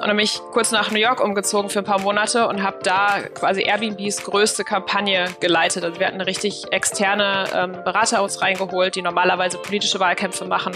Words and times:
und 0.00 0.08
dann 0.08 0.16
bin 0.16 0.26
kurz 0.52 0.70
nach 0.72 0.90
New 0.90 0.98
York 0.98 1.22
umgezogen 1.22 1.68
für 1.68 1.80
ein 1.80 1.84
paar 1.84 2.00
Monate 2.00 2.48
und 2.48 2.62
habe 2.62 2.78
da 2.82 3.20
quasi 3.34 3.62
Airbnbs 3.62 4.24
größte 4.24 4.64
Kampagne 4.64 5.26
geleitet. 5.40 5.84
Also 5.84 6.00
wir 6.00 6.06
hatten 6.06 6.20
richtig 6.20 6.64
externe 6.72 7.44
ähm, 7.54 7.72
Berater 7.84 8.22
uns 8.22 8.40
reingeholt, 8.40 8.94
die 8.94 9.02
normalerweise 9.02 9.58
politische 9.58 10.00
Wahlkämpfe 10.00 10.46
machen. 10.46 10.72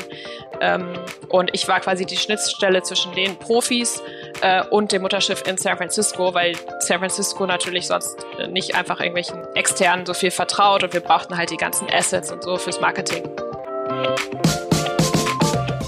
Ähm, 0.60 0.92
und 1.29 1.50
ich 1.54 1.66
war 1.68 1.80
quasi 1.80 2.04
die 2.04 2.16
Schnittstelle 2.16 2.82
zwischen 2.82 3.14
den 3.14 3.37
Profis 3.37 4.02
äh, 4.42 4.62
und 4.66 4.92
dem 4.92 5.02
Mutterschiff 5.02 5.43
in 5.46 5.56
San 5.56 5.79
Francisco, 5.79 6.34
weil 6.34 6.54
San 6.80 6.98
Francisco 6.98 7.46
natürlich 7.46 7.86
sonst 7.86 8.27
nicht 8.50 8.75
einfach 8.75 9.00
irgendwelchen 9.00 9.43
externen 9.54 10.04
so 10.04 10.12
viel 10.12 10.30
vertraut 10.30 10.82
und 10.82 10.93
wir 10.93 11.00
brauchten 11.00 11.36
halt 11.36 11.50
die 11.50 11.56
ganzen 11.56 11.88
Assets 11.91 12.30
und 12.30 12.43
so 12.43 12.59
fürs 12.59 12.80
Marketing. 12.80 13.25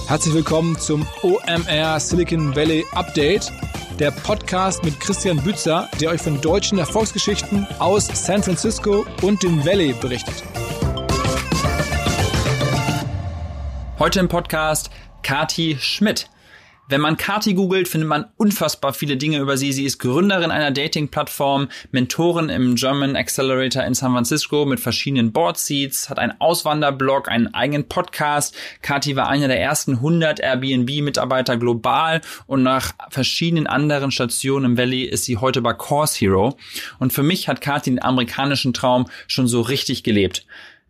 Herzlich 0.07 0.35
willkommen 0.35 0.79
zum 0.79 1.05
OMR 1.23 1.99
Silicon 1.99 2.55
Valley 2.55 2.87
Update, 2.93 3.51
der 3.99 4.13
Podcast 4.13 4.85
mit 4.85 5.01
Christian 5.01 5.43
Bützer, 5.43 5.91
der 6.01 6.11
euch 6.11 6.23
von 6.23 6.41
deutschen 6.41 6.79
Erfolgsgeschichten 6.79 7.67
aus 7.81 8.07
San 8.15 8.41
Francisco 8.41 9.05
und 9.23 9.43
dem 9.43 9.67
Valley 9.67 9.95
berichtet. 9.95 10.45
Heute 13.99 14.21
im 14.21 14.29
Podcast 14.29 14.91
Kati 15.25 15.77
Schmidt. 15.81 16.31
Wenn 16.89 17.01
man 17.01 17.17
Kati 17.17 17.55
googelt, 17.55 17.89
findet 17.89 18.09
man 18.09 18.27
unfassbar 18.37 18.93
viele 18.93 19.17
Dinge 19.17 19.39
über 19.39 19.57
sie. 19.57 19.73
Sie 19.73 19.85
ist 19.85 19.99
Gründerin 19.99 20.53
einer 20.53 20.71
Dating-Plattform, 20.71 21.69
Mentorin 21.91 22.49
im 22.49 22.77
German 22.77 23.17
Accelerator 23.17 23.83
in 23.83 23.95
San 23.95 24.13
Francisco 24.13 24.65
mit 24.67 24.79
verschiedenen 24.79 25.33
Board-Seats, 25.33 26.09
hat 26.09 26.21
einen 26.21 26.41
Auswanderblog, 26.41 27.29
einen 27.29 27.53
eigenen 27.53 27.89
Podcast. 27.89 28.55
Kati 28.83 29.17
war 29.17 29.29
einer 29.29 29.49
der 29.49 29.61
ersten 29.61 29.95
100 29.95 30.39
Airbnb-Mitarbeiter 30.39 31.57
global 31.57 32.21
und 32.47 32.63
nach 32.63 32.93
verschiedenen 33.11 33.67
anderen 33.67 34.13
Stationen 34.13 34.65
im 34.65 34.79
Valley 34.79 35.03
ist 35.03 35.25
sie 35.25 35.39
heute 35.39 35.63
bei 35.63 35.73
Course 35.73 36.21
Hero. 36.21 36.57
Und 37.01 37.13
für 37.13 37.25
mich 37.25 37.49
hat 37.49 37.61
Kati 37.61 37.91
den 37.91 38.03
amerikanischen 38.03 38.73
Traum 38.73 39.07
schon 39.27 39.49
so 39.49 39.61
richtig 39.61 40.05
gelebt. 40.05 40.47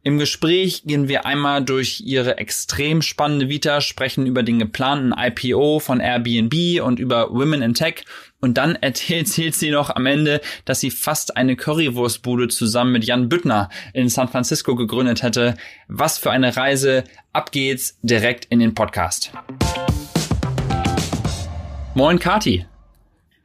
Im 0.06 0.18
Gespräch 0.18 0.84
gehen 0.84 1.08
wir 1.08 1.26
einmal 1.26 1.64
durch 1.64 2.00
ihre 2.00 2.38
extrem 2.38 3.02
spannende 3.02 3.48
Vita, 3.48 3.80
sprechen 3.80 4.24
über 4.24 4.44
den 4.44 4.60
geplanten 4.60 5.12
IPO 5.12 5.80
von 5.80 5.98
Airbnb 5.98 6.80
und 6.80 7.00
über 7.00 7.28
Women 7.32 7.60
in 7.60 7.74
Tech 7.74 8.04
und 8.40 8.56
dann 8.56 8.76
erzählt 8.80 9.56
sie 9.56 9.70
noch 9.70 9.90
am 9.90 10.06
Ende, 10.06 10.40
dass 10.64 10.78
sie 10.78 10.92
fast 10.92 11.36
eine 11.36 11.56
Currywurstbude 11.56 12.46
zusammen 12.46 12.92
mit 12.92 13.04
Jan 13.04 13.28
Büttner 13.28 13.68
in 13.94 14.08
San 14.08 14.28
Francisco 14.28 14.76
gegründet 14.76 15.24
hätte. 15.24 15.56
Was 15.88 16.18
für 16.18 16.30
eine 16.30 16.56
Reise. 16.56 17.02
Ab 17.32 17.50
geht's 17.50 17.98
direkt 18.02 18.44
in 18.44 18.60
den 18.60 18.74
Podcast. 18.74 19.32
Moin 21.96 22.20
Kati. 22.20 22.64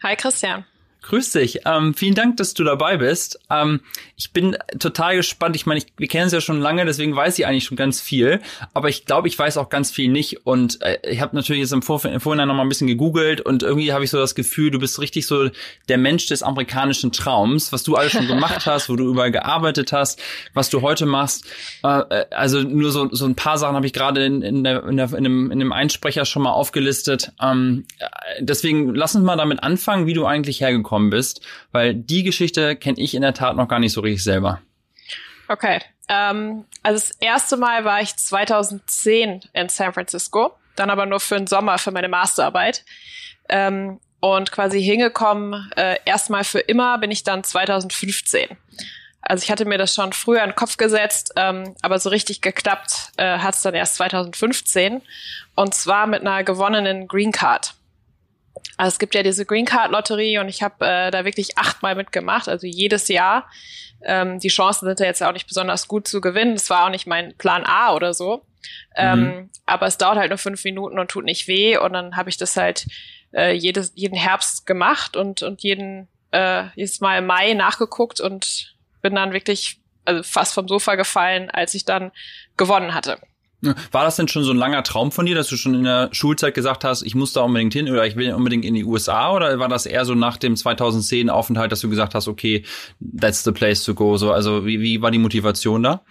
Hi 0.03 0.15
Christian. 0.15 0.65
Grüß 1.03 1.31
dich. 1.31 1.61
Ähm, 1.65 1.95
vielen 1.95 2.13
Dank, 2.13 2.37
dass 2.37 2.53
du 2.53 2.63
dabei 2.63 2.97
bist. 2.97 3.39
Ähm, 3.49 3.81
ich 4.15 4.31
bin 4.33 4.55
total 4.77 5.15
gespannt. 5.15 5.55
Ich 5.55 5.65
meine, 5.65 5.79
ich, 5.79 5.87
wir 5.97 6.07
kennen 6.07 6.27
es 6.27 6.31
ja 6.31 6.41
schon 6.41 6.61
lange, 6.61 6.85
deswegen 6.85 7.15
weiß 7.15 7.39
ich 7.39 7.47
eigentlich 7.47 7.63
schon 7.63 7.75
ganz 7.75 7.99
viel. 7.99 8.39
Aber 8.75 8.87
ich 8.87 9.05
glaube, 9.05 9.27
ich 9.27 9.37
weiß 9.37 9.57
auch 9.57 9.69
ganz 9.69 9.89
viel 9.89 10.09
nicht. 10.09 10.45
Und 10.45 10.79
äh, 10.83 10.99
ich 11.09 11.19
habe 11.19 11.35
natürlich 11.35 11.61
jetzt 11.61 11.73
im, 11.73 11.81
Vor 11.81 12.05
im 12.05 12.21
Vorhinein 12.21 12.47
noch 12.47 12.53
mal 12.53 12.61
ein 12.61 12.69
bisschen 12.69 12.85
gegoogelt 12.85 13.41
und 13.41 13.63
irgendwie 13.63 13.91
habe 13.93 14.03
ich 14.03 14.11
so 14.11 14.19
das 14.19 14.35
Gefühl, 14.35 14.69
du 14.69 14.77
bist 14.77 14.99
richtig 14.99 15.25
so 15.25 15.49
der 15.89 15.97
Mensch 15.97 16.27
des 16.27 16.43
amerikanischen 16.43 17.11
Traums, 17.11 17.73
was 17.73 17.81
du 17.81 17.95
alles 17.95 18.11
schon 18.11 18.27
gemacht 18.27 18.65
hast, 18.67 18.87
wo 18.87 18.95
du 18.95 19.09
überall 19.09 19.31
gearbeitet 19.31 19.91
hast, 19.93 20.21
was 20.53 20.69
du 20.69 20.83
heute 20.83 21.07
machst. 21.07 21.45
Äh, 21.83 22.01
äh 22.09 22.25
also 22.29 22.61
nur 22.61 22.91
so, 22.91 23.09
so 23.11 23.25
ein 23.25 23.35
paar 23.35 23.57
Sachen 23.57 23.75
habe 23.75 23.87
ich 23.87 23.93
gerade 23.93 24.23
in, 24.23 24.43
in, 24.43 24.63
der, 24.63 24.83
in, 24.83 24.97
der, 24.97 25.11
in, 25.13 25.23
dem, 25.23 25.49
in 25.49 25.57
dem 25.57 25.71
Einsprecher 25.71 26.25
schon 26.25 26.43
mal 26.43 26.51
aufgelistet. 26.51 27.31
Ähm, 27.41 27.85
äh, 27.97 28.05
deswegen 28.39 28.93
lass 28.93 29.15
uns 29.15 29.25
mal 29.25 29.35
damit 29.35 29.63
anfangen, 29.63 30.05
wie 30.05 30.13
du 30.13 30.27
eigentlich 30.27 30.61
hergekommen 30.61 30.91
gekommen 31.01 31.09
bist, 31.09 31.41
weil 31.71 31.93
die 31.93 32.23
Geschichte 32.23 32.75
kenne 32.75 32.99
ich 32.99 33.15
in 33.15 33.21
der 33.21 33.33
Tat 33.33 33.55
noch 33.55 33.67
gar 33.67 33.79
nicht 33.79 33.93
so 33.93 34.01
richtig 34.01 34.23
selber. 34.23 34.61
Okay. 35.47 35.79
Ähm, 36.07 36.65
also 36.83 36.99
das 36.99 37.11
erste 37.19 37.57
Mal 37.57 37.85
war 37.85 38.01
ich 38.01 38.15
2010 38.15 39.41
in 39.53 39.69
San 39.69 39.93
Francisco, 39.93 40.53
dann 40.75 40.89
aber 40.89 41.05
nur 41.05 41.19
für 41.19 41.37
den 41.37 41.47
Sommer 41.47 41.77
für 41.77 41.91
meine 41.91 42.09
Masterarbeit. 42.09 42.85
Ähm, 43.49 43.99
und 44.19 44.51
quasi 44.51 44.81
hingekommen, 44.83 45.71
äh, 45.75 45.97
erstmal 46.05 46.43
für 46.43 46.59
immer 46.59 46.99
bin 46.99 47.09
ich 47.09 47.23
dann 47.23 47.43
2015. 47.43 48.55
Also 49.23 49.43
ich 49.43 49.51
hatte 49.51 49.65
mir 49.65 49.77
das 49.77 49.95
schon 49.95 50.13
früher 50.13 50.43
in 50.43 50.51
den 50.51 50.55
Kopf 50.55 50.77
gesetzt, 50.77 51.33
ähm, 51.35 51.75
aber 51.81 51.97
so 51.97 52.09
richtig 52.09 52.41
geklappt 52.41 53.11
äh, 53.17 53.39
hat 53.39 53.55
es 53.55 53.61
dann 53.61 53.73
erst 53.73 53.95
2015. 53.95 55.01
Und 55.55 55.73
zwar 55.73 56.05
mit 56.07 56.21
einer 56.21 56.43
gewonnenen 56.43 57.07
Green 57.07 57.31
Card. 57.31 57.73
Also 58.77 58.95
es 58.95 58.99
gibt 58.99 59.15
ja 59.15 59.23
diese 59.23 59.45
Green 59.45 59.65
Card 59.65 59.91
Lotterie 59.91 60.39
und 60.39 60.49
ich 60.49 60.63
habe 60.63 60.85
äh, 60.85 61.11
da 61.11 61.25
wirklich 61.25 61.57
achtmal 61.57 61.95
mitgemacht, 61.95 62.47
also 62.49 62.67
jedes 62.67 63.07
Jahr. 63.07 63.49
Ähm, 64.03 64.39
die 64.39 64.47
Chancen 64.47 64.87
sind 64.87 64.99
ja 64.99 65.05
jetzt 65.05 65.21
auch 65.21 65.33
nicht 65.33 65.47
besonders 65.47 65.87
gut 65.87 66.07
zu 66.07 66.21
gewinnen. 66.21 66.55
Das 66.55 66.69
war 66.69 66.85
auch 66.85 66.89
nicht 66.89 67.07
mein 67.07 67.35
Plan 67.37 67.63
A 67.65 67.93
oder 67.93 68.13
so. 68.13 68.45
Ähm, 68.95 69.19
mhm. 69.19 69.49
aber 69.65 69.87
es 69.87 69.97
dauert 69.97 70.17
halt 70.17 70.29
nur 70.29 70.37
fünf 70.37 70.63
Minuten 70.63 70.99
und 70.99 71.09
tut 71.09 71.25
nicht 71.25 71.47
weh. 71.47 71.77
Und 71.77 71.93
dann 71.93 72.15
habe 72.15 72.29
ich 72.29 72.37
das 72.37 72.57
halt 72.57 72.85
äh, 73.33 73.53
jedes, 73.53 73.93
jeden 73.95 74.17
Herbst 74.17 74.65
gemacht 74.65 75.15
und, 75.15 75.41
und 75.41 75.63
jeden, 75.63 76.07
äh, 76.31 76.65
jedes 76.75 76.99
Mal 77.01 77.19
im 77.19 77.25
Mai 77.25 77.53
nachgeguckt 77.53 78.19
und 78.19 78.75
bin 79.01 79.15
dann 79.15 79.33
wirklich 79.33 79.79
also 80.05 80.23
fast 80.23 80.53
vom 80.53 80.67
Sofa 80.67 80.95
gefallen, 80.95 81.49
als 81.49 81.73
ich 81.73 81.85
dann 81.85 82.11
gewonnen 82.57 82.93
hatte. 82.93 83.19
War 83.91 84.03
das 84.03 84.15
denn 84.15 84.27
schon 84.27 84.43
so 84.43 84.51
ein 84.51 84.57
langer 84.57 84.83
Traum 84.83 85.11
von 85.11 85.25
dir, 85.25 85.35
dass 85.35 85.47
du 85.47 85.55
schon 85.55 85.75
in 85.75 85.83
der 85.83 86.09
Schulzeit 86.11 86.53
gesagt 86.53 86.83
hast, 86.83 87.03
ich 87.03 87.13
muss 87.13 87.33
da 87.33 87.41
unbedingt 87.41 87.73
hin 87.73 87.89
oder 87.89 88.05
ich 88.05 88.15
will 88.15 88.33
unbedingt 88.33 88.65
in 88.65 88.73
die 88.73 88.83
USA 88.83 89.33
oder 89.33 89.59
war 89.59 89.67
das 89.67 89.85
eher 89.85 90.05
so 90.05 90.15
nach 90.15 90.37
dem 90.37 90.55
2010 90.55 91.29
Aufenthalt, 91.29 91.71
dass 91.71 91.81
du 91.81 91.89
gesagt 91.89 92.15
hast, 92.15 92.27
okay, 92.27 92.63
that's 93.19 93.43
the 93.43 93.51
place 93.51 93.83
to 93.83 93.93
go? 93.93 94.17
So, 94.17 94.31
also 94.31 94.65
wie, 94.65 94.79
wie 94.81 95.01
war 95.01 95.11
die 95.11 95.19
Motivation 95.19 95.83
da? 95.83 96.01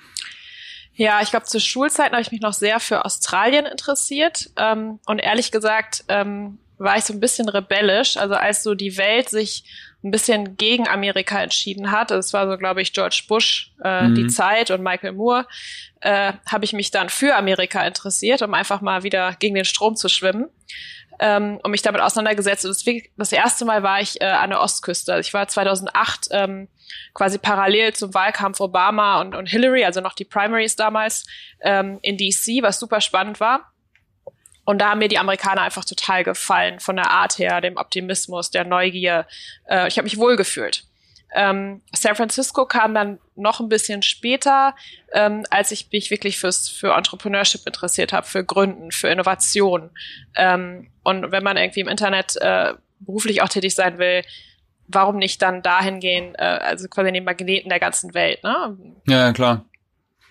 Ja, 0.94 1.22
ich 1.22 1.30
glaube, 1.30 1.46
zur 1.46 1.60
Schulzeit 1.60 2.12
habe 2.12 2.22
ich 2.22 2.30
mich 2.30 2.40
noch 2.40 2.52
sehr 2.52 2.78
für 2.78 3.04
Australien 3.04 3.66
interessiert. 3.66 4.50
Ähm, 4.56 4.98
und 5.06 5.18
ehrlich 5.18 5.50
gesagt 5.50 6.04
ähm, 6.08 6.58
war 6.80 6.96
ich 6.96 7.04
so 7.04 7.12
ein 7.12 7.20
bisschen 7.20 7.48
rebellisch. 7.48 8.16
Also 8.16 8.34
als 8.34 8.62
so 8.62 8.74
die 8.74 8.96
Welt 8.96 9.28
sich 9.28 9.64
ein 10.02 10.10
bisschen 10.10 10.56
gegen 10.56 10.88
Amerika 10.88 11.42
entschieden 11.42 11.90
hat, 11.90 12.10
es 12.10 12.32
war 12.32 12.48
so, 12.48 12.56
glaube 12.56 12.80
ich, 12.80 12.94
George 12.94 13.22
Bush, 13.28 13.70
äh, 13.84 14.08
mhm. 14.08 14.14
die 14.14 14.26
Zeit 14.28 14.70
und 14.70 14.82
Michael 14.82 15.12
Moore, 15.12 15.46
äh, 16.00 16.32
habe 16.50 16.64
ich 16.64 16.72
mich 16.72 16.90
dann 16.90 17.10
für 17.10 17.36
Amerika 17.36 17.86
interessiert, 17.86 18.40
um 18.40 18.54
einfach 18.54 18.80
mal 18.80 19.02
wieder 19.02 19.36
gegen 19.38 19.54
den 19.54 19.66
Strom 19.66 19.96
zu 19.96 20.08
schwimmen 20.08 20.48
ähm, 21.18 21.60
und 21.62 21.70
mich 21.70 21.82
damit 21.82 22.00
auseinandergesetzt. 22.00 22.64
Und 22.64 22.70
das, 22.70 22.84
das 23.16 23.32
erste 23.32 23.66
Mal 23.66 23.82
war 23.82 24.00
ich 24.00 24.20
äh, 24.22 24.24
an 24.24 24.48
der 24.48 24.60
Ostküste. 24.60 25.12
Also 25.12 25.28
ich 25.28 25.34
war 25.34 25.46
2008 25.46 26.28
ähm, 26.30 26.68
quasi 27.12 27.36
parallel 27.36 27.92
zum 27.92 28.14
Wahlkampf 28.14 28.58
Obama 28.60 29.20
und, 29.20 29.34
und 29.34 29.46
Hillary, 29.46 29.84
also 29.84 30.00
noch 30.00 30.14
die 30.14 30.24
Primaries 30.24 30.76
damals, 30.76 31.26
ähm, 31.60 31.98
in 32.00 32.16
DC, 32.16 32.62
was 32.62 32.80
super 32.80 33.02
spannend 33.02 33.38
war. 33.38 33.69
Und 34.64 34.78
da 34.78 34.90
haben 34.90 34.98
mir 34.98 35.08
die 35.08 35.18
Amerikaner 35.18 35.62
einfach 35.62 35.84
total 35.84 36.24
gefallen, 36.24 36.80
von 36.80 36.96
der 36.96 37.10
Art 37.10 37.38
her, 37.38 37.60
dem 37.60 37.76
Optimismus, 37.76 38.50
der 38.50 38.64
Neugier. 38.64 39.26
Äh, 39.68 39.88
ich 39.88 39.96
habe 39.96 40.04
mich 40.04 40.18
wohlgefühlt. 40.18 40.84
Ähm, 41.32 41.80
San 41.92 42.16
Francisco 42.16 42.66
kam 42.66 42.94
dann 42.94 43.18
noch 43.36 43.60
ein 43.60 43.68
bisschen 43.68 44.02
später, 44.02 44.74
ähm, 45.12 45.44
als 45.50 45.70
ich 45.70 45.88
mich 45.92 46.10
wirklich 46.10 46.38
fürs 46.38 46.68
für 46.68 46.94
Entrepreneurship 46.94 47.66
interessiert 47.66 48.12
habe, 48.12 48.26
für 48.26 48.44
Gründen, 48.44 48.90
für 48.90 49.08
Innovation. 49.08 49.90
Ähm, 50.36 50.90
und 51.02 51.30
wenn 51.30 51.44
man 51.44 51.56
irgendwie 51.56 51.80
im 51.80 51.88
Internet 51.88 52.36
äh, 52.40 52.74
beruflich 52.98 53.42
auch 53.42 53.48
tätig 53.48 53.74
sein 53.74 53.98
will, 53.98 54.22
warum 54.88 55.16
nicht 55.16 55.40
dann 55.40 55.62
dahin 55.62 56.00
gehen, 56.00 56.34
äh, 56.34 56.42
also 56.42 56.88
quasi 56.88 57.12
den 57.12 57.24
Magneten 57.24 57.68
der 57.68 57.80
ganzen 57.80 58.12
Welt, 58.14 58.42
ne? 58.42 58.76
Ja, 59.06 59.32
klar. 59.32 59.64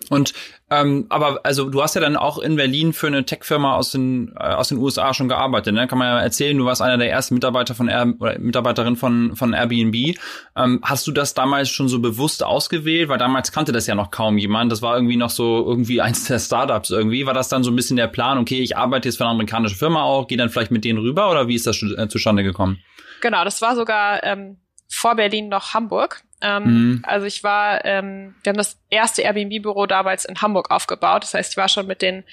Und 0.08 0.34
ähm, 0.72 1.08
aber 1.10 1.42
also 1.44 1.70
du 1.70 1.82
hast 1.82 1.96
ja 1.96 2.02
dann 2.02 2.16
auch 2.16 2.38
in 2.38 2.56
Berlin 2.56 2.94
für 2.94 3.08
eine 3.08 3.26
Tech-Firma 3.26 3.76
aus 3.76 3.92
den 3.92 4.34
äh, 4.40 4.54
aus 4.54 4.70
den 4.70 4.78
USA 4.78 5.14
schon 5.14 5.28
gearbeitet, 5.28 5.74
ne? 5.74 5.88
Kann 5.88 5.98
man 5.98 6.08
ja 6.08 6.22
erzählen. 6.22 6.58
Du 6.58 6.66
warst 6.66 6.82
einer 6.82 6.98
der 6.98 7.12
ersten 7.12 7.34
Mitarbeiter 7.34 7.76
von 7.76 7.90
Air, 7.90 8.14
oder 8.20 8.40
Mitarbeiterin 8.40 8.96
von 8.96 9.36
von 9.36 9.54
Airbnb. 9.54 10.18
Ähm, 10.56 10.80
hast 10.84 11.06
du 11.06 11.12
das 11.12 11.34
damals 11.34 11.70
schon 11.70 11.90
so 11.90 12.00
bewusst 12.00 12.44
ausgewählt? 12.44 13.10
Weil 13.10 13.18
damals 13.18 13.52
kannte 13.52 13.72
das 13.72 13.88
ja 13.88 13.96
noch 13.96 14.10
kaum 14.10 14.38
jemand. 14.38 14.72
Das 14.72 14.82
war 14.82 14.96
irgendwie 14.96 15.18
noch 15.18 15.32
so 15.32 15.66
irgendwie 15.68 16.02
eins 16.02 16.26
der 16.26 16.40
Startups 16.40 16.92
irgendwie. 16.92 17.26
War 17.26 17.34
das 17.34 17.50
dann 17.50 17.64
so 17.64 17.72
ein 17.72 17.76
bisschen 17.76 17.98
der 17.98 18.08
Plan? 18.08 18.38
Okay, 18.38 18.62
ich 18.62 18.78
arbeite 18.78 19.10
jetzt 19.10 19.18
für 19.18 19.26
eine 19.26 19.32
amerikanische 19.32 19.76
Firma 19.76 20.04
auch, 20.04 20.28
gehe 20.28 20.38
dann 20.38 20.50
vielleicht 20.50 20.72
mit 20.72 20.86
denen 20.86 21.00
rüber 21.00 21.30
oder 21.30 21.48
wie 21.48 21.56
ist 21.56 21.68
das 21.68 21.82
äh, 21.82 22.08
zustande 22.08 22.44
gekommen? 22.44 22.80
Genau, 23.22 23.44
das 23.44 23.62
war 23.62 23.76
sogar 23.76 24.24
ähm, 24.24 24.58
vor 24.88 25.16
Berlin 25.16 25.50
noch 25.50 25.74
Hamburg. 25.74 26.24
Ähm, 26.42 26.64
mhm. 26.64 27.04
Also 27.06 27.26
ich 27.26 27.44
war, 27.44 27.84
ähm, 27.86 28.36
wir 28.44 28.52
haben 28.52 28.58
das 28.58 28.78
erste 28.90 29.22
Airbnb-Büro 29.22 29.86
damals 29.86 30.26
in 30.26 30.42
Hamburg 30.42 30.72
aufgebaut. 30.72 31.24
Das 31.24 31.34
heißt, 31.34 31.52
ich 31.52 31.58
war 31.58 31.70
schon 31.70 31.88
mit 31.88 32.02
den 32.02 32.24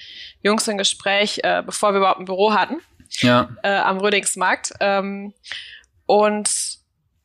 Jungs 0.43 0.67
im 0.67 0.77
Gespräch, 0.77 1.41
äh, 1.43 1.63
bevor 1.65 1.93
wir 1.93 1.97
überhaupt 1.97 2.19
ein 2.19 2.25
Büro 2.25 2.53
hatten, 2.53 2.77
ja. 3.19 3.49
äh, 3.63 3.69
am 3.69 3.97
Rödingsmarkt. 3.97 4.73
Ähm, 4.79 5.33
und 6.05 6.49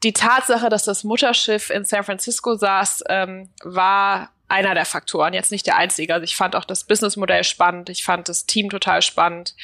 die 0.03 0.13
Tatsache, 0.13 0.69
dass 0.69 0.85
das 0.85 1.05
Mutterschiff 1.05 1.71
in 1.71 1.85
San 1.85 2.03
Francisco 2.03 2.55
saß, 2.57 3.05
ähm, 3.09 3.51
war 3.63 4.31
einer 4.49 4.75
der 4.75 4.85
Faktoren, 4.85 5.33
jetzt 5.33 5.51
nicht 5.51 5.67
der 5.67 5.77
einzige. 5.77 6.13
Also 6.13 6.25
ich 6.25 6.37
fand 6.37 6.57
auch 6.57 6.65
das 6.65 6.85
Businessmodell 6.85 7.45
spannend, 7.45 7.89
ich 7.89 8.05
fand 8.05 8.29
das 8.29 8.45
Team 8.45 8.69
total 8.69 9.01
spannend. 9.01 9.55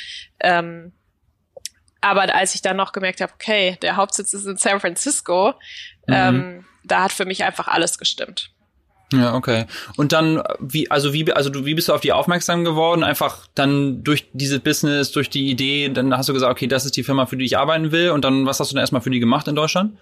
Ähm, 0.41 0.93
Aber 2.01 2.35
als 2.35 2.55
ich 2.55 2.63
dann 2.63 2.77
noch 2.77 2.93
gemerkt 2.93 3.21
habe, 3.21 3.33
okay, 3.35 3.77
der 3.83 3.97
Hauptsitz 3.97 4.33
ist 4.33 4.47
in 4.47 4.57
San 4.57 4.81
Francisco, 4.81 5.55
mhm. 6.07 6.15
ähm, 6.15 6.65
da 6.85 7.03
hat 7.05 7.13
für 7.13 7.25
mich 7.25 7.45
einfach 7.45 7.69
alles 7.69 7.99
gestimmt. 7.99 8.51
Ja, 9.13 9.35
okay. 9.35 9.65
Und 9.97 10.13
dann, 10.13 10.43
wie, 10.61 10.91
also 10.91 11.15
wie, 11.15 11.33
also 11.33 11.49
du, 11.49 11.65
wie 11.65 11.75
bist 11.75 11.89
du 11.89 11.95
auf 11.95 12.03
die 12.03 12.13
aufmerksam 12.13 12.65
geworden? 12.65 13.03
Einfach 13.03 13.47
dann 13.55 14.05
durch 14.05 14.29
diese 14.35 14.61
Business, 14.61 15.13
durch 15.13 15.31
die 15.31 15.49
Idee, 15.49 15.89
dann 15.89 16.15
hast 16.15 16.29
du 16.29 16.35
gesagt, 16.35 16.53
okay, 16.53 16.67
das 16.67 16.85
ist 16.85 16.97
die 16.97 17.03
Firma, 17.03 17.25
für 17.25 17.39
die 17.39 17.47
ich 17.47 17.57
arbeiten 17.57 17.91
will. 17.91 18.11
Und 18.11 18.25
dann, 18.25 18.45
was 18.45 18.61
hast 18.61 18.71
du 18.71 18.75
dann 18.75 18.83
erstmal 18.83 19.01
für 19.01 19.11
die 19.11 19.19
gemacht 19.19 19.49
in 19.49 19.55
Deutschland? 19.55 19.97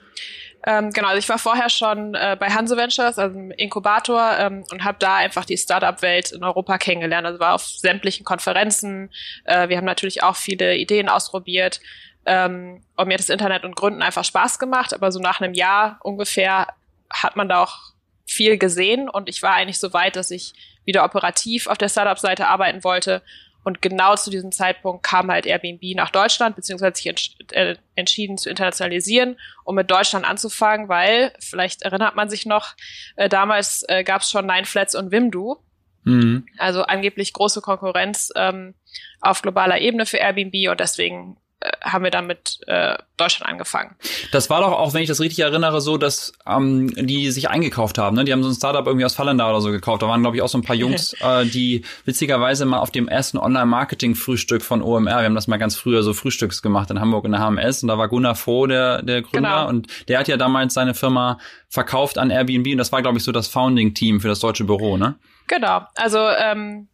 Ähm, 0.64 0.90
genau, 0.90 1.08
also 1.08 1.18
ich 1.18 1.28
war 1.28 1.38
vorher 1.38 1.68
schon 1.68 2.14
äh, 2.14 2.36
bei 2.38 2.48
Hanse 2.48 2.76
Ventures, 2.76 3.18
also 3.18 3.38
im 3.38 3.50
Inkubator, 3.52 4.36
ähm, 4.38 4.64
und 4.72 4.84
habe 4.84 4.98
da 4.98 5.16
einfach 5.16 5.44
die 5.44 5.56
Startup-Welt 5.56 6.32
in 6.32 6.42
Europa 6.42 6.78
kennengelernt. 6.78 7.26
Also 7.26 7.38
war 7.38 7.54
auf 7.54 7.62
sämtlichen 7.62 8.24
Konferenzen. 8.24 9.10
Äh, 9.44 9.68
wir 9.68 9.76
haben 9.76 9.84
natürlich 9.84 10.22
auch 10.22 10.36
viele 10.36 10.76
Ideen 10.76 11.08
ausprobiert. 11.08 11.80
Ähm, 12.24 12.82
und 12.96 13.06
mir 13.06 13.14
hat 13.14 13.20
das 13.20 13.28
Internet 13.28 13.64
und 13.64 13.76
Gründen 13.76 14.02
einfach 14.02 14.24
Spaß 14.24 14.58
gemacht. 14.58 14.92
Aber 14.92 15.12
so 15.12 15.20
nach 15.20 15.40
einem 15.40 15.54
Jahr 15.54 15.98
ungefähr 16.02 16.68
hat 17.10 17.36
man 17.36 17.48
da 17.48 17.62
auch 17.62 17.78
viel 18.26 18.58
gesehen 18.58 19.08
und 19.08 19.28
ich 19.28 19.42
war 19.42 19.54
eigentlich 19.54 19.78
so 19.78 19.92
weit, 19.92 20.16
dass 20.16 20.30
ich 20.30 20.52
wieder 20.84 21.04
operativ 21.04 21.68
auf 21.68 21.78
der 21.78 21.88
Startup-Seite 21.88 22.48
arbeiten 22.48 22.82
wollte. 22.84 23.22
Und 23.66 23.82
genau 23.82 24.14
zu 24.14 24.30
diesem 24.30 24.52
Zeitpunkt 24.52 25.02
kam 25.02 25.28
halt 25.28 25.44
Airbnb 25.44 25.82
nach 25.96 26.10
Deutschland, 26.10 26.54
beziehungsweise 26.54 26.94
sich 26.94 27.08
entsch 27.08 27.34
äh, 27.50 27.74
entschieden 27.96 28.38
zu 28.38 28.48
internationalisieren, 28.48 29.40
um 29.64 29.74
mit 29.74 29.90
Deutschland 29.90 30.24
anzufangen, 30.24 30.88
weil, 30.88 31.32
vielleicht 31.40 31.82
erinnert 31.82 32.14
man 32.14 32.30
sich 32.30 32.46
noch, 32.46 32.76
äh, 33.16 33.28
damals 33.28 33.84
äh, 33.88 34.04
gab 34.04 34.22
es 34.22 34.30
schon 34.30 34.46
Nine 34.46 34.66
Flats 34.66 34.94
und 34.94 35.10
Wimdu. 35.10 35.56
Mhm. 36.04 36.46
Also 36.58 36.84
angeblich 36.84 37.32
große 37.32 37.60
Konkurrenz 37.60 38.30
ähm, 38.36 38.74
auf 39.20 39.42
globaler 39.42 39.80
Ebene 39.80 40.06
für 40.06 40.18
Airbnb 40.18 40.70
und 40.70 40.78
deswegen 40.78 41.36
haben 41.82 42.04
wir 42.04 42.10
dann 42.10 42.26
mit 42.26 42.58
äh, 42.66 42.96
Deutschland 43.16 43.50
angefangen. 43.50 43.96
Das 44.30 44.50
war 44.50 44.60
doch 44.60 44.72
auch, 44.72 44.92
wenn 44.92 45.02
ich 45.02 45.08
das 45.08 45.20
richtig 45.20 45.38
erinnere, 45.40 45.80
so, 45.80 45.96
dass 45.96 46.32
ähm, 46.46 46.92
die 46.94 47.30
sich 47.30 47.48
eingekauft 47.48 47.96
haben. 47.96 48.14
Ne? 48.16 48.24
Die 48.24 48.32
haben 48.32 48.42
so 48.42 48.50
ein 48.50 48.54
Startup 48.54 48.86
irgendwie 48.86 49.06
aus 49.06 49.14
Fallenda 49.14 49.48
oder 49.48 49.60
so 49.60 49.70
gekauft. 49.70 50.02
Da 50.02 50.08
waren, 50.08 50.20
glaube 50.20 50.36
ich, 50.36 50.42
auch 50.42 50.48
so 50.48 50.58
ein 50.58 50.62
paar 50.62 50.76
Jungs, 50.76 51.14
äh, 51.20 51.46
die 51.46 51.82
witzigerweise 52.04 52.66
mal 52.66 52.78
auf 52.78 52.90
dem 52.90 53.08
ersten 53.08 53.38
Online-Marketing-Frühstück 53.38 54.62
von 54.62 54.82
OMR, 54.82 55.18
wir 55.18 55.24
haben 55.24 55.34
das 55.34 55.48
mal 55.48 55.56
ganz 55.56 55.76
früher 55.76 56.02
so 56.02 56.12
Frühstücks 56.12 56.60
gemacht 56.60 56.90
in 56.90 57.00
Hamburg 57.00 57.24
in 57.24 57.32
der 57.32 57.40
HMS 57.40 57.82
und 57.82 57.88
da 57.88 57.96
war 57.96 58.08
Gunnar 58.08 58.34
Froh, 58.34 58.66
der, 58.66 59.02
der 59.02 59.22
Gründer 59.22 59.48
genau. 59.48 59.68
und 59.68 59.86
der 60.08 60.18
hat 60.18 60.28
ja 60.28 60.36
damals 60.36 60.74
seine 60.74 60.94
Firma 60.94 61.38
verkauft 61.68 62.18
an 62.18 62.30
Airbnb 62.30 62.66
und 62.72 62.78
das 62.78 62.92
war, 62.92 63.00
glaube 63.02 63.18
ich, 63.18 63.24
so 63.24 63.32
das 63.32 63.48
Founding-Team 63.48 64.20
für 64.20 64.28
das 64.28 64.40
deutsche 64.40 64.64
Büro, 64.64 64.96
ne? 64.96 65.16
Genau. 65.46 65.82
Also 65.94 66.18
ähm, 66.18 66.88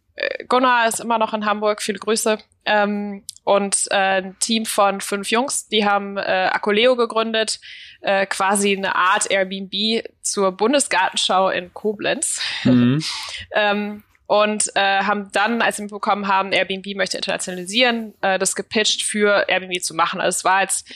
Gunnar 0.47 0.87
ist 0.87 0.99
immer 0.99 1.17
noch 1.17 1.33
in 1.33 1.45
Hamburg, 1.45 1.81
viele 1.81 1.99
Grüße. 1.99 2.37
Ähm, 2.65 3.23
und 3.43 3.87
äh, 3.91 4.21
ein 4.21 4.39
Team 4.39 4.65
von 4.65 5.01
fünf 5.01 5.29
Jungs, 5.31 5.67
die 5.67 5.85
haben 5.85 6.17
äh, 6.17 6.49
Akoleo 6.51 6.95
gegründet, 6.95 7.59
äh, 8.01 8.25
quasi 8.25 8.75
eine 8.75 8.95
Art 8.95 9.29
Airbnb 9.29 10.05
zur 10.21 10.51
Bundesgartenschau 10.51 11.49
in 11.49 11.73
Koblenz. 11.73 12.41
Mhm. 12.63 13.03
ähm, 13.53 14.03
und 14.25 14.71
äh, 14.75 15.03
haben 15.03 15.29
dann, 15.33 15.61
als 15.61 15.75
sie 15.77 15.83
mitbekommen 15.83 16.27
haben, 16.27 16.53
Airbnb 16.53 16.95
möchte 16.95 17.17
internationalisieren, 17.17 18.13
äh, 18.21 18.39
das 18.39 18.55
gepitcht 18.55 19.03
für 19.03 19.45
Airbnb 19.49 19.81
zu 19.81 19.93
machen. 19.93 20.21
Also 20.21 20.37
es 20.37 20.45
war 20.45 20.61
jetzt 20.61 20.87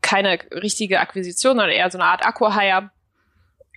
keine 0.00 0.38
richtige 0.50 0.98
Akquisition, 1.00 1.56
sondern 1.56 1.70
eher 1.70 1.90
so 1.90 1.98
eine 1.98 2.06
Art 2.06 2.26
Akku-Hire. 2.26 2.90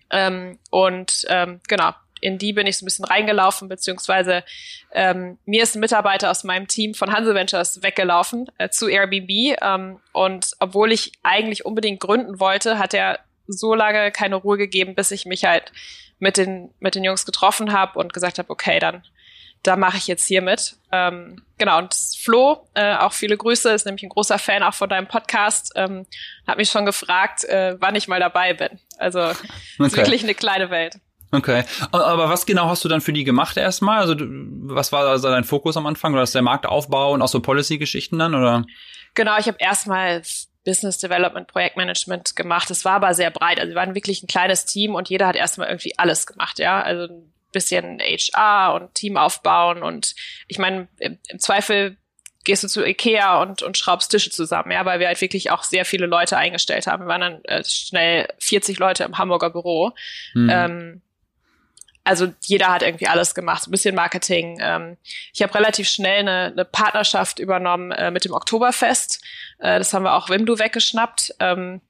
Ähm, 0.10 0.58
und 0.72 1.26
ähm, 1.30 1.62
genau, 1.68 1.94
in 2.26 2.38
die 2.38 2.54
bin 2.54 2.68
ich 2.68 2.78
so 2.78 2.84
ein 2.84 2.88
bisschen 2.88 3.06
reingelaufen, 3.06 3.70
beziehungsweise 3.70 4.44
ähm, 4.92 5.38
mir 5.46 5.64
ist 5.64 5.76
ein 5.76 5.80
Mitarbeiter 5.80 6.32
aus 6.32 6.44
meinem 6.44 6.68
Team 6.68 6.94
von 6.94 7.14
Hanse 7.14 7.36
Ventures 7.36 7.84
weggelaufen 7.84 8.48
äh, 8.58 8.70
zu 8.70 8.88
Airbnb. 8.88 9.58
Ähm, 9.62 10.00
und 10.12 10.52
obwohl 10.60 10.92
ich 10.92 11.12
eigentlich 11.24 11.66
unbedingt 11.66 12.00
gründen 12.00 12.40
wollte, 12.40 12.80
hat 12.80 12.94
er 12.94 13.20
so 13.48 13.76
lange 13.76 14.12
keine 14.12 14.36
Ruhe 14.36 14.58
gegeben, 14.58 14.96
bis 14.96 15.12
ich 15.12 15.26
mich 15.26 15.46
halt 15.46 15.72
mit 16.18 16.38
den, 16.38 16.74
mit 16.80 16.96
den 16.96 17.04
Jungs 17.04 17.26
getroffen 17.26 17.72
habe 17.72 18.00
und 18.00 18.14
gesagt 18.14 18.40
habe, 18.40 18.50
okay, 18.50 18.80
dann 18.80 19.04
da 19.62 19.76
mache 19.76 19.98
ich 19.98 20.08
jetzt 20.08 20.28
hier 20.28 20.42
mit. 20.42 20.76
Ähm, 20.92 21.44
genau, 21.58 21.80
und 21.80 21.96
Flo, 21.96 22.68
äh, 22.76 22.96
auch 22.96 23.14
viele 23.14 23.36
Grüße, 23.36 23.72
ist 23.72 23.86
nämlich 23.86 24.04
ein 24.04 24.10
großer 24.10 24.38
Fan 24.38 24.62
auch 24.62 24.76
von 24.76 24.90
deinem 24.90 25.08
Podcast, 25.08 25.74
ähm, 25.76 26.06
hat 26.48 26.58
mich 26.58 26.70
schon 26.70 26.86
gefragt, 26.86 27.44
äh, 27.46 27.76
wann 27.80 27.96
ich 27.96 28.08
mal 28.08 28.20
dabei 28.20 28.54
bin. 28.54 28.80
Also 28.98 29.20
okay. 29.24 29.38
ist 29.80 29.98
wirklich 29.98 30.24
eine 30.24 30.36
kleine 30.36 30.70
Welt. 30.70 31.00
Okay. 31.36 31.64
Aber 31.92 32.30
was 32.30 32.46
genau 32.46 32.70
hast 32.70 32.84
du 32.84 32.90
dann 32.90 33.02
für 33.02 33.14
die 33.14 33.24
gemacht 33.24 33.58
erstmal? 33.58 34.00
Also 34.00 34.16
was 34.18 34.92
war 34.92 35.08
also 35.08 35.30
dein 35.30 35.44
Fokus 35.44 35.78
am 35.78 35.86
Anfang? 35.86 36.14
Oder 36.14 36.24
ist 36.24 36.36
der 36.36 36.42
Marktaufbau 36.42 37.14
und 37.14 37.22
auch 37.22 37.28
so 37.28 37.40
Policy-Geschichten 37.40 38.20
dann? 38.20 38.36
Oder? 38.36 38.66
Genau, 39.14 39.38
ich 39.38 39.48
habe 39.48 39.58
erstmal 39.60 40.22
Business 40.66 40.98
Development, 40.98 41.48
Projektmanagement 41.48 42.36
gemacht. 42.36 42.70
Es 42.72 42.84
war 42.84 42.94
aber 42.94 43.14
sehr 43.14 43.32
breit. 43.32 43.60
Also 43.60 43.70
wir 43.70 43.76
waren 43.76 43.96
wirklich 43.96 44.24
ein 44.24 44.28
kleines 44.28 44.66
Team 44.66 44.96
und 44.96 45.10
jeder 45.10 45.28
hat 45.28 45.36
erstmal 45.36 45.70
irgendwie 45.70 45.98
alles 45.98 46.26
gemacht, 46.26 46.60
ja. 46.60 46.82
Also 46.82 47.14
ein 47.14 47.34
bisschen 47.52 48.00
HR 48.00 48.74
und 48.74 48.94
Team 48.96 49.16
aufbauen 49.16 49.82
und 49.82 50.14
ich 50.48 50.60
meine, 50.60 50.90
im, 51.00 51.18
im 51.30 51.40
Zweifel 51.40 51.96
gehst 52.44 52.64
du 52.64 52.68
zu 52.68 52.86
Ikea 52.86 53.42
und, 53.42 53.64
und 53.64 53.78
schraubst 53.78 54.12
Tische 54.12 54.30
zusammen, 54.30 54.72
ja, 54.72 54.86
weil 54.86 55.00
wir 55.00 55.08
halt 55.08 55.20
wirklich 55.20 55.52
auch 55.52 55.64
sehr 55.64 55.84
viele 55.84 56.06
Leute 56.06 56.38
eingestellt 56.38 56.88
haben. 56.88 57.04
Wir 57.04 57.08
waren 57.08 57.22
dann 57.22 57.44
äh, 57.46 57.64
schnell 57.66 58.28
40 58.40 58.78
Leute 58.78 59.04
im 59.04 59.18
Hamburger 59.18 59.50
Büro. 59.50 59.92
Mhm. 60.34 60.50
Ähm, 60.52 61.02
also 62.06 62.32
jeder 62.44 62.68
hat 62.68 62.84
irgendwie 62.84 63.08
alles 63.08 63.36
gemacht, 63.36 63.68
ein 63.68 63.72
bisschen 63.72 63.96
Marketing. 63.96 64.60
Ähm, 64.62 64.98
ich 65.34 65.42
habe 65.42 65.56
relativ 65.56 65.90
schnell 65.90 66.20
eine, 66.20 66.52
eine 66.52 66.64
Partnerschaft 66.64 67.40
übernommen 67.40 67.92
äh, 67.92 68.12
mit 68.12 68.26
dem 68.26 68.34
Oktoberfest. 68.34 69.22
Äh, 69.60 69.80
das 69.80 69.94
haben 69.94 70.04
wir 70.04 70.14
auch 70.14 70.30
Wimdu 70.30 70.60
weggeschnappt. 70.60 71.36
Ähm, 71.40 71.82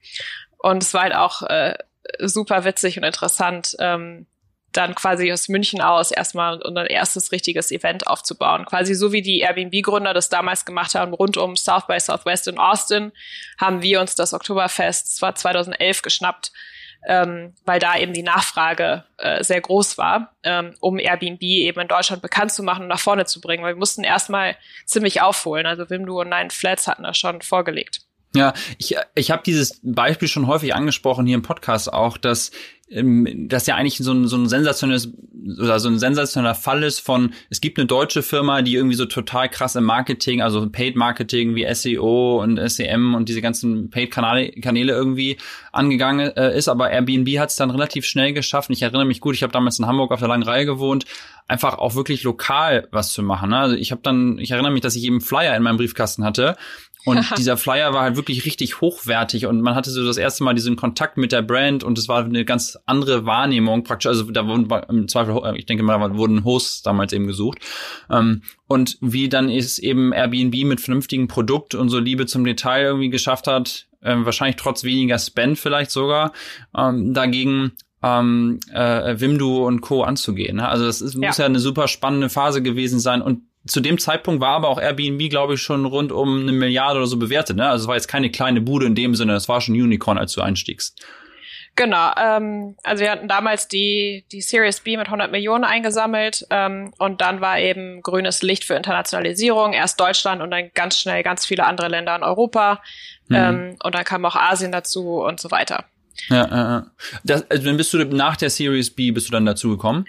und 0.58 0.82
es 0.82 0.94
war 0.94 1.02
halt 1.02 1.14
auch 1.14 1.42
äh, 1.42 1.76
super 2.18 2.64
witzig 2.64 2.96
und 2.96 3.04
interessant, 3.04 3.76
ähm, 3.78 4.26
dann 4.72 4.94
quasi 4.94 5.32
aus 5.32 5.48
München 5.48 5.80
aus 5.80 6.10
erstmal 6.10 6.60
unser 6.62 6.88
erstes 6.90 7.30
richtiges 7.30 7.70
Event 7.70 8.06
aufzubauen. 8.06 8.64
Quasi 8.64 8.94
so 8.94 9.12
wie 9.12 9.22
die 9.22 9.40
Airbnb-Gründer 9.40 10.14
das 10.14 10.28
damals 10.28 10.64
gemacht 10.64 10.94
haben, 10.94 11.14
rund 11.14 11.36
um 11.36 11.56
South 11.56 11.86
by 11.86 12.00
Southwest 12.00 12.48
in 12.48 12.58
Austin, 12.58 13.12
haben 13.58 13.82
wir 13.82 14.00
uns 14.00 14.14
das 14.14 14.34
Oktoberfest, 14.34 15.08
das 15.08 15.22
war 15.22 15.34
2011, 15.34 16.02
geschnappt 16.02 16.52
ähm, 17.06 17.54
weil 17.64 17.78
da 17.78 17.96
eben 17.96 18.12
die 18.12 18.22
Nachfrage 18.22 19.04
äh, 19.18 19.42
sehr 19.44 19.60
groß 19.60 19.98
war, 19.98 20.34
ähm, 20.42 20.74
um 20.80 20.98
Airbnb 20.98 21.42
eben 21.42 21.80
in 21.80 21.88
Deutschland 21.88 22.22
bekannt 22.22 22.52
zu 22.52 22.62
machen 22.62 22.82
und 22.82 22.88
nach 22.88 23.00
vorne 23.00 23.24
zu 23.26 23.40
bringen. 23.40 23.62
Weil 23.62 23.74
wir 23.74 23.78
mussten 23.78 24.04
erstmal 24.04 24.56
ziemlich 24.84 25.22
aufholen. 25.22 25.66
Also 25.66 25.88
Wimdu 25.90 26.20
und 26.20 26.30
Nine 26.30 26.50
Flats 26.50 26.86
hatten 26.86 27.02
das 27.02 27.18
schon 27.18 27.42
vorgelegt. 27.42 28.05
Ja, 28.34 28.52
ich, 28.78 28.96
ich 29.14 29.30
habe 29.30 29.42
dieses 29.46 29.80
Beispiel 29.82 30.28
schon 30.28 30.46
häufig 30.46 30.74
angesprochen 30.74 31.26
hier 31.26 31.36
im 31.36 31.42
Podcast 31.42 31.92
auch, 31.92 32.18
dass 32.18 32.50
ähm, 32.88 33.48
das 33.48 33.66
ja 33.66 33.74
eigentlich 33.74 33.98
so 33.98 34.12
ein, 34.12 34.28
so 34.28 34.36
ein 34.36 34.48
sensationelles 34.48 35.12
oder 35.58 35.80
so 35.80 35.88
ein 35.88 35.98
sensationeller 35.98 36.54
Fall 36.54 36.82
ist 36.82 37.00
von, 37.00 37.32
es 37.50 37.60
gibt 37.60 37.78
eine 37.78 37.86
deutsche 37.86 38.22
Firma, 38.22 38.62
die 38.62 38.74
irgendwie 38.74 38.96
so 38.96 39.06
total 39.06 39.48
krass 39.48 39.76
im 39.76 39.84
Marketing, 39.84 40.42
also 40.42 40.68
Paid 40.68 40.96
Marketing 40.96 41.54
wie 41.54 41.72
SEO 41.72 42.42
und 42.42 42.58
SEM 42.68 43.14
und 43.14 43.28
diese 43.28 43.42
ganzen 43.42 43.90
Paid-Kanäle 43.90 44.52
Kanäle 44.60 44.92
irgendwie 44.92 45.36
angegangen 45.72 46.36
äh, 46.36 46.56
ist, 46.56 46.68
aber 46.68 46.90
Airbnb 46.90 47.38
hat 47.38 47.50
es 47.50 47.56
dann 47.56 47.70
relativ 47.70 48.04
schnell 48.04 48.32
geschafft. 48.32 48.70
Ich 48.70 48.82
erinnere 48.82 49.04
mich 49.04 49.20
gut, 49.20 49.34
ich 49.34 49.42
habe 49.42 49.52
damals 49.52 49.78
in 49.78 49.86
Hamburg 49.86 50.12
auf 50.12 50.20
der 50.20 50.28
langen 50.28 50.42
Reihe 50.42 50.66
gewohnt, 50.66 51.06
einfach 51.48 51.78
auch 51.78 51.94
wirklich 51.94 52.22
lokal 52.24 52.88
was 52.90 53.12
zu 53.12 53.22
machen. 53.22 53.50
Ne? 53.50 53.58
Also 53.58 53.76
ich 53.76 53.92
habe 53.92 54.00
dann, 54.02 54.38
ich 54.38 54.50
erinnere 54.50 54.72
mich, 54.72 54.82
dass 54.82 54.96
ich 54.96 55.04
eben 55.04 55.20
Flyer 55.20 55.56
in 55.56 55.62
meinem 55.62 55.76
Briefkasten 55.76 56.24
hatte 56.24 56.56
und 57.06 57.24
dieser 57.38 57.56
Flyer 57.56 57.94
war 57.94 58.02
halt 58.02 58.16
wirklich 58.16 58.44
richtig 58.44 58.80
hochwertig 58.80 59.46
und 59.46 59.62
man 59.62 59.76
hatte 59.76 59.90
so 59.90 60.04
das 60.04 60.16
erste 60.16 60.42
Mal 60.42 60.54
diesen 60.54 60.74
Kontakt 60.74 61.16
mit 61.16 61.30
der 61.30 61.40
Brand 61.42 61.84
und 61.84 61.96
es 61.98 62.08
war 62.08 62.24
eine 62.24 62.44
ganz 62.44 62.76
andere 62.84 63.24
Wahrnehmung 63.24 63.84
praktisch. 63.84 64.08
Also 64.08 64.24
da 64.30 64.46
wurden 64.46 64.68
im 64.88 65.06
Zweifel, 65.06 65.54
ich 65.56 65.66
denke 65.66 65.84
mal, 65.84 66.16
wurden 66.16 66.44
Hosts 66.44 66.82
damals 66.82 67.12
eben 67.12 67.28
gesucht. 67.28 67.60
Ähm, 68.10 68.42
und 68.66 68.98
wie 69.00 69.28
dann 69.28 69.48
ist 69.48 69.78
eben 69.78 70.12
Airbnb 70.12 70.64
mit 70.64 70.80
vernünftigem 70.80 71.28
Produkt 71.28 71.76
und 71.76 71.90
so 71.90 72.00
Liebe 72.00 72.26
zum 72.26 72.44
Detail 72.44 72.82
irgendwie 72.82 73.10
geschafft 73.10 73.46
hat, 73.46 73.86
äh, 74.02 74.16
wahrscheinlich 74.18 74.56
trotz 74.56 74.82
weniger 74.82 75.18
Spend 75.18 75.60
vielleicht 75.60 75.92
sogar, 75.92 76.32
ähm, 76.76 77.14
dagegen 77.14 77.72
ähm, 78.02 78.60
äh, 78.72 79.18
Wimdu 79.20 79.64
und 79.64 79.80
Co. 79.80 80.02
anzugehen. 80.02 80.56
Ne? 80.56 80.68
Also 80.68 80.84
das 80.84 81.00
ist, 81.00 81.14
ja. 81.14 81.28
muss 81.28 81.38
ja 81.38 81.46
eine 81.46 81.60
super 81.60 81.88
spannende 81.88 82.28
Phase 82.28 82.62
gewesen 82.62 82.98
sein 82.98 83.22
und 83.22 83.42
zu 83.66 83.80
dem 83.80 83.98
Zeitpunkt 83.98 84.40
war 84.40 84.54
aber 84.54 84.68
auch 84.68 84.80
Airbnb, 84.80 85.30
glaube 85.30 85.54
ich, 85.54 85.62
schon 85.62 85.84
rund 85.84 86.12
um 86.12 86.42
eine 86.42 86.52
Milliarde 86.52 86.98
oder 86.98 87.06
so 87.06 87.18
bewertet. 87.18 87.56
Ne? 87.56 87.68
Also 87.68 87.84
es 87.84 87.88
war 87.88 87.96
jetzt 87.96 88.08
keine 88.08 88.30
kleine 88.30 88.60
Bude 88.60 88.86
in 88.86 88.94
dem 88.94 89.14
Sinne, 89.14 89.34
es 89.34 89.48
war 89.48 89.60
schon 89.60 89.74
Unicorn, 89.74 90.18
als 90.18 90.32
du 90.32 90.40
einstiegst. 90.40 91.04
Genau, 91.76 92.10
ähm, 92.16 92.74
also 92.84 93.04
wir 93.04 93.10
hatten 93.10 93.28
damals 93.28 93.68
die, 93.68 94.24
die 94.32 94.40
Series 94.40 94.80
B 94.80 94.96
mit 94.96 95.06
100 95.06 95.30
Millionen 95.30 95.62
eingesammelt 95.62 96.46
ähm, 96.48 96.94
und 96.96 97.20
dann 97.20 97.42
war 97.42 97.58
eben 97.58 98.00
grünes 98.00 98.40
Licht 98.40 98.64
für 98.64 98.74
Internationalisierung, 98.74 99.74
erst 99.74 100.00
Deutschland 100.00 100.40
und 100.40 100.50
dann 100.50 100.70
ganz 100.72 100.98
schnell 100.98 101.22
ganz 101.22 101.44
viele 101.44 101.66
andere 101.66 101.88
Länder 101.88 102.16
in 102.16 102.22
Europa 102.22 102.80
mhm. 103.28 103.36
ähm, 103.36 103.76
und 103.82 103.94
dann 103.94 104.04
kam 104.04 104.24
auch 104.24 104.36
Asien 104.36 104.72
dazu 104.72 105.20
und 105.20 105.38
so 105.38 105.50
weiter. 105.50 105.84
Ja, 106.28 106.78
äh, 106.78 106.82
das, 107.24 107.50
also 107.50 107.64
dann 107.64 107.76
bist 107.76 107.92
du 107.92 108.02
nach 108.04 108.36
der 108.36 108.48
Series 108.48 108.90
B 108.90 109.10
bist 109.10 109.28
du 109.28 109.32
dann 109.32 109.44
dazu 109.44 109.68
gekommen? 109.68 110.06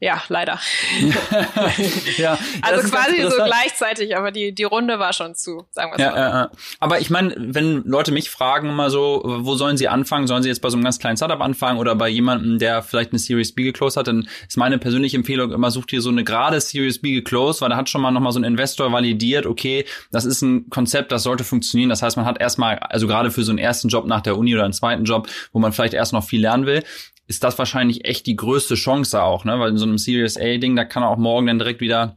Ja, 0.00 0.22
leider. 0.28 0.58
ja, 2.18 2.36
also 2.62 2.88
quasi 2.88 3.22
so 3.22 3.42
gleichzeitig, 3.42 4.16
aber 4.16 4.32
die, 4.32 4.52
die 4.52 4.64
Runde 4.64 4.98
war 4.98 5.12
schon 5.12 5.36
zu, 5.36 5.66
sagen 5.70 5.92
wir 5.92 6.04
ja, 6.04 6.10
mal. 6.10 6.18
Ja, 6.18 6.28
ja. 6.28 6.50
Aber 6.80 7.00
ich 7.00 7.10
meine, 7.10 7.34
wenn 7.38 7.84
Leute 7.84 8.10
mich 8.10 8.28
fragen 8.28 8.68
immer 8.68 8.90
so, 8.90 9.22
wo 9.24 9.54
sollen 9.54 9.76
sie 9.76 9.88
anfangen? 9.88 10.26
Sollen 10.26 10.42
sie 10.42 10.48
jetzt 10.48 10.60
bei 10.60 10.68
so 10.68 10.76
einem 10.76 10.84
ganz 10.84 10.98
kleinen 10.98 11.16
Startup 11.16 11.40
anfangen 11.40 11.78
oder 11.78 11.94
bei 11.94 12.08
jemandem, 12.08 12.58
der 12.58 12.82
vielleicht 12.82 13.12
eine 13.12 13.20
Series 13.20 13.54
B 13.54 13.62
geclosed 13.62 13.96
hat? 13.96 14.08
Dann 14.08 14.28
ist 14.46 14.56
meine 14.56 14.78
persönliche 14.78 15.16
Empfehlung 15.16 15.52
immer, 15.52 15.70
sucht 15.70 15.92
ihr 15.92 16.02
so 16.02 16.10
eine 16.10 16.24
gerade 16.24 16.60
Series 16.60 17.00
B 17.00 17.12
geclosed, 17.12 17.62
weil 17.62 17.70
da 17.70 17.76
hat 17.76 17.88
schon 17.88 18.02
mal 18.02 18.10
nochmal 18.10 18.32
so 18.32 18.40
ein 18.40 18.44
Investor 18.44 18.92
validiert, 18.92 19.46
okay, 19.46 19.86
das 20.10 20.24
ist 20.24 20.42
ein 20.42 20.68
Konzept, 20.70 21.12
das 21.12 21.22
sollte 21.22 21.44
funktionieren. 21.44 21.88
Das 21.88 22.02
heißt, 22.02 22.16
man 22.16 22.26
hat 22.26 22.40
erstmal, 22.40 22.78
also 22.80 23.06
gerade 23.06 23.30
für 23.30 23.44
so 23.44 23.52
einen 23.52 23.58
ersten 23.58 23.88
Job 23.88 24.06
nach 24.06 24.22
der 24.22 24.36
Uni 24.36 24.54
oder 24.54 24.64
einen 24.64 24.72
zweiten 24.72 25.04
Job, 25.04 25.28
wo 25.52 25.60
man 25.60 25.72
vielleicht 25.72 25.94
erst 25.94 26.12
noch 26.12 26.24
viel 26.24 26.40
lernen 26.40 26.66
will, 26.66 26.82
ist 27.26 27.44
das 27.44 27.58
wahrscheinlich 27.58 28.04
echt 28.06 28.26
die 28.26 28.36
größte 28.36 28.74
Chance 28.74 29.22
auch, 29.22 29.44
ne? 29.44 29.58
Weil 29.58 29.70
in 29.70 29.78
so 29.78 29.86
einem 29.86 29.98
Series 29.98 30.36
A-Ding, 30.36 30.76
da 30.76 30.84
kann 30.84 31.02
auch 31.02 31.16
morgen 31.16 31.46
dann 31.46 31.58
direkt 31.58 31.80
wieder 31.80 32.16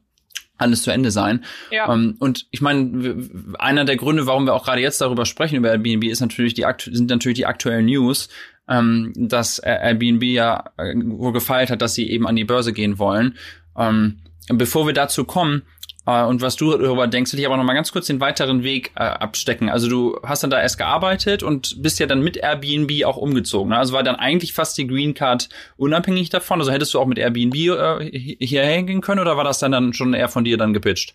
alles 0.58 0.82
zu 0.82 0.92
Ende 0.92 1.12
sein. 1.12 1.46
Ja. 1.72 1.86
Um, 1.88 2.00
ähm, 2.02 2.16
und 2.20 2.48
ich 2.52 2.62
meine, 2.62 3.30
einer 3.60 3.86
der 3.86 3.96
Gründe, 3.96 4.26
warum 4.26 4.46
wir 4.46 4.54
auch 4.54 4.66
gerade 4.66 4.82
jetzt 4.82 5.02
darüber 5.02 5.26
sprechen 5.26 5.56
über 5.56 5.72
Airbnb, 5.72 6.06
ist 6.06 6.20
natürlich 6.20 6.54
die 6.54 6.66
sind 6.78 7.10
natürlich 7.10 7.38
die 7.38 7.46
aktuellen 7.46 7.86
News, 7.86 8.30
ähm, 8.68 9.14
dass 9.16 9.60
Airbnb 9.60 10.24
ja 10.24 10.66
äh, 10.78 10.94
wohl 10.96 11.32
gefeilt 11.32 11.70
hat, 11.70 11.82
dass 11.82 11.94
sie 11.94 12.10
eben 12.10 12.28
an 12.28 12.36
die 12.36 12.44
Börse 12.44 12.74
gehen 12.74 13.00
wollen. 13.00 13.38
Ähm, 13.78 14.20
bevor 14.50 14.88
wir 14.88 14.94
dazu 14.94 15.26
kommen, 15.26 15.64
und 16.08 16.42
was 16.42 16.56
du 16.56 16.72
darüber 16.72 17.06
denkst, 17.08 17.34
will 17.34 17.40
ich 17.42 17.46
aber 17.46 17.58
noch 17.58 17.66
mal 17.66 17.74
ganz 17.74 17.92
kurz 17.92 18.08
den 18.08 18.22
weiteren 18.22 18.64
Weg 18.64 18.92
äh, 18.96 19.04
abstecken. 19.04 19.70
Also 19.70 19.90
du 19.90 20.20
hast 20.24 20.42
dann 20.42 20.50
da 20.50 20.62
erst 20.62 20.78
gearbeitet 20.78 21.44
und 21.44 21.82
bist 21.84 22.00
ja 22.00 22.06
dann 22.06 22.22
mit 22.22 22.38
Airbnb 22.38 23.04
auch 23.06 23.18
umgezogen. 23.18 23.72
Ne? 23.72 23.78
Also 23.78 23.94
war 23.94 24.04
dann 24.04 24.16
eigentlich 24.16 24.54
fast 24.54 24.78
die 24.78 24.88
Green 24.88 25.14
Card 25.14 25.50
unabhängig 25.76 26.30
davon. 26.30 26.62
Also 26.62 26.72
hättest 26.72 26.94
du 26.94 27.02
auch 27.02 27.08
mit 27.08 27.18
Airbnb 27.18 27.56
äh, 27.56 28.10
hierher 28.40 28.84
gehen 28.84 29.02
können 29.02 29.20
oder 29.20 29.36
war 29.36 29.44
das 29.44 29.60
dann, 29.60 29.74
dann 29.74 29.92
schon 29.92 30.14
eher 30.14 30.30
von 30.30 30.46
dir 30.46 30.58
dann 30.58 30.74
gepitcht? 30.74 31.14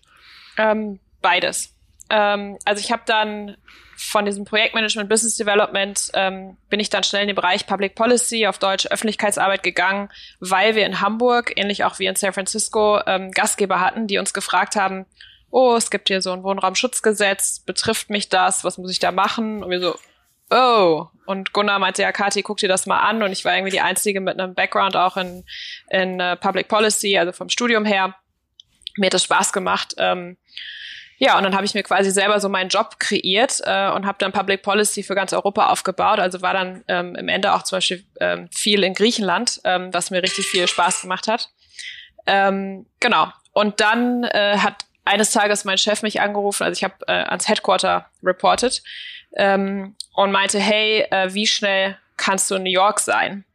Ähm, 0.57 0.99
beides. 1.23 1.73
Ähm, 2.11 2.59
also 2.63 2.79
ich 2.79 2.91
habe 2.91 3.01
dann 3.07 3.57
von 3.95 4.25
diesem 4.25 4.45
Projektmanagement 4.45 5.09
Business 5.09 5.37
Development 5.37 6.11
ähm, 6.13 6.57
bin 6.69 6.79
ich 6.79 6.89
dann 6.89 7.03
schnell 7.03 7.23
in 7.23 7.27
den 7.27 7.35
Bereich 7.35 7.67
Public 7.67 7.95
Policy, 7.95 8.47
auf 8.47 8.57
Deutsch 8.57 8.87
Öffentlichkeitsarbeit 8.87 9.63
gegangen, 9.63 10.09
weil 10.39 10.75
wir 10.75 10.85
in 10.85 11.01
Hamburg, 11.01 11.53
ähnlich 11.55 11.83
auch 11.83 11.99
wie 11.99 12.05
in 12.05 12.15
San 12.15 12.33
Francisco, 12.33 12.99
ähm, 13.05 13.31
Gastgeber 13.31 13.79
hatten, 13.79 14.07
die 14.07 14.17
uns 14.17 14.33
gefragt 14.33 14.75
haben, 14.75 15.05
oh, 15.53 15.75
es 15.75 15.91
gibt 15.91 16.07
hier 16.07 16.21
so 16.21 16.31
ein 16.31 16.43
Wohnraumschutzgesetz, 16.43 17.59
betrifft 17.59 18.09
mich 18.09 18.27
das, 18.27 18.63
was 18.63 18.77
muss 18.77 18.91
ich 18.91 18.99
da 18.99 19.11
machen? 19.11 19.63
Und 19.63 19.69
wir 19.69 19.79
so, 19.79 19.95
oh. 20.49 21.07
Und 21.25 21.53
Gunnar 21.53 21.79
meinte, 21.79 22.01
ja, 22.01 22.11
Kathi, 22.11 22.41
guck 22.41 22.57
dir 22.57 22.67
das 22.67 22.85
mal 22.85 22.99
an. 22.99 23.21
Und 23.23 23.31
ich 23.31 23.45
war 23.45 23.55
irgendwie 23.55 23.71
die 23.71 23.79
Einzige 23.79 24.19
mit 24.19 24.39
einem 24.39 24.55
Background 24.55 24.95
auch 24.95 25.15
in, 25.15 25.45
in 25.89 26.19
uh, 26.19 26.35
Public 26.35 26.67
Policy, 26.67 27.17
also 27.17 27.31
vom 27.31 27.49
Studium 27.49 27.85
her. 27.85 28.15
Mir 28.97 29.05
hat 29.05 29.13
das 29.13 29.23
Spaß 29.23 29.53
gemacht. 29.53 29.93
Ähm, 29.97 30.37
ja, 31.23 31.37
und 31.37 31.43
dann 31.43 31.55
habe 31.55 31.65
ich 31.65 31.73
mir 31.73 31.83
quasi 31.83 32.11
selber 32.11 32.39
so 32.39 32.49
meinen 32.49 32.69
Job 32.69 32.99
kreiert 32.99 33.61
äh, 33.63 33.89
und 33.91 34.05
habe 34.05 34.17
dann 34.19 34.31
Public 34.33 34.61
Policy 34.61 35.03
für 35.03 35.15
ganz 35.15 35.31
Europa 35.31 35.67
aufgebaut. 35.67 36.19
Also 36.19 36.41
war 36.41 36.53
dann 36.53 36.83
ähm, 36.89 37.15
im 37.15 37.29
Ende 37.29 37.53
auch 37.53 37.63
zum 37.63 37.77
Beispiel 37.77 38.03
ähm, 38.19 38.49
viel 38.51 38.83
in 38.83 38.93
Griechenland, 38.93 39.61
ähm, 39.63 39.93
was 39.93 40.11
mir 40.11 40.21
richtig 40.21 40.45
viel 40.47 40.67
Spaß 40.67 41.01
gemacht 41.01 41.27
hat. 41.27 41.49
Ähm, 42.25 42.85
genau. 42.99 43.27
Und 43.53 43.79
dann 43.79 44.25
äh, 44.25 44.57
hat 44.57 44.85
eines 45.05 45.31
Tages 45.31 45.63
mein 45.63 45.77
Chef 45.77 46.01
mich 46.01 46.19
angerufen, 46.19 46.63
also 46.63 46.77
ich 46.77 46.83
habe 46.83 46.95
äh, 47.07 47.11
ans 47.11 47.47
Headquarter 47.47 48.09
reported 48.21 48.81
ähm, 49.35 49.95
und 50.15 50.31
meinte, 50.31 50.59
hey, 50.59 51.05
äh, 51.09 51.33
wie 51.33 51.47
schnell 51.47 51.97
kannst 52.17 52.51
du 52.51 52.55
in 52.55 52.63
New 52.63 52.71
York 52.71 52.99
sein? 52.99 53.45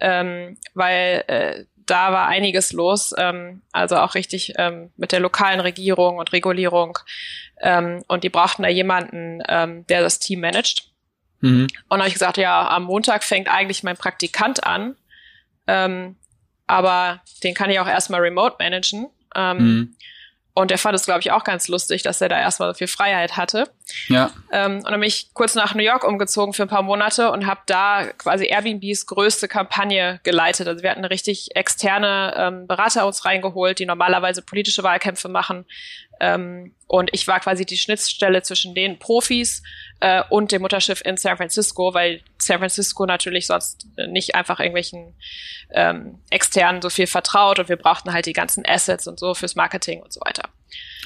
Ähm, 0.00 0.56
weil 0.74 1.24
äh, 1.26 1.64
da 1.90 2.12
war 2.12 2.28
einiges 2.28 2.72
los, 2.72 3.14
ähm, 3.18 3.62
also 3.72 3.96
auch 3.96 4.14
richtig 4.14 4.54
ähm, 4.56 4.90
mit 4.96 5.12
der 5.12 5.20
lokalen 5.20 5.60
Regierung 5.60 6.18
und 6.18 6.32
Regulierung. 6.32 6.98
Ähm, 7.60 8.02
und 8.06 8.24
die 8.24 8.30
brauchten 8.30 8.62
da 8.62 8.68
jemanden, 8.68 9.42
ähm, 9.48 9.86
der 9.88 10.02
das 10.02 10.18
Team 10.18 10.40
managt. 10.40 10.90
Mhm. 11.40 11.62
Und 11.62 11.70
dann 11.88 12.00
habe 12.00 12.08
ich 12.08 12.14
gesagt, 12.14 12.36
ja, 12.36 12.68
am 12.68 12.84
Montag 12.84 13.24
fängt 13.24 13.48
eigentlich 13.48 13.82
mein 13.82 13.96
Praktikant 13.96 14.64
an, 14.64 14.96
ähm, 15.66 16.16
aber 16.66 17.20
den 17.42 17.54
kann 17.54 17.70
ich 17.70 17.80
auch 17.80 17.88
erstmal 17.88 18.20
remote 18.20 18.56
managen. 18.58 19.08
Ähm, 19.34 19.56
mhm. 19.58 19.96
Und 20.54 20.70
der 20.70 20.78
fand 20.78 20.94
es, 20.94 21.04
glaube 21.04 21.20
ich, 21.20 21.30
auch 21.30 21.44
ganz 21.44 21.68
lustig, 21.68 22.02
dass 22.02 22.20
er 22.20 22.28
da 22.28 22.38
erstmal 22.38 22.72
so 22.72 22.78
viel 22.78 22.88
Freiheit 22.88 23.36
hatte. 23.36 23.70
Ja. 24.08 24.32
Ähm, 24.52 24.76
und 24.76 24.90
dann 24.90 25.00
bin 25.00 25.08
ich 25.08 25.32
kurz 25.34 25.54
nach 25.54 25.74
New 25.74 25.82
York 25.82 26.04
umgezogen 26.04 26.52
für 26.52 26.62
ein 26.62 26.68
paar 26.68 26.82
Monate 26.82 27.30
und 27.30 27.46
habe 27.46 27.60
da 27.66 28.06
quasi 28.18 28.46
Airbnbs 28.46 29.06
größte 29.06 29.48
Kampagne 29.48 30.20
geleitet. 30.22 30.68
Also 30.68 30.82
wir 30.82 30.90
hatten 30.90 31.00
eine 31.00 31.10
richtig 31.10 31.56
externe 31.56 32.34
ähm, 32.36 32.66
Berater 32.66 33.06
uns 33.06 33.24
reingeholt, 33.24 33.78
die 33.78 33.86
normalerweise 33.86 34.42
politische 34.42 34.82
Wahlkämpfe 34.82 35.28
machen. 35.28 35.64
Ähm, 36.20 36.74
und 36.86 37.10
ich 37.12 37.26
war 37.26 37.40
quasi 37.40 37.64
die 37.64 37.78
Schnittstelle 37.78 38.42
zwischen 38.42 38.74
den 38.74 38.98
Profis 38.98 39.62
äh, 40.00 40.22
und 40.28 40.52
dem 40.52 40.62
Mutterschiff 40.62 41.00
in 41.04 41.16
San 41.16 41.36
Francisco, 41.36 41.94
weil 41.94 42.20
San 42.36 42.58
Francisco 42.58 43.06
natürlich 43.06 43.46
sonst 43.46 43.86
nicht 44.08 44.34
einfach 44.34 44.60
irgendwelchen 44.60 45.14
ähm, 45.72 46.18
externen 46.30 46.82
so 46.82 46.90
viel 46.90 47.06
vertraut 47.06 47.58
und 47.58 47.68
wir 47.68 47.76
brauchten 47.76 48.12
halt 48.12 48.26
die 48.26 48.34
ganzen 48.34 48.64
Assets 48.66 49.06
und 49.06 49.18
so 49.18 49.34
fürs 49.34 49.54
Marketing 49.54 50.02
und 50.02 50.12
so 50.12 50.20
weiter. 50.20 50.42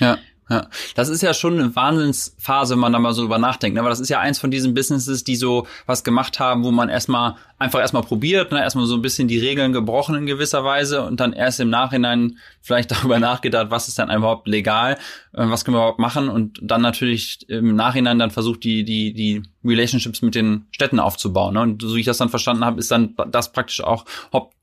Ja. 0.01 0.19
Ja, 0.51 0.69
das 0.95 1.09
ist 1.09 1.23
ja 1.23 1.33
schon 1.33 1.59
eine 1.59 1.75
Wahnsinnsphase, 1.75 2.75
wenn 2.75 2.81
man 2.81 2.93
da 2.93 2.99
mal 2.99 3.15
so 3.15 3.23
drüber 3.23 3.39
nachdenkt. 3.39 3.75
Ne? 3.75 3.81
Aber 3.81 3.89
das 3.89 4.01
ist 4.01 4.11
ja 4.11 4.21
eins 4.21 4.39
von 4.39 4.51
diesen 4.51 4.75
Businesses, 4.75 5.25
die 5.25 5.37
so 5.37 5.67
was 5.87 6.05
gemacht 6.05 6.39
haben, 6.39 6.65
wo 6.65 6.71
man 6.71 6.91
erstmal 6.91 7.37
einfach 7.59 7.81
erstmal 7.81 8.03
probiert, 8.03 8.53
ne? 8.53 8.61
erstmal 8.61 8.85
so 8.85 8.95
ein 8.95 9.01
bisschen 9.01 9.27
die 9.27 9.39
Regeln 9.39 9.73
gebrochen 9.73 10.17
in 10.17 10.27
gewisser 10.27 10.63
Weise 10.63 11.03
und 11.03 11.21
dann 11.21 11.33
erst 11.33 11.61
im 11.61 11.71
Nachhinein 11.71 12.37
vielleicht 12.61 12.91
darüber 12.93 13.19
nachgedacht, 13.19 13.71
was 13.71 13.89
ist 13.89 13.99
dann 13.99 14.15
überhaupt 14.15 14.47
legal, 14.47 14.99
äh, 15.33 15.49
was 15.49 15.65
können 15.65 15.77
wir 15.77 15.81
überhaupt 15.81 15.99
machen 15.99 16.29
und 16.29 16.59
dann 16.63 16.83
natürlich 16.83 17.49
im 17.49 17.75
Nachhinein 17.75 18.19
dann 18.19 18.31
versucht, 18.31 18.65
die, 18.65 18.85
die, 18.85 19.15
die 19.15 19.43
Relationships 19.65 20.23
mit 20.23 20.35
den 20.35 20.67
Städten 20.71 21.01
aufzubauen. 21.01 21.55
Ne? 21.55 21.61
Und 21.61 21.83
so 21.83 21.97
wie 21.97 22.01
ich 22.01 22.07
das 22.07 22.19
dann 22.19 22.29
verstanden 22.29 22.65
habe, 22.65 22.79
ist 22.79 22.91
dann 22.91 23.15
das 23.31 23.53
praktisch 23.53 23.83
auch 23.83 24.05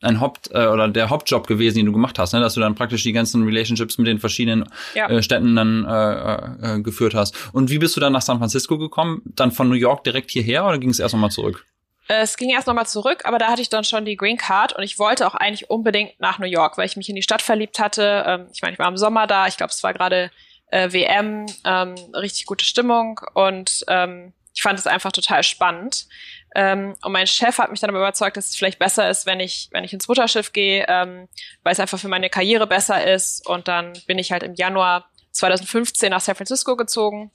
ein 0.02 0.20
Haupt 0.20 0.50
äh, 0.52 0.68
oder 0.68 0.88
der 0.88 1.10
Hauptjob 1.10 1.48
gewesen, 1.48 1.78
den 1.78 1.88
du 1.88 1.92
gemacht 1.92 2.20
hast, 2.20 2.34
ne? 2.34 2.40
dass 2.40 2.54
du 2.54 2.60
dann 2.60 2.76
praktisch 2.76 3.04
die 3.04 3.14
ganzen 3.14 3.44
Relationships 3.44 3.98
mit 3.98 4.08
den 4.08 4.20
verschiedenen 4.20 4.66
ja. 4.96 5.10
äh, 5.10 5.22
Städten 5.24 5.56
dann 5.56 5.86
äh, 5.86 6.76
äh, 6.76 6.82
geführt 6.82 7.14
hast. 7.14 7.36
Und 7.54 7.70
wie 7.70 7.80
bist 7.80 7.96
du 7.96 8.00
dann 8.00 8.14
nach 8.14 8.22
San 8.22 8.38
Francisco 8.40 8.78
gekommen? 8.78 9.22
Dann 9.26 9.52
von 9.52 9.70
New 9.70 9.76
York 9.76 10.04
direkt 10.04 10.32
hierher 10.32 10.66
oder 10.66 10.78
ging 10.78 10.90
es 10.90 11.00
erst 11.00 11.14
nochmal 11.14 11.32
zurück? 11.32 11.66
Es 12.08 12.36
ging 12.36 12.50
erst 12.50 12.68
nochmal 12.68 12.88
zurück, 12.88 13.22
aber 13.24 13.38
da 13.38 13.48
hatte 13.48 13.62
ich 13.62 13.70
dann 13.70 13.86
schon 13.86 14.04
die 14.04 14.18
Green 14.18 14.36
Card 14.36 14.74
und 14.74 14.84
ich 14.84 15.00
wollte 15.00 15.26
auch 15.26 15.36
eigentlich 15.36 15.70
unbedingt 15.70 16.20
nach 16.20 16.40
New 16.40 16.48
York, 16.48 16.78
weil 16.78 16.86
ich 16.86 16.98
mich 16.98 17.08
in 17.08 17.16
die 17.16 17.22
Stadt 17.22 17.42
verliebt 17.42 17.80
hatte. 17.80 18.26
Ähm, 18.28 18.48
ich 18.54 18.62
meine, 18.62 18.74
ich 18.74 18.80
war 18.80 18.88
im 18.90 18.98
Sommer 18.98 19.28
da, 19.28 19.48
ich 19.48 19.56
glaube, 19.56 19.72
es 19.72 19.82
war 19.82 19.94
gerade 19.94 20.30
äh, 20.72 20.92
WM, 20.92 21.46
ähm, 21.64 21.96
richtig 22.14 22.46
gute 22.48 22.66
Stimmung 22.66 23.22
und 23.34 23.86
ähm, 23.88 24.34
ich 24.54 24.62
fand 24.62 24.78
es 24.78 24.88
einfach 24.88 25.12
total 25.12 25.44
spannend. 25.44 26.08
Ähm, 26.54 26.96
und 27.02 27.12
mein 27.12 27.28
Chef 27.28 27.58
hat 27.58 27.72
mich 27.72 27.80
dann 27.80 27.90
aber 27.90 28.00
überzeugt, 28.00 28.36
dass 28.36 28.50
es 28.50 28.56
vielleicht 28.56 28.80
besser 28.80 29.10
ist, 29.10 29.26
wenn 29.26 29.40
ich, 29.40 29.70
wenn 29.72 29.84
ich 29.84 29.94
ins 29.94 30.08
Mutterschiff 30.08 30.52
gehe, 30.52 30.86
ähm, 30.90 31.30
weil 31.64 31.74
es 31.74 31.80
einfach 31.80 32.00
für 32.00 32.10
meine 32.10 32.30
Karriere 32.30 32.68
besser 32.68 33.10
ist. 33.10 33.48
Und 33.48 33.68
dann 33.68 33.94
bin 34.08 34.20
ich 34.20 34.32
halt 34.32 34.44
im 34.44 34.56
Januar 34.56 35.10
2015 35.32 36.10
nach 36.10 36.22
San 36.22 36.36
Francisco 36.36 36.76
gezogen 36.76 37.32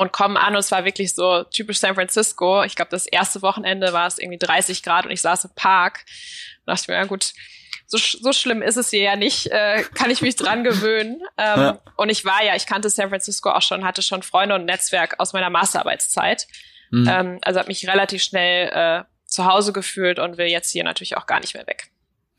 und 0.00 0.12
kommen 0.12 0.38
an 0.38 0.54
und 0.54 0.60
es 0.60 0.72
war 0.72 0.86
wirklich 0.86 1.14
so 1.14 1.42
typisch 1.44 1.78
San 1.78 1.94
Francisco. 1.94 2.62
Ich 2.62 2.74
glaube, 2.74 2.90
das 2.90 3.04
erste 3.04 3.42
Wochenende 3.42 3.92
war 3.92 4.06
es 4.06 4.18
irgendwie 4.18 4.38
30 4.38 4.82
Grad 4.82 5.04
und 5.04 5.10
ich 5.10 5.20
saß 5.20 5.44
im 5.44 5.50
Park 5.54 6.06
und 6.64 6.72
dachte 6.72 6.90
mir, 6.90 6.96
ja 6.96 7.04
gut, 7.04 7.34
so, 7.86 7.98
so 7.98 8.32
schlimm 8.32 8.62
ist 8.62 8.78
es 8.78 8.88
hier 8.88 9.02
ja 9.02 9.16
nicht, 9.16 9.48
äh, 9.48 9.82
kann 9.94 10.10
ich 10.10 10.22
mich 10.22 10.36
dran 10.36 10.64
gewöhnen. 10.64 11.20
Ähm, 11.36 11.60
ja. 11.60 11.78
Und 11.98 12.08
ich 12.08 12.24
war 12.24 12.42
ja, 12.42 12.56
ich 12.56 12.64
kannte 12.64 12.88
San 12.88 13.10
Francisco 13.10 13.50
auch 13.50 13.60
schon, 13.60 13.84
hatte 13.84 14.00
schon 14.00 14.22
Freunde 14.22 14.54
und 14.54 14.64
Netzwerk 14.64 15.16
aus 15.20 15.34
meiner 15.34 15.50
Masterarbeitszeit. 15.50 16.46
Mhm. 16.90 17.06
Ähm, 17.06 17.38
also 17.42 17.58
habe 17.58 17.68
mich 17.68 17.86
relativ 17.86 18.22
schnell 18.22 18.70
äh, 18.72 19.04
zu 19.26 19.44
Hause 19.44 19.74
gefühlt 19.74 20.18
und 20.18 20.38
will 20.38 20.46
jetzt 20.46 20.70
hier 20.70 20.82
natürlich 20.82 21.18
auch 21.18 21.26
gar 21.26 21.40
nicht 21.40 21.52
mehr 21.52 21.66
weg. 21.66 21.90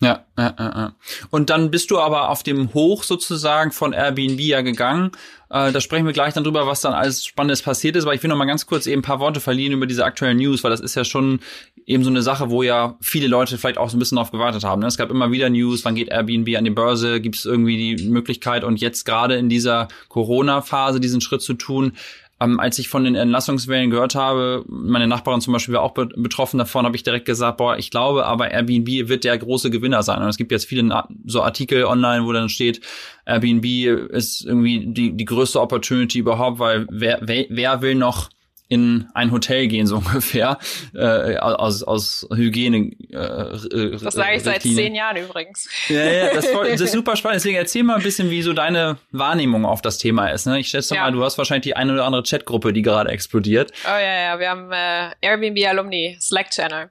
Ja, 0.01 0.25
ja, 0.36 0.55
ja. 0.58 0.96
Und 1.29 1.51
dann 1.51 1.70
bist 1.70 1.91
du 1.91 2.00
aber 2.00 2.29
auf 2.29 2.41
dem 2.41 2.74
Hoch 2.74 3.03
sozusagen 3.03 3.72
von 3.72 3.93
Airbnb 3.93 4.39
ja 4.39 4.62
gegangen. 4.62 5.12
Äh, 5.51 5.72
da 5.72 5.79
sprechen 5.79 6.08
wir 6.08 6.13
gleich 6.13 6.34
dann 6.34 6.43
drüber, 6.43 6.65
was 6.65 6.81
dann 6.81 6.93
alles 6.93 7.24
Spannendes 7.24 7.62
passiert 7.62 7.96
ist. 7.96 8.05
Aber 8.05 8.15
ich 8.15 8.24
will 8.24 8.29
noch 8.29 8.38
mal 8.38 8.46
ganz 8.46 8.65
kurz 8.65 8.88
eben 8.88 9.01
ein 9.01 9.03
paar 9.03 9.20
Worte 9.20 9.39
verlieren 9.39 9.74
über 9.74 9.86
diese 9.86 10.03
aktuellen 10.03 10.38
News, 10.38 10.63
weil 10.63 10.72
das 10.72 10.79
ist 10.79 10.96
ja 10.96 11.03
schon 11.03 11.39
eben 11.86 12.03
so 12.03 12.10
eine 12.10 12.24
Sache, 12.24 12.50
wo 12.50 12.63
ja 12.63 12.98
viele 13.00 13.27
Leute 13.27 13.60
vielleicht 13.60 13.77
auch 13.77 13.89
so 13.89 13.98
ein 13.98 14.00
bisschen 14.00 14.15
drauf 14.15 14.31
gewartet 14.31 14.63
haben. 14.63 14.81
Ne? 14.81 14.88
Es 14.88 14.98
gab 14.98 15.12
immer 15.12 15.31
wieder 15.31 15.51
News, 15.51 15.86
wann 15.86 15.93
geht 15.93 16.10
Airbnb 16.10 16.58
an 16.58 16.63
die 16.63 16.72
Börse, 16.72 17.22
gibt 17.22 17.36
es 17.36 17.46
irgendwie 17.46 17.96
die 17.96 18.10
Möglichkeit 18.10 18.63
und 18.63 18.81
jetzt 18.81 19.05
gerade 19.05 19.36
in 19.36 19.50
dieser 19.50 19.88
Corona-Phase 20.10 21.00
diesen 21.00 21.22
Schritt 21.22 21.43
zu 21.43 21.53
tun, 21.53 21.93
ähm, 22.41 22.60
als 22.60 22.79
ich 22.79 22.89
von 22.89 23.03
den 23.03 23.15
Entlassungswellen 23.15 23.91
gehört 23.91 24.15
habe, 24.15 24.65
meine 24.67 25.07
Nachbarin 25.07 25.41
zum 25.41 25.53
Beispiel 25.53 25.75
war 25.75 25.83
auch 25.83 25.93
be 25.93 26.07
betroffen 26.07 26.57
davon, 26.57 26.86
habe 26.86 26.95
ich 26.95 27.03
direkt 27.03 27.25
gesagt, 27.25 27.57
boah, 27.57 27.77
ich 27.77 27.91
glaube, 27.91 28.25
aber 28.25 28.50
Airbnb 28.50 29.07
wird 29.07 29.24
der 29.24 29.38
große 29.38 29.69
Gewinner 29.69 30.01
sein. 30.01 30.21
Und 30.21 30.27
es 30.27 30.38
gibt 30.38 30.51
jetzt 30.51 30.65
viele 30.65 31.03
so 31.25 31.43
Artikel 31.43 31.86
online, 31.86 32.25
wo 32.25 32.31
dann 32.33 32.50
steht, 32.50 32.81
Airbnb 33.25 33.65
ist 34.12 34.43
irgendwie 34.43 34.88
die, 34.88 35.15
die 35.15 35.25
größte 35.25 35.62
Opportunity 35.62 36.19
überhaupt, 36.19 36.57
weil 36.57 36.88
wer, 36.89 37.19
wer, 37.21 37.45
wer 37.50 37.81
will 37.81 37.95
noch 37.95 38.29
in 38.71 39.09
ein 39.13 39.31
Hotel 39.31 39.67
gehen, 39.67 39.85
so 39.85 39.97
ungefähr, 40.05 40.57
äh, 40.95 41.35
aus, 41.35 41.83
aus 41.83 42.25
Hygiene. 42.33 42.93
Äh, 43.09 43.97
das 44.01 44.13
sage 44.13 44.37
ich 44.37 44.43
seit 44.43 44.61
zehn 44.61 44.95
Jahren 44.95 45.17
übrigens. 45.17 45.69
Ja, 45.89 46.05
ja, 46.05 46.33
das, 46.33 46.47
das 46.49 46.79
ist 46.79 46.91
super 46.93 47.17
spannend. 47.17 47.41
Deswegen 47.41 47.57
erzähl 47.57 47.83
mal 47.83 47.97
ein 47.97 48.01
bisschen, 48.01 48.29
wie 48.29 48.41
so 48.41 48.53
deine 48.53 48.97
Wahrnehmung 49.11 49.65
auf 49.65 49.81
das 49.81 49.97
Thema 49.97 50.29
ist. 50.29 50.45
Ne? 50.45 50.59
Ich 50.59 50.69
schätze 50.69 50.95
ja. 50.95 51.01
mal, 51.01 51.11
du 51.11 51.21
hast 51.21 51.37
wahrscheinlich 51.37 51.63
die 51.63 51.75
eine 51.75 51.91
oder 51.91 52.05
andere 52.05 52.23
Chatgruppe, 52.23 52.71
die 52.71 52.81
gerade 52.81 53.09
explodiert. 53.09 53.73
Oh 53.83 53.89
ja, 53.89 54.21
ja, 54.21 54.39
wir 54.39 54.49
haben 54.49 54.71
äh, 54.71 55.09
Airbnb 55.19 55.67
Alumni 55.67 56.17
Slack 56.21 56.51
Channel. 56.51 56.89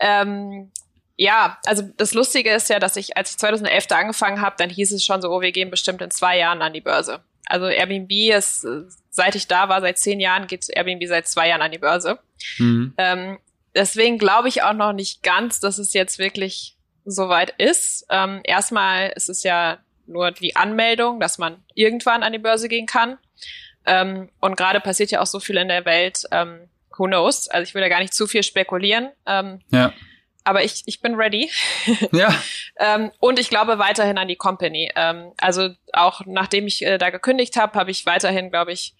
Ähm, 0.00 0.70
ja, 1.18 1.58
also 1.66 1.82
das 1.98 2.14
Lustige 2.14 2.50
ist 2.50 2.70
ja, 2.70 2.78
dass 2.78 2.96
ich, 2.96 3.16
als 3.18 3.32
ich 3.32 3.38
2011 3.38 3.86
da 3.88 3.98
angefangen 3.98 4.40
habe, 4.40 4.56
dann 4.58 4.70
hieß 4.70 4.90
es 4.92 5.04
schon 5.04 5.20
so, 5.20 5.28
oh, 5.28 5.42
wir 5.42 5.52
gehen 5.52 5.70
bestimmt 5.70 6.00
in 6.00 6.10
zwei 6.10 6.38
Jahren 6.38 6.62
an 6.62 6.72
die 6.72 6.80
Börse. 6.80 7.20
Also 7.46 7.66
Airbnb 7.66 8.10
ist, 8.10 8.66
seit 9.10 9.34
ich 9.34 9.46
da 9.46 9.68
war, 9.68 9.80
seit 9.80 9.98
zehn 9.98 10.20
Jahren, 10.20 10.46
geht 10.46 10.68
Airbnb 10.68 11.06
seit 11.06 11.28
zwei 11.28 11.48
Jahren 11.48 11.62
an 11.62 11.72
die 11.72 11.78
Börse. 11.78 12.18
Mhm. 12.58 12.94
Ähm, 12.96 13.38
deswegen 13.74 14.18
glaube 14.18 14.48
ich 14.48 14.62
auch 14.62 14.72
noch 14.72 14.92
nicht 14.92 15.22
ganz, 15.22 15.60
dass 15.60 15.78
es 15.78 15.92
jetzt 15.92 16.18
wirklich 16.18 16.76
soweit 17.04 17.50
ist. 17.58 18.06
Ähm, 18.10 18.40
erstmal 18.44 19.12
ist 19.14 19.28
es 19.28 19.42
ja 19.42 19.78
nur 20.06 20.30
die 20.30 20.56
Anmeldung, 20.56 21.20
dass 21.20 21.38
man 21.38 21.62
irgendwann 21.74 22.22
an 22.22 22.32
die 22.32 22.38
Börse 22.38 22.68
gehen 22.68 22.86
kann. 22.86 23.18
Ähm, 23.86 24.30
und 24.40 24.56
gerade 24.56 24.80
passiert 24.80 25.10
ja 25.10 25.20
auch 25.20 25.26
so 25.26 25.40
viel 25.40 25.56
in 25.56 25.68
der 25.68 25.84
Welt. 25.84 26.24
Ähm, 26.30 26.68
who 26.96 27.04
knows? 27.04 27.48
Also 27.48 27.64
ich 27.64 27.74
will 27.74 27.82
da 27.82 27.88
gar 27.88 28.00
nicht 28.00 28.14
zu 28.14 28.26
viel 28.26 28.42
spekulieren. 28.42 29.10
Ähm, 29.26 29.60
ja 29.70 29.92
aber 30.44 30.62
ich, 30.62 30.82
ich 30.86 31.00
bin 31.00 31.14
ready. 31.14 31.50
Ja. 32.12 32.34
ähm, 32.78 33.10
und 33.18 33.38
ich 33.38 33.48
glaube 33.48 33.78
weiterhin 33.78 34.18
an 34.18 34.28
die 34.28 34.36
Company. 34.36 34.90
Ähm, 34.94 35.32
also 35.38 35.70
auch 35.92 36.22
nachdem 36.26 36.66
ich 36.66 36.84
äh, 36.84 36.98
da 36.98 37.10
gekündigt 37.10 37.56
habe, 37.56 37.78
habe 37.78 37.90
ich 37.90 38.06
weiterhin, 38.06 38.50
glaube 38.50 38.72
ich, 38.72 38.94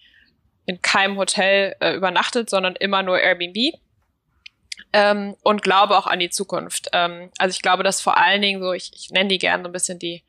in 0.65 0.81
keinem 0.81 1.17
Hotel 1.17 1.75
äh, 1.79 1.93
übernachtet, 1.93 2.49
sondern 2.49 2.75
immer 2.75 3.03
nur 3.03 3.19
Airbnb. 3.19 3.75
Ähm, 4.91 5.35
und 5.43 5.61
glaube 5.61 5.97
auch 5.97 6.07
an 6.07 6.19
die 6.19 6.29
Zukunft. 6.29 6.89
Ähm, 6.93 7.29
also 7.37 7.53
ich 7.53 7.61
glaube, 7.61 7.83
dass 7.83 8.01
vor 8.01 8.17
allen 8.17 8.41
Dingen 8.41 8.61
so, 8.61 8.73
ich, 8.73 8.91
ich 8.93 9.11
nenne 9.11 9.29
die 9.29 9.37
gerne 9.37 9.63
so 9.63 9.69
ein 9.69 9.73
bisschen 9.73 9.99
die 9.99 10.23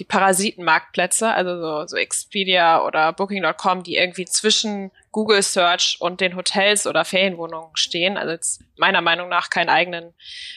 die 0.00 0.04
Parasitenmarktplätze, 0.04 1.30
also 1.30 1.60
so, 1.60 1.86
so 1.86 1.96
Expedia 1.96 2.82
oder 2.82 3.12
Booking.com, 3.12 3.82
die 3.82 3.96
irgendwie 3.96 4.24
zwischen 4.24 4.90
Google 5.12 5.42
Search 5.42 5.98
und 6.00 6.22
den 6.22 6.36
Hotels 6.36 6.86
oder 6.86 7.04
Ferienwohnungen 7.04 7.76
stehen, 7.76 8.16
also 8.16 8.32
jetzt 8.32 8.62
meiner 8.78 9.02
Meinung 9.02 9.28
nach 9.28 9.50
keinen 9.50 9.68
eigenen 9.68 10.14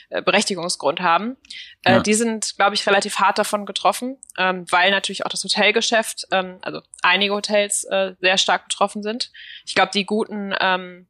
äh, 0.09 0.21
Berechtigungsgrund 0.21 1.01
haben. 1.01 1.35
Äh, 1.83 1.95
ja. 1.95 1.99
Die 1.99 2.13
sind, 2.13 2.55
glaube 2.55 2.75
ich, 2.75 2.87
relativ 2.87 3.19
hart 3.19 3.37
davon 3.37 3.65
getroffen, 3.65 4.17
ähm, 4.37 4.65
weil 4.71 4.91
natürlich 4.91 5.25
auch 5.25 5.29
das 5.29 5.43
Hotelgeschäft, 5.43 6.25
ähm, 6.31 6.59
also 6.61 6.81
einige 7.01 7.33
Hotels 7.33 7.83
äh, 7.83 8.13
sehr 8.21 8.37
stark 8.37 8.69
betroffen 8.69 9.03
sind. 9.03 9.29
Ich 9.65 9.75
glaube, 9.75 9.91
die 9.93 10.05
guten, 10.05 10.55
ähm, 10.61 11.07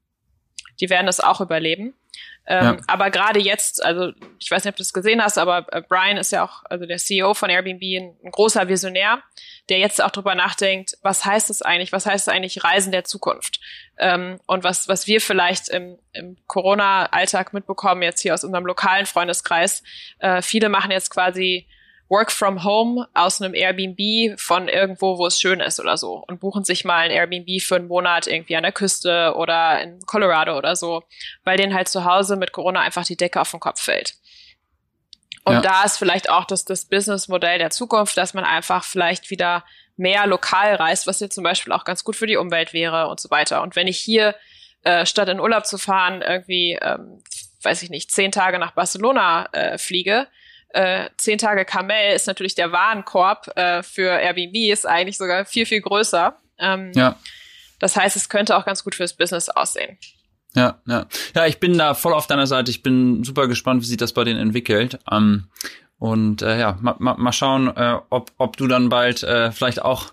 die 0.82 0.90
werden 0.90 1.06
das 1.06 1.20
auch 1.20 1.40
überleben. 1.40 1.94
Ähm, 2.46 2.64
ja. 2.66 2.78
Aber 2.88 3.10
gerade 3.10 3.40
jetzt, 3.40 3.84
also 3.84 4.12
ich 4.38 4.52
weiß 4.52 4.64
nicht, 4.64 4.72
ob 4.74 4.76
du 4.76 4.84
das 4.84 4.94
gesehen 4.94 5.24
hast, 5.24 5.38
aber 5.38 5.66
äh, 5.72 5.82
Brian 5.82 6.18
ist 6.18 6.32
ja 6.32 6.44
auch, 6.44 6.64
also 6.66 6.86
der 6.86 6.98
CEO 6.98 7.34
von 7.34 7.50
Airbnb, 7.50 7.82
ein, 7.82 8.18
ein 8.24 8.32
großer 8.32 8.68
Visionär, 8.68 9.24
der 9.70 9.80
jetzt 9.80 10.04
auch 10.04 10.12
drüber 10.12 10.36
nachdenkt, 10.36 10.98
was 11.02 11.24
heißt 11.24 11.50
es 11.50 11.62
eigentlich, 11.62 11.94
was 11.94 12.06
heißt 12.06 12.28
es 12.28 12.34
eigentlich 12.34 12.64
Reisen 12.64 12.92
der 12.92 13.06
Zukunft? 13.06 13.62
Ähm, 13.98 14.40
und 14.46 14.64
was, 14.64 14.90
was 14.90 15.08
wir 15.08 15.22
vielleicht 15.22 15.70
im, 15.70 15.98
im 16.12 16.38
Corona-Alltag 16.48 17.54
mitbekommen, 17.54 18.02
jetzt 18.02 18.22
hier 18.22 18.34
aus 18.34 18.44
unserem 18.44 18.66
lokalen 18.66 19.06
Freundeskreis, 19.06 19.84
äh, 20.20 20.42
viele 20.42 20.68
machen 20.68 20.92
jetzt 20.92 21.10
quasi 21.10 21.68
Work 22.10 22.32
from 22.32 22.64
Home 22.64 23.08
aus 23.14 23.42
einem 23.42 23.54
Airbnb 23.54 24.40
von 24.40 24.68
irgendwo, 24.68 25.18
wo 25.18 25.26
es 25.26 25.40
schön 25.40 25.60
ist 25.60 25.80
oder 25.80 25.98
so 25.98 26.24
und 26.28 26.40
buchen 26.40 26.64
sich 26.64 26.86
mal 26.86 27.00
ein 27.00 27.12
Airbnb 27.12 27.62
für 27.62 27.76
einen 27.76 27.88
Monat 27.88 28.28
irgendwie 28.28 28.56
an 28.56 28.64
der 28.64 28.72
Küste 28.72 29.34
oder 29.36 29.82
in 29.82 30.00
Colorado 30.06 30.58
oder 30.58 30.76
so, 30.76 31.04
weil 31.44 31.58
denen 31.58 31.74
halt 31.74 31.88
zu 31.88 32.06
Hause 32.06 32.36
mit 32.36 32.52
Corona 32.52 32.82
einfach 32.82 33.06
die 33.06 33.18
Decke 33.18 33.42
auf 33.42 33.52
den 33.52 33.60
Kopf 33.60 33.82
fällt. 33.82 34.16
Und 35.46 35.56
ja. 35.56 35.62
da 35.62 35.84
ist 35.84 35.98
vielleicht 35.98 36.30
auch 36.30 36.46
das, 36.46 36.66
das 36.66 36.86
Businessmodell 36.86 37.60
der 37.60 37.70
Zukunft, 37.70 38.16
dass 38.18 38.34
man 38.34 38.46
einfach 38.46 38.84
vielleicht 38.84 39.30
wieder 39.30 39.66
mehr 39.98 40.26
lokal 40.26 40.76
reist, 40.76 41.06
was 41.06 41.20
jetzt 41.20 41.36
zum 41.36 41.44
Beispiel 41.44 41.74
auch 41.74 41.84
ganz 41.84 42.04
gut 42.04 42.16
für 42.16 42.28
die 42.28 42.38
Umwelt 42.38 42.74
wäre 42.74 43.08
und 43.08 43.20
so 43.20 43.30
weiter. 43.30 43.62
Und 43.62 43.76
wenn 43.76 43.88
ich 43.88 44.00
hier 44.00 44.36
äh, 44.84 45.06
statt 45.06 45.30
in 45.30 45.40
Urlaub 45.40 45.66
zu 45.66 45.78
fahren 45.78 46.22
irgendwie, 46.22 46.78
ähm, 46.82 47.22
weiß 47.62 47.84
ich 47.84 47.90
nicht, 47.90 48.12
zehn 48.12 48.32
Tage 48.32 48.60
nach 48.60 48.72
Barcelona 48.72 49.48
äh, 49.52 49.78
fliege, 49.78 50.28
äh, 50.74 51.10
zehn 51.18 51.38
Tage 51.38 51.66
Kamel 51.66 52.14
ist 52.16 52.28
natürlich 52.28 52.56
der 52.56 52.72
Warenkorb 52.72 53.56
äh, 53.56 53.84
für 53.84 54.10
Airbnb 54.10 54.56
ist 54.72 54.86
eigentlich 54.86 55.18
sogar 55.18 55.46
viel, 55.46 55.66
viel 55.66 55.82
größer. 55.82 56.38
Ähm, 56.60 56.92
ja. 56.96 57.18
Das 57.80 57.96
heißt, 57.96 58.16
es 58.16 58.30
könnte 58.30 58.58
auch 58.58 58.66
ganz 58.66 58.84
gut 58.84 58.96
fürs 58.96 59.14
Business 59.14 59.50
aussehen. 59.50 59.98
Ja, 60.56 60.82
ja. 60.88 61.08
Ja, 61.36 61.46
ich 61.48 61.60
bin 61.60 61.78
da 61.78 61.94
voll 61.94 62.14
auf 62.14 62.28
deiner 62.28 62.48
Seite. 62.48 62.70
Ich 62.72 62.84
bin 62.84 63.24
super 63.24 63.48
gespannt, 63.48 63.82
wie 63.82 63.88
sich 63.88 63.98
das 63.98 64.14
bei 64.14 64.24
denen 64.24 64.40
entwickelt. 64.40 65.00
Ähm, 65.12 65.48
und 66.00 66.42
äh, 66.42 66.60
ja, 66.60 66.78
mal, 66.82 66.96
ma, 67.00 67.16
mal 67.16 67.32
schauen, 67.32 67.68
äh, 67.78 67.98
ob, 68.10 68.32
ob 68.38 68.58
du 68.58 68.68
dann 68.68 68.90
bald 68.90 69.24
äh, 69.24 69.52
vielleicht 69.52 69.82
auch 69.82 70.08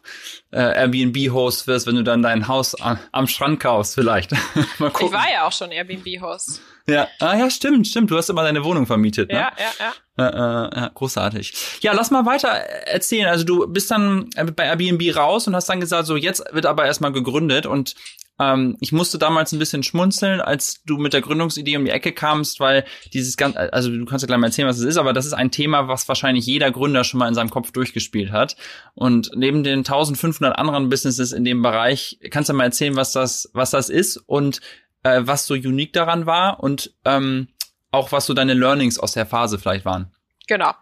äh, 0.52 0.60
Airbnb-Host 0.60 1.66
wirst, 1.66 1.86
wenn 1.86 1.96
du 1.96 2.04
dann 2.04 2.22
dein 2.22 2.46
Haus 2.46 2.80
am, 2.80 2.98
am 3.10 3.26
Strand 3.26 3.58
kaufst, 3.58 3.96
vielleicht. 3.96 4.30
mal 4.78 4.90
gucken. 4.90 5.08
Ich 5.08 5.12
war 5.12 5.32
ja 5.32 5.46
auch 5.46 5.52
schon 5.52 5.72
Airbnb-Host. 5.72 6.60
Ja, 6.86 7.08
ah, 7.18 7.36
ja, 7.36 7.50
stimmt, 7.50 7.86
stimmt. 7.86 8.10
Du 8.10 8.16
hast 8.16 8.28
immer 8.30 8.42
deine 8.42 8.64
Wohnung 8.64 8.86
vermietet. 8.86 9.30
Ne? 9.30 9.38
Ja, 9.38 9.52
ja, 9.58 9.92
ja. 10.16 10.26
Äh, 10.26 10.30
äh, 10.30 10.80
ja, 10.80 10.90
großartig. 10.94 11.54
Ja, 11.80 11.92
lass 11.92 12.10
mal 12.10 12.26
weiter 12.26 12.48
erzählen. 12.48 13.28
Also 13.28 13.44
du 13.44 13.66
bist 13.66 13.90
dann 13.90 14.28
äh, 14.36 14.44
bei 14.44 14.66
Airbnb 14.66 15.16
raus 15.16 15.46
und 15.46 15.56
hast 15.56 15.68
dann 15.68 15.80
gesagt, 15.80 16.06
so 16.06 16.16
jetzt 16.16 16.42
wird 16.52 16.66
aber 16.66 16.86
erstmal 16.86 17.12
gegründet 17.12 17.66
und 17.66 17.94
ähm, 18.40 18.78
ich 18.80 18.90
musste 18.90 19.18
damals 19.18 19.52
ein 19.52 19.58
bisschen 19.58 19.82
schmunzeln, 19.82 20.40
als 20.40 20.82
du 20.84 20.96
mit 20.96 21.12
der 21.12 21.20
Gründungsidee 21.20 21.76
um 21.76 21.84
die 21.84 21.90
Ecke 21.90 22.12
kamst, 22.12 22.58
weil 22.58 22.84
dieses 23.12 23.36
ganze, 23.36 23.72
also 23.72 23.90
du 23.90 24.04
kannst 24.06 24.22
ja 24.22 24.26
gleich 24.26 24.38
mal 24.38 24.46
erzählen, 24.46 24.66
was 24.66 24.78
es 24.78 24.84
ist, 24.84 24.96
aber 24.96 25.12
das 25.12 25.26
ist 25.26 25.34
ein 25.34 25.50
Thema, 25.50 25.88
was 25.88 26.08
wahrscheinlich 26.08 26.46
jeder 26.46 26.70
Gründer 26.70 27.04
schon 27.04 27.18
mal 27.18 27.28
in 27.28 27.34
seinem 27.34 27.50
Kopf 27.50 27.70
durchgespielt 27.70 28.32
hat. 28.32 28.56
Und 28.94 29.30
neben 29.34 29.62
den 29.62 29.80
1500 29.80 30.58
anderen 30.58 30.88
Businesses 30.88 31.32
in 31.32 31.44
dem 31.44 31.60
Bereich, 31.60 32.18
kannst 32.30 32.48
du 32.48 32.54
mal 32.54 32.64
erzählen, 32.64 32.96
was 32.96 33.12
das, 33.12 33.50
was 33.52 33.70
das 33.70 33.90
ist 33.90 34.16
und 34.16 34.60
äh, 35.02 35.20
was 35.24 35.46
so 35.46 35.54
unique 35.54 35.92
daran 35.92 36.24
war 36.24 36.60
und 36.60 36.94
ähm, 37.04 37.48
auch 37.90 38.10
was 38.10 38.24
so 38.24 38.32
deine 38.32 38.54
Learnings 38.54 38.98
aus 38.98 39.12
der 39.12 39.26
Phase 39.26 39.58
vielleicht 39.58 39.84
waren. 39.84 40.10
Genau. 40.46 40.72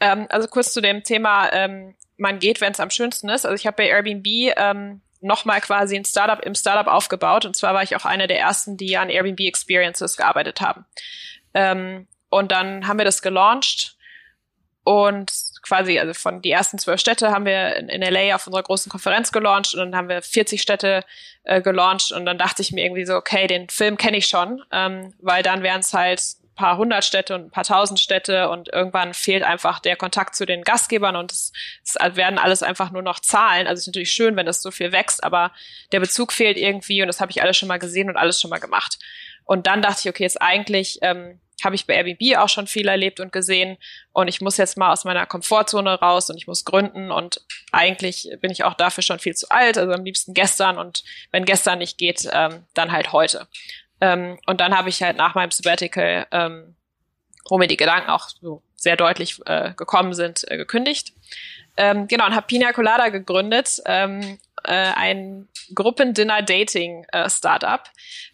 Ähm, 0.00 0.26
also 0.30 0.48
kurz 0.48 0.72
zu 0.72 0.80
dem 0.80 1.04
Thema, 1.04 1.52
ähm, 1.52 1.94
man 2.16 2.40
geht, 2.40 2.60
wenn 2.60 2.72
es 2.72 2.80
am 2.80 2.90
schönsten 2.90 3.28
ist. 3.28 3.44
Also 3.44 3.54
ich 3.54 3.66
habe 3.66 3.76
bei 3.76 3.86
Airbnb 3.88 4.26
ähm, 4.56 5.00
nochmal 5.24 5.60
quasi 5.60 5.96
ein 5.96 6.04
Startup 6.04 6.40
im 6.40 6.54
Startup 6.54 6.92
aufgebaut. 6.92 7.44
Und 7.44 7.56
zwar 7.56 7.74
war 7.74 7.82
ich 7.82 7.96
auch 7.96 8.04
eine 8.04 8.26
der 8.26 8.38
ersten, 8.38 8.76
die 8.76 8.96
an 8.96 9.10
Airbnb 9.10 9.40
Experiences 9.40 10.16
gearbeitet 10.16 10.60
haben. 10.60 10.84
Ähm, 11.54 12.06
und 12.28 12.52
dann 12.52 12.86
haben 12.86 12.98
wir 12.98 13.04
das 13.04 13.22
gelauncht 13.22 13.96
und 14.84 15.32
quasi, 15.62 15.98
also 15.98 16.12
von 16.12 16.42
die 16.42 16.50
ersten 16.50 16.78
zwölf 16.78 17.00
Städte 17.00 17.30
haben 17.30 17.46
wir 17.46 17.76
in, 17.76 17.88
in 17.88 18.02
LA 18.02 18.34
auf 18.34 18.46
unserer 18.46 18.62
großen 18.62 18.90
Konferenz 18.90 19.32
gelauncht 19.32 19.74
und 19.74 19.80
dann 19.80 19.96
haben 19.96 20.08
wir 20.08 20.20
40 20.20 20.60
Städte 20.60 21.04
äh, 21.44 21.62
gelauncht 21.62 22.12
und 22.12 22.26
dann 22.26 22.36
dachte 22.36 22.60
ich 22.60 22.70
mir 22.72 22.84
irgendwie 22.84 23.06
so, 23.06 23.14
okay, 23.14 23.46
den 23.46 23.70
Film 23.70 23.96
kenne 23.96 24.18
ich 24.18 24.26
schon, 24.26 24.62
ähm, 24.70 25.14
weil 25.20 25.42
dann 25.42 25.62
wären 25.62 25.80
es 25.80 25.94
halt 25.94 26.20
paar 26.54 26.76
hundert 26.76 27.04
Städte 27.04 27.34
und 27.34 27.46
ein 27.46 27.50
paar 27.50 27.64
tausend 27.64 28.00
Städte 28.00 28.48
und 28.48 28.68
irgendwann 28.68 29.14
fehlt 29.14 29.42
einfach 29.42 29.80
der 29.80 29.96
Kontakt 29.96 30.36
zu 30.36 30.46
den 30.46 30.62
Gastgebern 30.62 31.16
und 31.16 31.32
es, 31.32 31.52
es 31.84 31.94
werden 32.16 32.38
alles 32.38 32.62
einfach 32.62 32.90
nur 32.90 33.02
noch 33.02 33.20
Zahlen. 33.20 33.66
Also 33.66 33.78
es 33.78 33.80
ist 33.80 33.86
natürlich 33.88 34.12
schön, 34.12 34.36
wenn 34.36 34.46
das 34.46 34.62
so 34.62 34.70
viel 34.70 34.92
wächst, 34.92 35.24
aber 35.24 35.52
der 35.92 36.00
Bezug 36.00 36.32
fehlt 36.32 36.56
irgendwie 36.56 37.02
und 37.02 37.08
das 37.08 37.20
habe 37.20 37.30
ich 37.30 37.42
alles 37.42 37.56
schon 37.56 37.68
mal 37.68 37.78
gesehen 37.78 38.08
und 38.08 38.16
alles 38.16 38.40
schon 38.40 38.50
mal 38.50 38.60
gemacht. 38.60 38.98
Und 39.44 39.66
dann 39.66 39.82
dachte 39.82 40.00
ich, 40.02 40.08
okay, 40.08 40.22
jetzt 40.22 40.40
eigentlich 40.40 40.98
ähm, 41.02 41.40
habe 41.62 41.74
ich 41.74 41.86
bei 41.86 41.94
Airbnb 41.94 42.38
auch 42.38 42.48
schon 42.48 42.66
viel 42.66 42.88
erlebt 42.88 43.20
und 43.20 43.32
gesehen 43.32 43.76
und 44.12 44.28
ich 44.28 44.40
muss 44.40 44.56
jetzt 44.56 44.76
mal 44.76 44.92
aus 44.92 45.04
meiner 45.04 45.26
Komfortzone 45.26 45.94
raus 45.94 46.30
und 46.30 46.36
ich 46.36 46.46
muss 46.46 46.64
gründen 46.64 47.10
und 47.10 47.40
eigentlich 47.72 48.30
bin 48.40 48.50
ich 48.50 48.64
auch 48.64 48.74
dafür 48.74 49.02
schon 49.02 49.18
viel 49.18 49.34
zu 49.34 49.50
alt, 49.50 49.78
also 49.78 49.92
am 49.92 50.04
liebsten 50.04 50.34
gestern 50.34 50.78
und 50.78 51.04
wenn 51.30 51.44
gestern 51.44 51.78
nicht 51.78 51.98
geht, 51.98 52.28
ähm, 52.32 52.64
dann 52.74 52.92
halt 52.92 53.12
heute. 53.12 53.46
Ähm, 54.00 54.38
und 54.46 54.60
dann 54.60 54.76
habe 54.76 54.88
ich 54.88 55.02
halt 55.02 55.16
nach 55.16 55.34
meinem 55.34 55.50
Sabbatical, 55.50 56.26
ähm, 56.30 56.76
wo 57.48 57.58
mir 57.58 57.68
die 57.68 57.76
Gedanken 57.76 58.10
auch 58.10 58.28
so 58.28 58.62
sehr 58.74 58.96
deutlich 58.96 59.40
äh, 59.46 59.72
gekommen 59.74 60.14
sind, 60.14 60.44
äh, 60.50 60.56
gekündigt. 60.56 61.12
Ähm, 61.76 62.06
genau, 62.06 62.26
und 62.26 62.36
habe 62.36 62.46
Pina 62.46 62.72
Colada 62.72 63.08
gegründet, 63.08 63.80
ähm, 63.86 64.38
äh, 64.62 64.72
ein 64.72 65.48
Gruppendinner-Dating-Startup. 65.74 67.80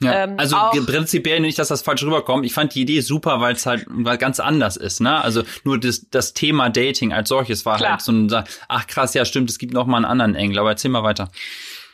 Äh, 0.03 0.05
ja, 0.05 0.25
ähm, 0.25 0.35
also 0.39 0.59
prinzipiell 0.85 1.41
nicht, 1.41 1.59
dass 1.59 1.69
das 1.69 1.81
falsch 1.83 2.03
rüberkommt. 2.03 2.45
Ich 2.45 2.53
fand 2.53 2.75
die 2.75 2.83
Idee 2.83 3.01
super, 3.01 3.41
weil 3.41 3.55
es 3.55 3.65
halt 3.65 3.87
weil 3.89 4.19
ganz 4.19 4.41
anders 4.41 4.77
ist. 4.77 5.01
Ne? 5.01 5.23
Also 5.23 5.43
nur 5.65 5.81
das, 5.81 6.11
das 6.11 6.35
Thema 6.35 6.69
Dating 6.69 7.15
als 7.15 7.31
solches 7.31 7.65
war 7.65 7.79
Klar. 7.79 7.93
halt 7.93 8.03
so 8.03 8.13
ein, 8.13 8.45
ach 8.69 8.87
krass, 8.87 9.15
ja 9.15 9.25
stimmt, 9.25 9.49
es 9.49 9.59
gibt 9.59 9.73
noch 9.73 9.87
mal 9.87 9.97
einen 9.99 10.05
anderen 10.05 10.35
Engel. 10.35 10.59
Aber 10.59 10.69
erzähl 10.71 10.91
mal 10.91 11.03
weiter. 11.03 11.31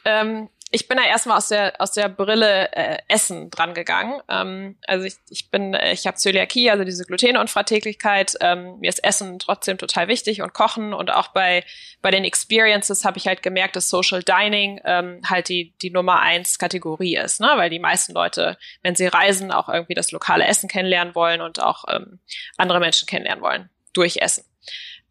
Ähm, 0.05 0.49
ich 0.73 0.89
bin 0.89 0.97
da 0.97 1.05
erstmal 1.05 1.37
aus 1.37 1.49
der 1.49 1.81
aus 1.81 1.93
der 1.93 2.09
Brille 2.09 2.73
äh, 2.73 2.99
Essen 3.07 3.51
dran 3.51 3.73
gegangen. 3.73 4.21
Ähm, 4.29 4.77
also 4.87 5.05
ich, 5.05 5.15
ich 5.31 5.51
bin, 5.51 5.75
äh, 5.75 5.93
ich 5.93 6.07
habe 6.09 6.17
Zöliakie, 6.17 6.71
also 6.71 6.83
diese 6.83 7.05
Glutenunverträglichkeit. 7.05 8.35
Ähm, 8.41 8.81
mir 8.81 8.89
ist 8.89 9.05
Essen 9.05 9.39
trotzdem 9.39 9.79
total 9.79 10.09
wichtig 10.09 10.43
und 10.43 10.55
Kochen 10.55 10.93
und 10.93 11.13
auch 11.13 11.29
bei 11.29 11.65
bei 12.03 12.11
den 12.11 12.25
Experiences 12.25 13.05
habe 13.05 13.19
ich 13.19 13.29
halt 13.29 13.45
gemerkt, 13.45 13.77
dass 13.77 13.91
Social 13.91 14.25
Dining 14.25 14.81
ähm, 14.85 15.21
halt 15.25 15.49
die 15.49 15.73
die 15.83 15.91
Nummer 15.91 16.21
eins 16.21 16.59
Kategorie 16.59 17.17
ist, 17.17 17.41
ne? 17.41 17.53
Weil 17.55 17.71
die 17.71 17.79
meisten 17.79 18.13
Leute, 18.13 18.59
wenn 18.83 18.97
sie 18.97 19.07
reisen, 19.07 19.53
auch 19.53 19.69
irgendwie 19.69 19.95
das 19.95 20.11
lokale 20.11 20.47
Essen 20.47 20.69
kennenlernen 20.69 21.15
wollen 21.15 21.43
und 21.43 21.63
auch 21.63 21.85
ähm, 21.89 22.19
andere 22.57 22.81
Menschen 22.81 23.07
kennenlernen 23.07 23.43
wollen 23.43 23.71
durch 23.93 24.17
Essen. 24.17 24.45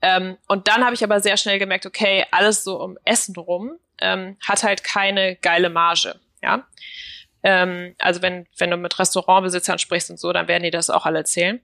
Ähm, 0.06 0.38
und 0.48 0.68
dann 0.68 0.86
habe 0.86 0.94
ich 0.94 1.04
aber 1.04 1.20
sehr 1.20 1.36
schnell 1.36 1.58
gemerkt, 1.58 1.88
okay, 1.88 2.26
alles 2.30 2.64
so 2.64 2.80
um 2.80 2.96
Essen 3.06 3.36
rum 3.36 3.72
ähm, 4.00 4.38
hat 4.48 4.62
halt 4.62 4.84
keine 4.84 5.36
geile 5.38 5.72
Marge. 5.72 6.20
Ja. 6.44 6.68
Ähm, 7.42 7.96
also 7.98 8.22
wenn, 8.22 8.46
wenn 8.60 8.70
du 8.70 8.78
mit 8.78 9.00
Restaurantbesitzern 9.00 9.80
sprichst 9.80 10.12
und 10.12 10.20
so, 10.20 10.32
dann 10.32 10.48
werden 10.48 10.62
die 10.62 10.70
das 10.70 10.92
auch 10.92 11.08
alle 11.08 11.20
erzählen. 11.20 11.60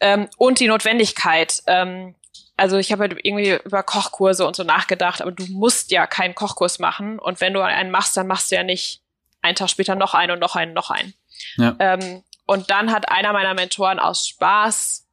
Ähm, 0.00 0.28
und 0.36 0.60
die 0.60 0.68
Notwendigkeit. 0.68 1.62
Ähm, 1.66 2.14
also 2.58 2.76
ich 2.76 2.92
habe 2.92 3.04
halt 3.04 3.16
irgendwie 3.22 3.58
über 3.64 3.82
Kochkurse 3.82 4.46
und 4.46 4.54
so 4.54 4.62
nachgedacht, 4.62 5.22
aber 5.22 5.32
du 5.32 5.46
musst 5.46 5.90
ja 5.92 6.06
keinen 6.06 6.34
Kochkurs 6.34 6.78
machen. 6.78 7.18
Und 7.18 7.40
wenn 7.40 7.54
du 7.54 7.62
einen 7.62 7.90
machst, 7.90 8.18
dann 8.18 8.26
machst 8.26 8.50
du 8.50 8.56
ja 8.56 8.64
nicht 8.64 9.00
einen 9.40 9.56
Tag 9.56 9.70
später 9.70 9.94
noch 9.94 10.12
einen 10.12 10.32
und 10.32 10.40
noch 10.40 10.56
einen, 10.56 10.74
noch 10.74 10.90
einen. 10.90 11.14
Ja. 11.56 11.74
Ähm, 11.78 12.22
und 12.44 12.68
dann 12.68 12.92
hat 12.92 13.10
einer 13.10 13.32
meiner 13.32 13.54
Mentoren 13.54 13.98
aus 13.98 14.28
Spaß 14.28 15.06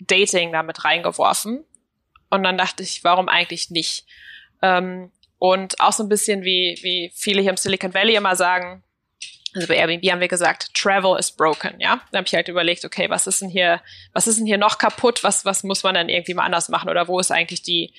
Dating 0.00 0.52
damit 0.52 0.84
reingeworfen. 0.84 1.64
Und 2.30 2.42
dann 2.42 2.58
dachte 2.58 2.82
ich, 2.82 3.04
warum 3.04 3.28
eigentlich 3.28 3.70
nicht? 3.70 4.06
Ähm, 4.62 5.10
und 5.38 5.80
auch 5.80 5.92
so 5.92 6.02
ein 6.02 6.08
bisschen 6.08 6.42
wie, 6.42 6.78
wie 6.82 7.10
viele 7.14 7.40
hier 7.40 7.50
im 7.50 7.56
Silicon 7.56 7.94
Valley 7.94 8.14
immer 8.14 8.36
sagen, 8.36 8.82
also 9.54 9.66
bei 9.66 9.76
Airbnb 9.76 10.08
haben 10.10 10.20
wir 10.20 10.28
gesagt, 10.28 10.74
Travel 10.74 11.18
is 11.18 11.32
broken, 11.32 11.80
ja. 11.80 12.00
Da 12.12 12.18
habe 12.18 12.26
ich 12.26 12.34
halt 12.34 12.48
überlegt, 12.48 12.84
okay, 12.84 13.10
was 13.10 13.26
ist 13.26 13.40
denn 13.40 13.48
hier, 13.48 13.80
was 14.12 14.26
ist 14.26 14.38
denn 14.38 14.46
hier 14.46 14.58
noch 14.58 14.78
kaputt? 14.78 15.24
Was, 15.24 15.44
was 15.44 15.64
muss 15.64 15.82
man 15.82 15.94
dann 15.94 16.08
irgendwie 16.08 16.34
mal 16.34 16.44
anders 16.44 16.68
machen? 16.68 16.88
Oder 16.88 17.08
wo 17.08 17.18
ist 17.18 17.32
eigentlich 17.32 17.62
die, 17.62 17.92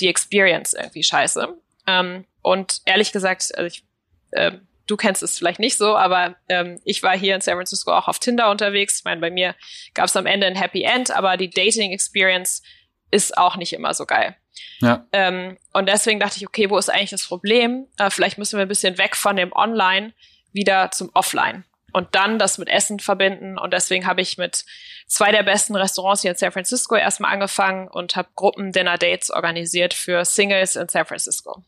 die 0.00 0.08
Experience 0.08 0.72
irgendwie 0.72 1.02
scheiße? 1.02 1.54
Ähm, 1.86 2.24
und 2.40 2.80
ehrlich 2.86 3.12
gesagt, 3.12 3.54
also 3.54 3.66
ich, 3.66 3.84
äh, 4.30 4.52
du 4.86 4.96
kennst 4.96 5.22
es 5.22 5.38
vielleicht 5.38 5.60
nicht 5.60 5.76
so, 5.76 5.96
aber 5.96 6.36
ähm, 6.48 6.80
ich 6.84 7.02
war 7.02 7.16
hier 7.16 7.34
in 7.34 7.40
San 7.40 7.54
Francisco 7.54 7.92
auch 7.92 8.08
auf 8.08 8.18
Tinder 8.18 8.50
unterwegs. 8.50 8.98
Ich 8.98 9.04
meine, 9.04 9.20
bei 9.20 9.30
mir 9.30 9.54
gab 9.94 10.06
es 10.06 10.16
am 10.16 10.26
Ende 10.26 10.46
ein 10.46 10.56
Happy 10.56 10.82
End, 10.82 11.10
aber 11.10 11.36
die 11.36 11.50
Dating 11.50 11.92
Experience 11.92 12.62
ist 13.10 13.36
auch 13.38 13.56
nicht 13.56 13.72
immer 13.72 13.94
so 13.94 14.06
geil. 14.06 14.36
Ja. 14.80 15.06
Ähm, 15.12 15.56
und 15.72 15.88
deswegen 15.88 16.20
dachte 16.20 16.36
ich, 16.36 16.46
okay, 16.46 16.70
wo 16.70 16.78
ist 16.78 16.90
eigentlich 16.90 17.10
das 17.10 17.26
Problem? 17.26 17.86
Äh, 17.98 18.10
vielleicht 18.10 18.38
müssen 18.38 18.58
wir 18.58 18.62
ein 18.62 18.68
bisschen 18.68 18.98
weg 18.98 19.16
von 19.16 19.36
dem 19.36 19.52
Online 19.52 20.12
wieder 20.52 20.90
zum 20.90 21.10
Offline 21.14 21.64
und 21.92 22.14
dann 22.14 22.38
das 22.38 22.58
mit 22.58 22.68
Essen 22.68 23.00
verbinden. 23.00 23.58
Und 23.58 23.72
deswegen 23.72 24.06
habe 24.06 24.20
ich 24.20 24.36
mit 24.36 24.64
zwei 25.06 25.32
der 25.32 25.42
besten 25.42 25.76
Restaurants 25.76 26.22
hier 26.22 26.32
in 26.32 26.36
San 26.36 26.52
Francisco 26.52 26.96
erstmal 26.96 27.32
angefangen 27.32 27.88
und 27.88 28.16
habe 28.16 28.28
Gruppen-Dinner-Dates 28.34 29.30
organisiert 29.30 29.94
für 29.94 30.24
Singles 30.24 30.76
in 30.76 30.88
San 30.88 31.06
Francisco. 31.06 31.64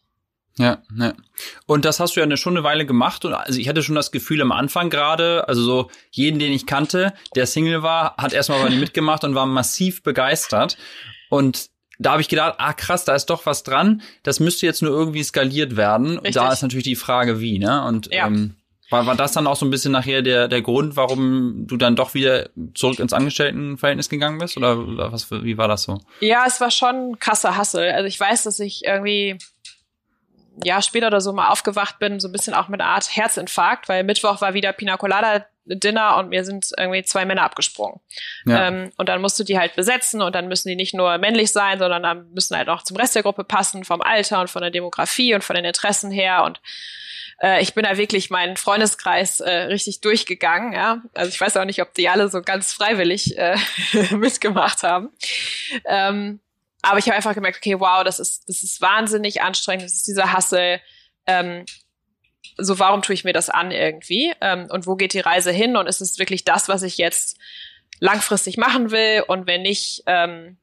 Ja, 0.58 0.78
ja. 0.98 1.12
Und 1.66 1.84
das 1.84 2.00
hast 2.00 2.16
du 2.16 2.20
ja 2.20 2.24
eine, 2.24 2.36
schon 2.36 2.56
eine 2.56 2.64
Weile 2.64 2.86
gemacht. 2.86 3.24
Und 3.24 3.34
also 3.34 3.58
ich 3.58 3.68
hatte 3.68 3.82
schon 3.82 3.94
das 3.94 4.10
Gefühl 4.10 4.40
am 4.40 4.52
Anfang 4.52 4.90
gerade, 4.90 5.46
also 5.48 5.62
so 5.62 5.90
jeden, 6.10 6.38
den 6.38 6.52
ich 6.52 6.66
kannte, 6.66 7.12
der 7.34 7.46
Single 7.46 7.82
war, 7.82 8.16
hat 8.16 8.32
erstmal 8.32 8.62
bei 8.62 8.68
dir 8.70 8.78
mitgemacht 8.78 9.24
und 9.24 9.34
war 9.34 9.46
massiv 9.46 10.02
begeistert. 10.02 10.78
Und 11.28 11.68
da 11.98 12.12
habe 12.12 12.22
ich 12.22 12.28
gedacht, 12.28 12.54
ah 12.58 12.72
krass, 12.72 13.04
da 13.04 13.14
ist 13.14 13.26
doch 13.26 13.46
was 13.46 13.62
dran. 13.62 14.02
Das 14.22 14.40
müsste 14.40 14.66
jetzt 14.66 14.82
nur 14.82 14.92
irgendwie 14.92 15.22
skaliert 15.22 15.76
werden. 15.76 16.18
Richtig. 16.18 16.34
Da 16.34 16.52
ist 16.52 16.62
natürlich 16.62 16.84
die 16.84 16.96
Frage, 16.96 17.40
wie, 17.40 17.58
ne? 17.58 17.84
Und 17.84 18.12
ja. 18.12 18.26
ähm, 18.26 18.56
war, 18.90 19.06
war 19.06 19.16
das 19.16 19.32
dann 19.32 19.46
auch 19.46 19.56
so 19.56 19.66
ein 19.66 19.70
bisschen 19.70 19.92
nachher 19.92 20.22
der, 20.22 20.46
der 20.46 20.62
Grund, 20.62 20.96
warum 20.96 21.66
du 21.66 21.76
dann 21.76 21.96
doch 21.96 22.14
wieder 22.14 22.50
zurück 22.74 23.00
ins 23.00 23.12
Angestelltenverhältnis 23.12 24.08
gegangen 24.08 24.38
bist? 24.38 24.56
Oder 24.56 24.78
was, 25.10 25.30
wie 25.30 25.58
war 25.58 25.68
das 25.68 25.82
so? 25.82 26.00
Ja, 26.20 26.44
es 26.46 26.60
war 26.60 26.70
schon 26.70 27.18
krasser 27.18 27.56
Hassel. 27.56 27.90
Also 27.90 28.06
ich 28.06 28.20
weiß, 28.20 28.44
dass 28.44 28.60
ich 28.60 28.84
irgendwie 28.84 29.38
ja 30.64 30.82
später 30.82 31.08
oder 31.08 31.20
so 31.20 31.32
mal 31.32 31.48
aufgewacht 31.48 31.98
bin, 31.98 32.20
so 32.20 32.28
ein 32.28 32.32
bisschen 32.32 32.54
auch 32.54 32.68
mit 32.68 32.80
einer 32.80 32.90
Art 32.90 33.14
Herzinfarkt, 33.14 33.88
weil 33.88 34.04
Mittwoch 34.04 34.40
war 34.40 34.54
wieder 34.54 34.72
Pina 34.72 34.96
Colada 34.96 35.46
Dinner 35.66 36.16
und 36.16 36.28
mir 36.28 36.44
sind 36.44 36.72
irgendwie 36.78 37.02
zwei 37.02 37.24
Männer 37.24 37.42
abgesprungen. 37.42 38.00
Ja. 38.46 38.68
Ähm, 38.68 38.92
und 38.96 39.08
dann 39.08 39.20
musst 39.20 39.38
du 39.38 39.44
die 39.44 39.58
halt 39.58 39.74
besetzen 39.74 40.22
und 40.22 40.34
dann 40.34 40.48
müssen 40.48 40.68
die 40.68 40.76
nicht 40.76 40.94
nur 40.94 41.18
männlich 41.18 41.52
sein, 41.52 41.78
sondern 41.78 42.02
dann 42.02 42.30
müssen 42.32 42.56
halt 42.56 42.68
auch 42.68 42.82
zum 42.82 42.96
Rest 42.96 43.14
der 43.14 43.22
Gruppe 43.22 43.44
passen, 43.44 43.84
vom 43.84 44.00
Alter 44.00 44.40
und 44.40 44.50
von 44.50 44.62
der 44.62 44.70
Demografie 44.70 45.34
und 45.34 45.42
von 45.42 45.56
den 45.56 45.64
Interessen 45.64 46.10
her. 46.10 46.44
Und 46.44 46.60
äh, 47.42 47.60
ich 47.60 47.74
bin 47.74 47.84
da 47.84 47.96
wirklich 47.96 48.30
meinen 48.30 48.56
Freundeskreis 48.56 49.40
äh, 49.40 49.50
richtig 49.50 50.00
durchgegangen. 50.00 50.72
Ja? 50.72 51.02
Also 51.14 51.30
ich 51.30 51.40
weiß 51.40 51.56
auch 51.56 51.64
nicht, 51.64 51.82
ob 51.82 51.94
die 51.94 52.08
alle 52.08 52.28
so 52.28 52.42
ganz 52.42 52.72
freiwillig 52.72 53.36
äh, 53.36 53.56
mitgemacht 54.12 54.84
haben. 54.84 55.10
Ähm, 55.84 56.40
aber 56.86 56.98
ich 56.98 57.06
habe 57.06 57.16
einfach 57.16 57.34
gemerkt, 57.34 57.58
okay, 57.58 57.78
wow, 57.80 58.04
das 58.04 58.20
ist, 58.20 58.48
das 58.48 58.62
ist 58.62 58.80
wahnsinnig 58.80 59.42
anstrengend, 59.42 59.84
das 59.84 59.94
ist 59.94 60.06
dieser 60.06 60.32
Hassel. 60.32 60.80
Ähm, 61.26 61.64
so 62.58 62.78
warum 62.78 63.02
tue 63.02 63.14
ich 63.14 63.24
mir 63.24 63.32
das 63.32 63.50
an 63.50 63.72
irgendwie? 63.72 64.32
Ähm, 64.40 64.68
und 64.70 64.86
wo 64.86 64.94
geht 64.94 65.12
die 65.12 65.20
Reise 65.20 65.50
hin? 65.50 65.76
Und 65.76 65.88
ist 65.88 66.00
es 66.00 66.18
wirklich 66.18 66.44
das, 66.44 66.68
was 66.68 66.82
ich 66.82 66.96
jetzt 66.96 67.38
langfristig 67.98 68.56
machen 68.56 68.92
will? 68.92 69.24
Und 69.26 69.46
wenn 69.46 69.62
nicht, 69.62 70.04
ähm, 70.06 70.58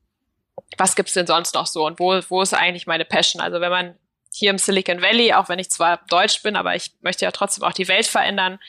was 0.78 0.96
gibt's 0.96 1.14
denn 1.14 1.28
sonst 1.28 1.56
noch 1.56 1.68
so? 1.68 1.86
Und 1.86 2.00
wo, 2.00 2.20
wo 2.30 2.42
ist 2.42 2.54
eigentlich 2.54 2.88
meine 2.88 3.06
Passion? 3.06 3.42
Also 3.42 3.60
wenn 3.60 3.72
man 3.72 3.96
hier 4.32 4.50
im 4.50 4.58
Silicon 4.58 5.02
Valley, 5.02 5.34
auch 5.34 5.50
wenn 5.50 5.60
ich 5.60 5.70
zwar 5.70 6.06
deutsch 6.08 6.42
bin, 6.42 6.56
aber 6.56 6.76
ich 6.76 6.92
möchte 7.02 7.26
ja 7.26 7.32
trotzdem 7.32 7.64
auch 7.64 7.74
die 7.74 7.88
Welt 7.90 8.08
verändern, 8.08 8.60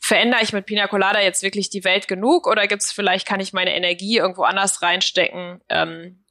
verändere 0.00 0.42
ich 0.42 0.52
mit 0.52 0.66
Pina 0.66 0.86
Colada 0.86 1.20
jetzt 1.20 1.42
wirklich 1.42 1.68
die 1.68 1.84
Welt 1.84 2.06
genug? 2.06 2.46
Oder 2.46 2.68
gibt's 2.68 2.92
vielleicht, 2.92 3.26
kann 3.26 3.40
ich 3.40 3.52
meine 3.52 3.74
Energie 3.74 4.18
irgendwo 4.18 4.44
anders 4.44 4.82
reinstecken, 4.82 5.60
ähm, 5.68 6.22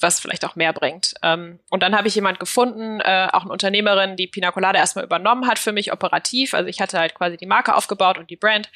was 0.00 0.20
vielleicht 0.20 0.44
auch 0.44 0.56
mehr 0.56 0.72
bringt. 0.72 1.14
Ähm, 1.22 1.58
und 1.70 1.82
dann 1.82 1.96
habe 1.96 2.08
ich 2.08 2.14
jemand 2.14 2.38
gefunden, 2.38 3.00
äh, 3.00 3.28
auch 3.32 3.42
eine 3.42 3.52
Unternehmerin, 3.52 4.16
die 4.16 4.26
Pina 4.26 4.50
Colada 4.52 4.78
erstmal 4.78 5.04
übernommen 5.04 5.46
hat 5.46 5.58
für 5.58 5.72
mich 5.72 5.92
operativ. 5.92 6.54
Also 6.54 6.68
ich 6.68 6.80
hatte 6.80 6.98
halt 6.98 7.14
quasi 7.14 7.36
die 7.36 7.46
Marke 7.46 7.74
aufgebaut 7.74 8.18
und 8.18 8.30
die 8.30 8.36
Brand. 8.36 8.70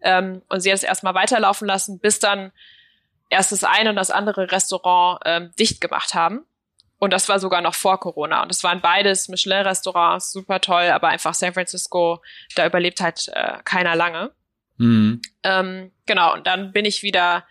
Ähm, 0.00 0.42
und 0.48 0.60
sie 0.60 0.70
hat 0.70 0.78
es 0.78 0.82
erstmal 0.82 1.14
weiterlaufen 1.14 1.66
lassen, 1.66 2.00
bis 2.00 2.18
dann 2.18 2.52
erst 3.30 3.52
das 3.52 3.64
eine 3.64 3.90
und 3.90 3.96
das 3.96 4.10
andere 4.10 4.50
Restaurant 4.50 5.20
ähm, 5.24 5.50
dicht 5.58 5.80
gemacht 5.80 6.14
haben. 6.14 6.44
Und 6.98 7.12
das 7.12 7.28
war 7.28 7.38
sogar 7.38 7.60
noch 7.60 7.74
vor 7.74 8.00
Corona. 8.00 8.42
Und 8.42 8.50
es 8.50 8.64
waren 8.64 8.80
beides 8.80 9.28
Michelin-Restaurants, 9.28 10.32
super 10.32 10.60
toll, 10.60 10.88
aber 10.88 11.08
einfach 11.08 11.34
San 11.34 11.52
Francisco, 11.52 12.22
da 12.56 12.66
überlebt 12.66 13.00
halt 13.00 13.28
äh, 13.34 13.58
keiner 13.64 13.94
lange. 13.94 14.32
Mhm. 14.78 15.20
Ähm, 15.42 15.92
genau, 16.06 16.32
und 16.32 16.46
dann 16.46 16.72
bin 16.72 16.84
ich 16.84 17.02
wieder 17.02 17.44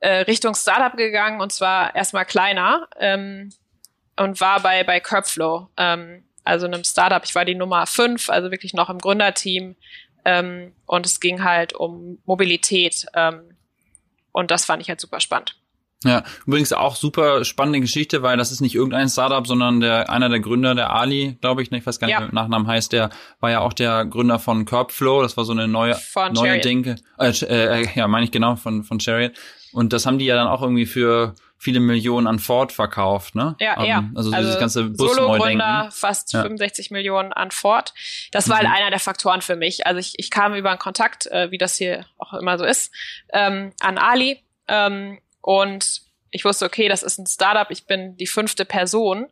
äh, 0.00 0.22
Richtung 0.22 0.54
Startup 0.54 0.96
gegangen 0.96 1.40
und 1.40 1.52
zwar 1.52 1.94
erstmal 1.94 2.24
kleiner 2.24 2.88
ähm, 2.98 3.50
und 4.16 4.40
war 4.40 4.60
bei, 4.60 4.84
bei 4.84 5.00
Curbflow, 5.00 5.68
ähm, 5.76 6.24
also 6.44 6.66
einem 6.66 6.84
Startup. 6.84 7.22
Ich 7.24 7.34
war 7.34 7.44
die 7.44 7.54
Nummer 7.54 7.86
fünf, 7.86 8.28
also 8.30 8.50
wirklich 8.50 8.74
noch 8.74 8.90
im 8.90 8.98
Gründerteam. 8.98 9.76
Ähm, 10.24 10.72
und 10.86 11.06
es 11.06 11.20
ging 11.20 11.44
halt 11.44 11.72
um 11.72 12.18
Mobilität. 12.26 13.06
Ähm, 13.14 13.56
und 14.32 14.50
das 14.50 14.64
fand 14.64 14.82
ich 14.82 14.88
halt 14.88 15.00
super 15.00 15.20
spannend. 15.20 15.56
Ja, 16.02 16.24
übrigens 16.46 16.72
auch 16.72 16.96
super 16.96 17.44
spannende 17.44 17.80
Geschichte, 17.80 18.22
weil 18.22 18.38
das 18.38 18.52
ist 18.52 18.62
nicht 18.62 18.74
irgendein 18.74 19.10
Startup, 19.10 19.46
sondern 19.46 19.80
der 19.80 20.08
einer 20.08 20.30
der 20.30 20.40
Gründer, 20.40 20.74
der 20.74 20.94
Ali, 20.94 21.36
glaube 21.42 21.62
ich, 21.62 21.70
ne, 21.70 21.76
ich 21.76 21.86
weiß 21.86 21.98
gar 21.98 22.06
nicht, 22.06 22.14
ja. 22.14 22.22
wie 22.22 22.30
der 22.30 22.34
Nachnamen 22.34 22.66
heißt, 22.66 22.92
der 22.92 23.10
war 23.40 23.50
ja 23.50 23.60
auch 23.60 23.74
der 23.74 24.06
Gründer 24.06 24.38
von 24.38 24.64
Curbflow, 24.64 25.20
das 25.20 25.36
war 25.36 25.44
so 25.44 25.52
eine 25.52 25.68
neue 25.68 25.94
von 25.94 26.32
neue 26.32 26.46
Chariot. 26.46 26.64
Denke, 26.64 26.96
äh, 27.18 27.28
äh, 27.28 27.88
ja, 27.94 28.08
meine 28.08 28.24
ich 28.24 28.30
genau 28.30 28.56
von 28.56 28.82
von 28.82 28.98
Chariot. 28.98 29.32
Und 29.72 29.92
das 29.92 30.06
haben 30.06 30.18
die 30.18 30.26
ja 30.26 30.34
dann 30.34 30.48
auch 30.48 30.62
irgendwie 30.62 30.86
für 30.86 31.34
viele 31.60 31.80
Millionen 31.80 32.26
an 32.26 32.38
Ford 32.38 32.72
verkauft, 32.72 33.34
ne? 33.34 33.54
Ja, 33.60 33.78
um, 33.78 33.84
ja. 33.84 34.04
Also, 34.14 34.32
also 34.32 34.46
dieses 34.46 34.58
ganze 34.58 34.84
Bus 34.84 35.14
Solo-Gründer, 35.14 35.90
fast 35.92 36.32
ja. 36.32 36.42
65 36.42 36.90
Millionen 36.90 37.34
an 37.34 37.50
Ford. 37.50 37.92
Das 38.32 38.48
war 38.48 38.56
halt 38.56 38.66
mhm. 38.66 38.72
halt 38.72 38.80
einer 38.80 38.90
der 38.90 38.98
Faktoren 38.98 39.42
für 39.42 39.56
mich. 39.56 39.86
Also 39.86 40.00
ich, 40.00 40.14
ich 40.16 40.30
kam 40.30 40.54
über 40.54 40.70
einen 40.70 40.78
Kontakt, 40.78 41.26
äh, 41.26 41.50
wie 41.50 41.58
das 41.58 41.76
hier 41.76 42.06
auch 42.16 42.32
immer 42.32 42.56
so 42.56 42.64
ist, 42.64 42.92
ähm, 43.34 43.72
an 43.80 43.98
Ali 43.98 44.42
ähm, 44.68 45.18
und 45.42 46.00
ich 46.30 46.44
wusste, 46.44 46.64
okay, 46.64 46.88
das 46.88 47.02
ist 47.02 47.18
ein 47.18 47.26
Startup, 47.26 47.70
ich 47.70 47.86
bin 47.86 48.16
die 48.16 48.26
fünfte 48.26 48.64
Person. 48.64 49.26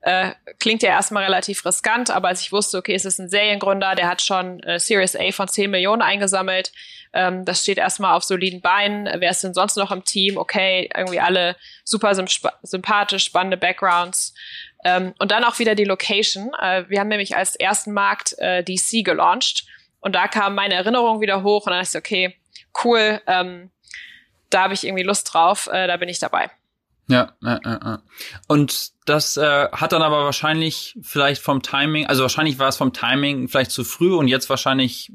Äh, 0.00 0.32
klingt 0.58 0.82
ja 0.82 0.90
erstmal 0.90 1.24
relativ 1.24 1.64
riskant, 1.64 2.10
aber 2.10 2.28
als 2.28 2.40
ich 2.40 2.52
wusste, 2.52 2.78
okay, 2.78 2.94
es 2.94 3.04
ist 3.04 3.18
ein 3.18 3.28
Seriengründer, 3.28 3.94
der 3.94 4.08
hat 4.08 4.22
schon 4.22 4.60
äh, 4.60 4.78
Series 4.78 5.16
A 5.16 5.32
von 5.32 5.48
10 5.48 5.70
Millionen 5.70 6.02
eingesammelt, 6.02 6.72
ähm, 7.16 7.46
das 7.46 7.62
steht 7.62 7.78
erstmal 7.78 8.14
auf 8.14 8.24
soliden 8.24 8.60
Beinen. 8.60 9.08
Wer 9.20 9.30
ist 9.30 9.42
denn 9.42 9.54
sonst 9.54 9.76
noch 9.76 9.90
im 9.90 10.04
Team? 10.04 10.36
Okay, 10.36 10.90
irgendwie 10.94 11.18
alle 11.18 11.56
super 11.82 12.14
sympathisch, 12.62 13.24
spannende 13.24 13.56
Backgrounds. 13.56 14.34
Ähm, 14.84 15.14
und 15.18 15.30
dann 15.30 15.42
auch 15.44 15.58
wieder 15.58 15.74
die 15.74 15.84
Location. 15.84 16.52
Äh, 16.60 16.84
wir 16.88 17.00
haben 17.00 17.08
nämlich 17.08 17.34
als 17.34 17.56
ersten 17.56 17.92
Markt 17.92 18.38
äh, 18.38 18.62
DC 18.62 19.02
gelauncht. 19.02 19.66
Und 20.00 20.14
da 20.14 20.28
kam 20.28 20.54
meine 20.54 20.74
Erinnerung 20.74 21.22
wieder 21.22 21.42
hoch 21.42 21.66
und 21.66 21.72
dann 21.72 21.82
dachte 21.82 21.98
ich, 21.98 22.04
okay, 22.04 22.36
cool, 22.84 23.20
ähm, 23.26 23.70
da 24.50 24.64
habe 24.64 24.74
ich 24.74 24.84
irgendwie 24.84 25.02
Lust 25.02 25.32
drauf, 25.32 25.68
äh, 25.72 25.86
da 25.86 25.96
bin 25.96 26.08
ich 26.08 26.18
dabei. 26.18 26.50
Ja, 27.08 27.32
ja, 27.40 27.60
ja. 27.62 28.02
Und 28.48 28.90
das 29.04 29.36
äh, 29.36 29.68
hat 29.70 29.92
dann 29.92 30.02
aber 30.02 30.24
wahrscheinlich 30.24 30.98
vielleicht 31.02 31.40
vom 31.40 31.62
Timing, 31.62 32.06
also 32.06 32.22
wahrscheinlich 32.22 32.58
war 32.58 32.68
es 32.68 32.76
vom 32.76 32.92
Timing 32.92 33.46
vielleicht 33.46 33.70
zu 33.70 33.84
früh 33.84 34.12
und 34.12 34.26
jetzt 34.26 34.50
wahrscheinlich, 34.50 35.12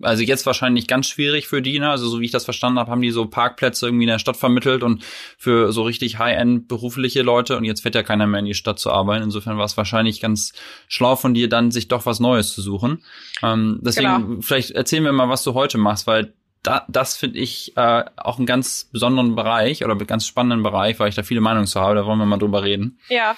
also 0.00 0.24
jetzt 0.24 0.44
wahrscheinlich 0.46 0.88
ganz 0.88 1.06
schwierig 1.06 1.46
für 1.46 1.62
die, 1.62 1.78
ne? 1.78 1.90
Also 1.90 2.08
so 2.08 2.18
wie 2.18 2.24
ich 2.24 2.32
das 2.32 2.44
verstanden 2.44 2.80
habe, 2.80 2.90
haben 2.90 3.02
die 3.02 3.12
so 3.12 3.26
Parkplätze 3.26 3.86
irgendwie 3.86 4.04
in 4.04 4.10
der 4.10 4.18
Stadt 4.18 4.36
vermittelt 4.36 4.82
und 4.82 5.04
für 5.38 5.70
so 5.70 5.84
richtig 5.84 6.18
High-End 6.18 6.66
berufliche 6.66 7.22
Leute 7.22 7.56
und 7.56 7.62
jetzt 7.62 7.82
fährt 7.82 7.94
ja 7.94 8.02
keiner 8.02 8.26
mehr 8.26 8.40
in 8.40 8.46
die 8.46 8.54
Stadt 8.54 8.80
zu 8.80 8.90
arbeiten. 8.90 9.22
Insofern 9.22 9.58
war 9.58 9.66
es 9.66 9.76
wahrscheinlich 9.76 10.20
ganz 10.20 10.52
schlau 10.88 11.14
von 11.14 11.34
dir, 11.34 11.48
dann 11.48 11.70
sich 11.70 11.86
doch 11.86 12.04
was 12.04 12.18
Neues 12.18 12.52
zu 12.52 12.62
suchen. 12.62 13.04
Ähm, 13.44 13.78
deswegen, 13.80 14.26
genau. 14.26 14.40
vielleicht 14.40 14.72
erzählen 14.72 15.04
wir 15.04 15.12
mal, 15.12 15.28
was 15.28 15.44
du 15.44 15.54
heute 15.54 15.78
machst, 15.78 16.08
weil 16.08 16.34
da, 16.62 16.84
das 16.88 17.16
finde 17.16 17.38
ich 17.38 17.76
äh, 17.76 18.04
auch 18.16 18.38
einen 18.38 18.46
ganz 18.46 18.88
besonderen 18.92 19.34
Bereich 19.34 19.84
oder 19.84 19.92
einen 19.94 20.06
ganz 20.06 20.26
spannenden 20.26 20.62
Bereich, 20.62 20.98
weil 20.98 21.08
ich 21.08 21.14
da 21.14 21.22
viele 21.22 21.40
Meinungen 21.40 21.66
zu 21.66 21.80
habe. 21.80 21.94
Da 21.94 22.06
wollen 22.06 22.18
wir 22.18 22.26
mal 22.26 22.38
drüber 22.38 22.62
reden. 22.62 23.00
Ja, 23.08 23.36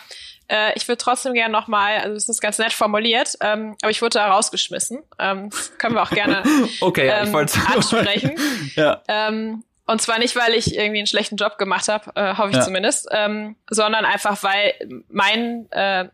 äh, 0.49 0.73
ich 0.77 0.87
würde 0.89 0.99
trotzdem 0.99 1.33
gerne 1.33 1.53
nochmal, 1.53 1.99
also 1.99 2.17
es 2.17 2.29
ist 2.29 2.41
ganz 2.41 2.59
nett 2.59 2.73
formuliert, 2.73 3.37
ähm, 3.41 3.77
aber 3.81 3.91
ich 3.91 4.03
wurde 4.03 4.19
da 4.19 4.31
rausgeschmissen. 4.31 5.03
Ähm, 5.19 5.49
das 5.51 5.77
können 5.79 5.95
wir 5.95 6.03
auch 6.03 6.11
gerne 6.11 6.43
okay, 6.81 7.09
ähm, 7.09 7.29
ich 7.29 7.57
ansprechen. 7.57 8.37
ja. 8.77 9.03
Ähm, 9.09 9.65
und 9.87 10.03
zwar 10.03 10.19
nicht, 10.19 10.37
weil 10.37 10.55
ich 10.55 10.75
irgendwie 10.75 10.99
einen 10.99 11.07
schlechten 11.07 11.37
Job 11.37 11.59
gemacht 11.59 11.89
habe, 11.89 12.11
äh, 12.15 12.37
hoffe 12.37 12.51
ich 12.51 12.57
ja. 12.57 12.63
zumindest, 12.63 13.09
ähm, 13.11 13.57
sondern 13.71 14.05
einfach, 14.05 14.43
weil 14.43 14.75
mein 15.09 15.71
äh, 15.73 16.09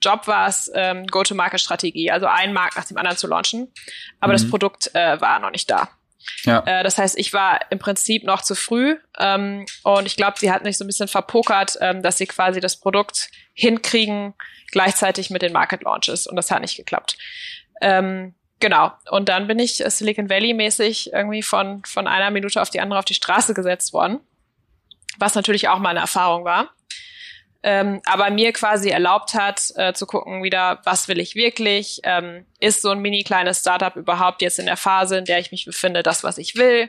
Job 0.00 0.26
war 0.26 0.48
es, 0.48 0.70
ähm, 0.74 1.06
Go-to-Market-Strategie, 1.06 2.10
also 2.10 2.26
einen 2.26 2.52
Markt 2.52 2.76
nach 2.76 2.84
dem 2.84 2.96
anderen 2.96 3.16
zu 3.16 3.26
launchen. 3.26 3.72
Aber 4.20 4.32
mhm. 4.32 4.36
das 4.36 4.50
Produkt 4.50 4.94
äh, 4.94 5.20
war 5.20 5.40
noch 5.40 5.50
nicht 5.50 5.70
da. 5.70 5.88
Ja. 6.44 6.62
Äh, 6.66 6.82
das 6.82 6.98
heißt, 6.98 7.18
ich 7.18 7.32
war 7.32 7.60
im 7.70 7.78
Prinzip 7.78 8.24
noch 8.24 8.42
zu 8.42 8.54
früh 8.54 8.96
ähm, 9.18 9.66
und 9.82 10.06
ich 10.06 10.16
glaube, 10.16 10.38
sie 10.38 10.50
hat 10.50 10.64
mich 10.64 10.78
so 10.78 10.84
ein 10.84 10.86
bisschen 10.86 11.08
verpokert, 11.08 11.76
ähm, 11.80 12.02
dass 12.02 12.18
sie 12.18 12.26
quasi 12.26 12.60
das 12.60 12.76
Produkt 12.76 13.30
hinkriegen 13.54 14.34
gleichzeitig 14.70 15.30
mit 15.30 15.42
den 15.42 15.52
Market 15.52 15.82
Launches 15.82 16.26
und 16.26 16.36
das 16.36 16.50
hat 16.50 16.60
nicht 16.60 16.76
geklappt. 16.76 17.16
Ähm, 17.80 18.34
genau. 18.60 18.92
Und 19.10 19.28
dann 19.28 19.46
bin 19.46 19.58
ich 19.58 19.82
Silicon 19.86 20.30
Valley 20.30 20.54
mäßig 20.54 21.12
irgendwie 21.12 21.42
von 21.42 21.84
von 21.84 22.06
einer 22.06 22.30
Minute 22.30 22.60
auf 22.60 22.70
die 22.70 22.80
andere 22.80 22.98
auf 22.98 23.04
die 23.04 23.14
Straße 23.14 23.54
gesetzt 23.54 23.92
worden, 23.92 24.20
was 25.18 25.34
natürlich 25.34 25.68
auch 25.68 25.78
mal 25.78 25.90
eine 25.90 26.00
Erfahrung 26.00 26.44
war 26.44 26.70
ähm, 27.62 28.00
aber 28.06 28.30
mir 28.30 28.52
quasi 28.52 28.90
erlaubt 28.90 29.34
hat, 29.34 29.72
äh, 29.76 29.92
zu 29.92 30.06
gucken 30.06 30.42
wieder, 30.42 30.80
was 30.84 31.08
will 31.08 31.18
ich 31.18 31.34
wirklich? 31.34 32.00
Ähm, 32.04 32.46
ist 32.60 32.82
so 32.82 32.90
ein 32.90 33.00
mini 33.00 33.24
kleines 33.24 33.60
Startup 33.60 33.94
überhaupt 33.96 34.42
jetzt 34.42 34.58
in 34.58 34.66
der 34.66 34.76
Phase, 34.76 35.18
in 35.18 35.24
der 35.24 35.38
ich 35.38 35.50
mich 35.50 35.64
befinde, 35.64 36.02
das, 36.02 36.24
was 36.24 36.38
ich 36.38 36.56
will? 36.56 36.88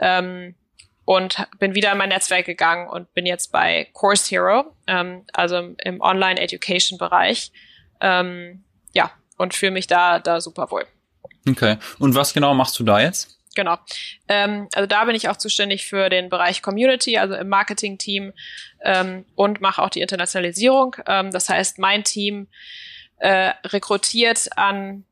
Ähm, 0.00 0.54
und 1.04 1.44
bin 1.58 1.74
wieder 1.74 1.90
in 1.92 1.98
mein 1.98 2.10
Netzwerk 2.10 2.46
gegangen 2.46 2.88
und 2.88 3.12
bin 3.14 3.26
jetzt 3.26 3.50
bei 3.50 3.88
Course 3.94 4.30
Hero, 4.30 4.76
ähm, 4.86 5.24
also 5.32 5.74
im 5.78 6.00
Online-Education-Bereich. 6.00 7.50
Ähm, 8.00 8.62
ja, 8.92 9.10
und 9.36 9.54
fühle 9.54 9.72
mich 9.72 9.86
da, 9.86 10.18
da 10.20 10.40
super 10.40 10.70
wohl. 10.70 10.86
Okay. 11.48 11.78
Und 11.98 12.14
was 12.14 12.32
genau 12.32 12.54
machst 12.54 12.78
du 12.78 12.84
da 12.84 13.00
jetzt? 13.00 13.39
Genau. 13.56 13.78
Ähm, 14.28 14.68
also 14.74 14.86
da 14.86 15.04
bin 15.04 15.14
ich 15.14 15.28
auch 15.28 15.36
zuständig 15.36 15.86
für 15.86 16.08
den 16.08 16.28
Bereich 16.28 16.62
Community, 16.62 17.18
also 17.18 17.34
im 17.34 17.48
Marketing-Team 17.48 18.32
ähm, 18.82 19.24
und 19.34 19.60
mache 19.60 19.82
auch 19.82 19.90
die 19.90 20.00
Internationalisierung. 20.00 20.96
Ähm, 21.06 21.32
das 21.32 21.48
heißt, 21.48 21.78
mein 21.78 22.04
Team 22.04 22.46
äh, 23.18 23.52
rekrutiert 23.64 24.56
an 24.56 25.04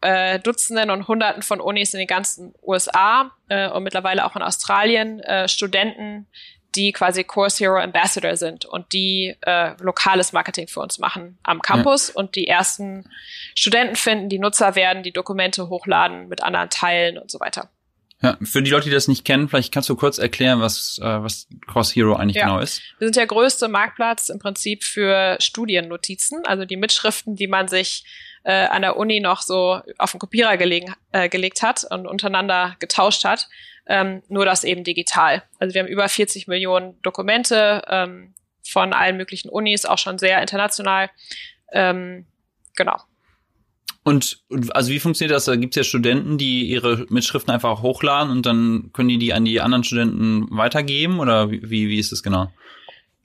äh, 0.00 0.38
Dutzenden 0.38 0.90
und 0.90 1.08
Hunderten 1.08 1.42
von 1.42 1.60
Unis 1.60 1.92
in 1.94 1.98
den 1.98 2.06
ganzen 2.06 2.54
USA 2.62 3.32
äh, 3.48 3.68
und 3.68 3.82
mittlerweile 3.82 4.24
auch 4.24 4.36
in 4.36 4.42
Australien 4.42 5.20
äh, 5.20 5.48
Studenten, 5.48 6.26
die 6.74 6.92
quasi 6.92 7.24
Course 7.24 7.58
Hero 7.62 7.78
Ambassador 7.78 8.36
sind 8.36 8.64
und 8.64 8.92
die 8.92 9.36
äh, 9.42 9.74
lokales 9.80 10.32
Marketing 10.32 10.68
für 10.68 10.80
uns 10.80 10.98
machen 10.98 11.38
am 11.42 11.60
Campus 11.60 12.08
ja. 12.08 12.14
und 12.14 12.36
die 12.36 12.46
ersten 12.46 13.10
Studenten 13.54 13.96
finden, 13.96 14.28
die 14.28 14.38
Nutzer 14.38 14.74
werden, 14.76 15.02
die 15.02 15.12
Dokumente 15.12 15.68
hochladen, 15.68 16.28
mit 16.28 16.42
anderen 16.42 16.70
teilen 16.70 17.18
und 17.18 17.30
so 17.30 17.40
weiter. 17.40 17.70
Ja, 18.22 18.36
für 18.42 18.62
die 18.62 18.70
Leute, 18.70 18.88
die 18.88 18.94
das 18.94 19.08
nicht 19.08 19.24
kennen, 19.24 19.48
vielleicht 19.48 19.72
kannst 19.72 19.88
du 19.88 19.96
kurz 19.96 20.18
erklären, 20.18 20.60
was, 20.60 20.98
äh, 21.02 21.04
was 21.04 21.48
Cross 21.66 21.96
Hero 21.96 22.14
eigentlich 22.14 22.36
ja. 22.36 22.44
genau 22.44 22.58
ist. 22.58 22.82
Wir 22.98 23.06
sind 23.06 23.16
der 23.16 23.26
größte 23.26 23.68
Marktplatz 23.68 24.28
im 24.28 24.38
Prinzip 24.38 24.84
für 24.84 25.36
Studiennotizen, 25.40 26.44
also 26.46 26.66
die 26.66 26.76
Mitschriften, 26.76 27.34
die 27.34 27.46
man 27.46 27.68
sich 27.68 28.04
äh, 28.44 28.66
an 28.66 28.82
der 28.82 28.96
Uni 28.96 29.20
noch 29.20 29.40
so 29.40 29.80
auf 29.96 30.10
den 30.10 30.20
Kopierer 30.20 30.58
gelegen, 30.58 30.94
äh, 31.12 31.28
gelegt 31.30 31.62
hat 31.62 31.84
und 31.90 32.06
untereinander 32.06 32.76
getauscht 32.78 33.24
hat, 33.24 33.48
ähm, 33.86 34.22
nur 34.28 34.44
das 34.44 34.64
eben 34.64 34.84
digital. 34.84 35.42
Also 35.58 35.74
wir 35.74 35.82
haben 35.82 35.88
über 35.88 36.08
40 36.08 36.46
Millionen 36.46 37.00
Dokumente 37.02 37.82
ähm, 37.88 38.34
von 38.62 38.92
allen 38.92 39.16
möglichen 39.16 39.48
Unis, 39.48 39.86
auch 39.86 39.98
schon 39.98 40.18
sehr 40.18 40.40
international. 40.40 41.10
Ähm, 41.72 42.26
genau. 42.76 42.96
Und 44.02 44.38
also 44.70 44.90
wie 44.90 44.98
funktioniert 44.98 45.36
das? 45.36 45.44
Da 45.44 45.56
gibt 45.56 45.76
es 45.76 45.76
ja 45.76 45.84
Studenten, 45.84 46.38
die 46.38 46.64
ihre 46.64 47.04
Mitschriften 47.10 47.52
einfach 47.52 47.82
hochladen 47.82 48.32
und 48.32 48.46
dann 48.46 48.90
können 48.92 49.10
die 49.10 49.18
die 49.18 49.34
an 49.34 49.44
die 49.44 49.60
anderen 49.60 49.84
Studenten 49.84 50.46
weitergeben 50.50 51.20
oder 51.20 51.50
wie, 51.50 51.60
wie 51.62 51.98
ist 51.98 52.10
das 52.10 52.22
genau? 52.22 52.50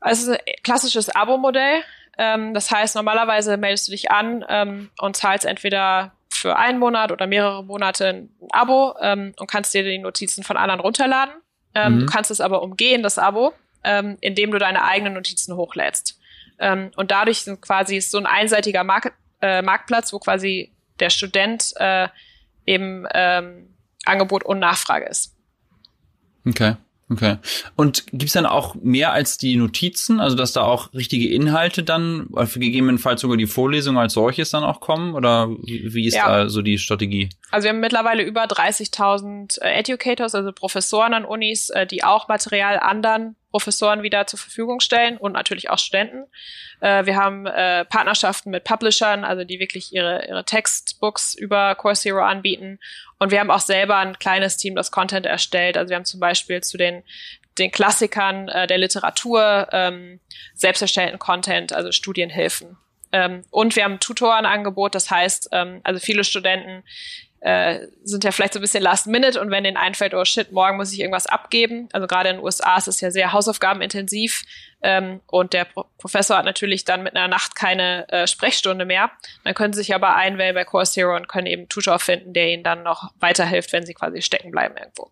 Also 0.02 0.34
ein 0.34 0.38
klassisches 0.64 1.10
Abo-Modell. 1.10 1.82
Ähm, 2.18 2.54
das 2.54 2.72
heißt, 2.72 2.96
normalerweise 2.96 3.58
meldest 3.58 3.88
du 3.88 3.92
dich 3.92 4.12
an 4.12 4.44
ähm, 4.50 4.90
und 5.00 5.16
zahlst 5.16 5.46
entweder 5.46 6.14
für 6.30 6.58
einen 6.58 6.80
Monat 6.80 7.12
oder 7.12 7.26
mehrere 7.26 7.64
Monate 7.64 8.08
ein 8.08 8.30
Abo 8.52 8.96
ähm, 9.02 9.34
und 9.40 9.50
kannst 9.50 9.74
dir 9.74 9.84
die 9.84 9.98
Notizen 9.98 10.44
von 10.44 10.58
anderen 10.58 10.82
runterladen. 10.82 11.34
Ähm, 11.74 11.96
mhm. 11.96 12.00
Du 12.02 12.06
kannst 12.08 12.32
es 12.32 12.42
aber 12.42 12.62
umgehen, 12.62 13.02
das 13.02 13.18
Abo, 13.18 13.54
ähm, 13.84 14.18
indem 14.20 14.52
du 14.52 14.60
deine 14.60 14.84
eigenen 14.84 15.14
Notizen 15.14 15.56
hochlädst. 15.56 16.20
Ähm, 16.60 16.92
und 16.96 17.12
dadurch 17.12 17.42
sind 17.42 17.62
quasi 17.62 18.00
so 18.02 18.18
ein 18.18 18.26
einseitiger 18.26 18.84
Market 18.84 19.14
äh, 19.42 19.62
Marktplatz, 19.62 20.14
wo 20.14 20.20
quasi 20.20 20.72
der 21.00 21.10
Student 21.10 21.74
äh, 21.78 22.08
eben 22.66 23.06
ähm, 23.14 23.76
Angebot 24.06 24.44
und 24.44 24.60
Nachfrage 24.60 25.06
ist. 25.06 25.36
Okay. 26.48 26.76
Okay. 27.08 27.38
Und 27.76 28.08
gibt's 28.08 28.34
dann 28.34 28.48
auch 28.48 28.74
mehr 28.76 29.12
als 29.12 29.38
die 29.38 29.58
Notizen, 29.58 30.20
also 30.20 30.36
dass 30.36 30.54
da 30.54 30.64
auch 30.64 30.92
richtige 30.94 31.30
Inhalte 31.30 31.84
dann, 31.84 32.30
für 32.46 32.60
gegebenenfalls 32.60 33.22
sogar 33.22 33.38
die 33.38 33.46
Vorlesung 33.46 34.00
als 34.00 34.14
solches 34.14 34.50
dann 34.50 34.64
auch 34.64 34.80
kommen? 34.80 35.14
Oder 35.14 35.50
wie, 35.50 35.94
wie 35.94 36.08
ist 36.08 36.16
ja. 36.16 36.28
da 36.28 36.50
so 36.50 36.64
die 36.64 36.80
Strategie? 36.80 37.30
Also 37.52 37.66
wir 37.66 37.74
haben 37.74 37.80
mittlerweile 37.80 38.24
über 38.24 38.46
30.000 38.46 39.62
äh, 39.62 39.80
Educators, 39.80 40.34
also 40.34 40.52
Professoren 40.52 41.14
an 41.14 41.26
Unis, 41.26 41.70
äh, 41.70 41.86
die 41.86 42.04
auch 42.04 42.28
Material 42.28 42.80
anderen 42.80 43.36
Professoren 43.56 44.04
wieder 44.04 44.28
zur 44.28 44.38
Verfügung 44.38 44.82
stellen 44.82 45.16
und 45.16 45.32
natürlich 45.32 45.70
auch 45.70 45.80
Studenten. 45.80 46.26
Äh, 46.82 47.06
wir 47.06 47.16
haben 47.16 47.46
äh, 47.46 47.86
Partnerschaften 47.86 48.50
mit 48.50 48.66
Publishern, 48.66 49.24
also 49.24 49.46
die 49.46 49.62
wirklich 49.62 49.94
ihre, 49.94 50.28
ihre 50.28 50.44
Textbooks 50.44 51.36
über 51.36 51.74
Coursera 51.76 52.28
anbieten. 52.28 52.80
Und 53.18 53.32
wir 53.32 53.40
haben 53.40 53.52
auch 53.52 53.62
selber 53.62 53.96
ein 53.96 54.20
kleines 54.20 54.58
Team, 54.58 54.76
das 54.76 54.92
Content 54.92 55.26
erstellt. 55.26 55.78
Also 55.78 55.90
wir 55.90 55.96
haben 55.96 56.04
zum 56.04 56.20
Beispiel 56.20 56.62
zu 56.64 56.78
den 56.78 57.04
den 57.58 57.72
Klassikern 57.72 58.50
äh, 58.50 58.68
der 58.68 58.78
Literatur 58.78 59.70
ähm, 59.72 60.20
selbst 60.54 60.82
erstellten 60.82 61.18
Content, 61.18 61.72
also 61.72 61.94
Studienhilfen. 61.94 62.76
Ähm, 63.14 63.46
und 63.50 63.78
wir 63.78 63.86
haben 63.86 63.94
ein 63.94 64.00
Tutorenangebot, 64.02 64.94
das 64.94 65.10
heißt, 65.10 65.48
ähm, 65.54 65.80
also 65.86 66.02
viele 66.02 66.26
Studenten 66.26 66.84
äh, 67.46 67.90
sind 68.04 68.24
ja 68.24 68.32
vielleicht 68.32 68.54
so 68.54 68.60
ein 68.60 68.64
bisschen 68.64 68.82
last 68.82 69.06
minute 69.06 69.40
und 69.40 69.52
wenn 69.52 69.64
denen 69.64 69.78
einfällt, 69.78 70.16
oh 70.16 70.26
shit, 70.26 70.52
morgen 70.52 70.78
muss 70.78 70.92
ich 70.92 71.00
irgendwas 71.00 71.28
abgeben. 71.28 71.88
Also 71.94 72.08
gerade 72.08 72.30
in 72.30 72.38
den 72.38 72.44
USA 72.44 72.76
ist 72.76 72.88
es 72.88 73.02
ja 73.02 73.12
sehr 73.12 73.34
hausaufgabenintensiv 73.34 74.46
ähm, 74.82 75.22
und 75.28 75.54
der 75.54 75.66
Pro 75.66 75.86
Professor 76.00 76.38
hat 76.38 76.46
natürlich 76.46 76.86
dann 76.86 77.04
mit 77.04 77.16
einer 77.16 77.28
Nacht 77.28 77.56
keine 77.56 78.10
äh, 78.10 78.26
Sprechstunde 78.26 78.86
mehr. 78.86 79.12
Dann 79.44 79.54
können 79.54 79.74
sie 79.74 79.82
sich 79.82 79.94
aber 79.94 80.16
einwählen 80.16 80.56
bei 80.56 80.64
Coursera 80.64 81.16
und 81.16 81.28
können 81.28 81.46
eben 81.46 81.70
Tutor 81.70 82.00
finden, 82.00 82.34
der 82.34 82.52
ihnen 82.52 82.64
dann 82.64 82.82
noch 82.82 83.12
weiterhilft, 83.20 83.74
wenn 83.74 83.86
sie 83.86 83.94
quasi 83.94 84.24
stecken 84.24 84.50
bleiben 84.50 84.76
irgendwo. 84.76 85.12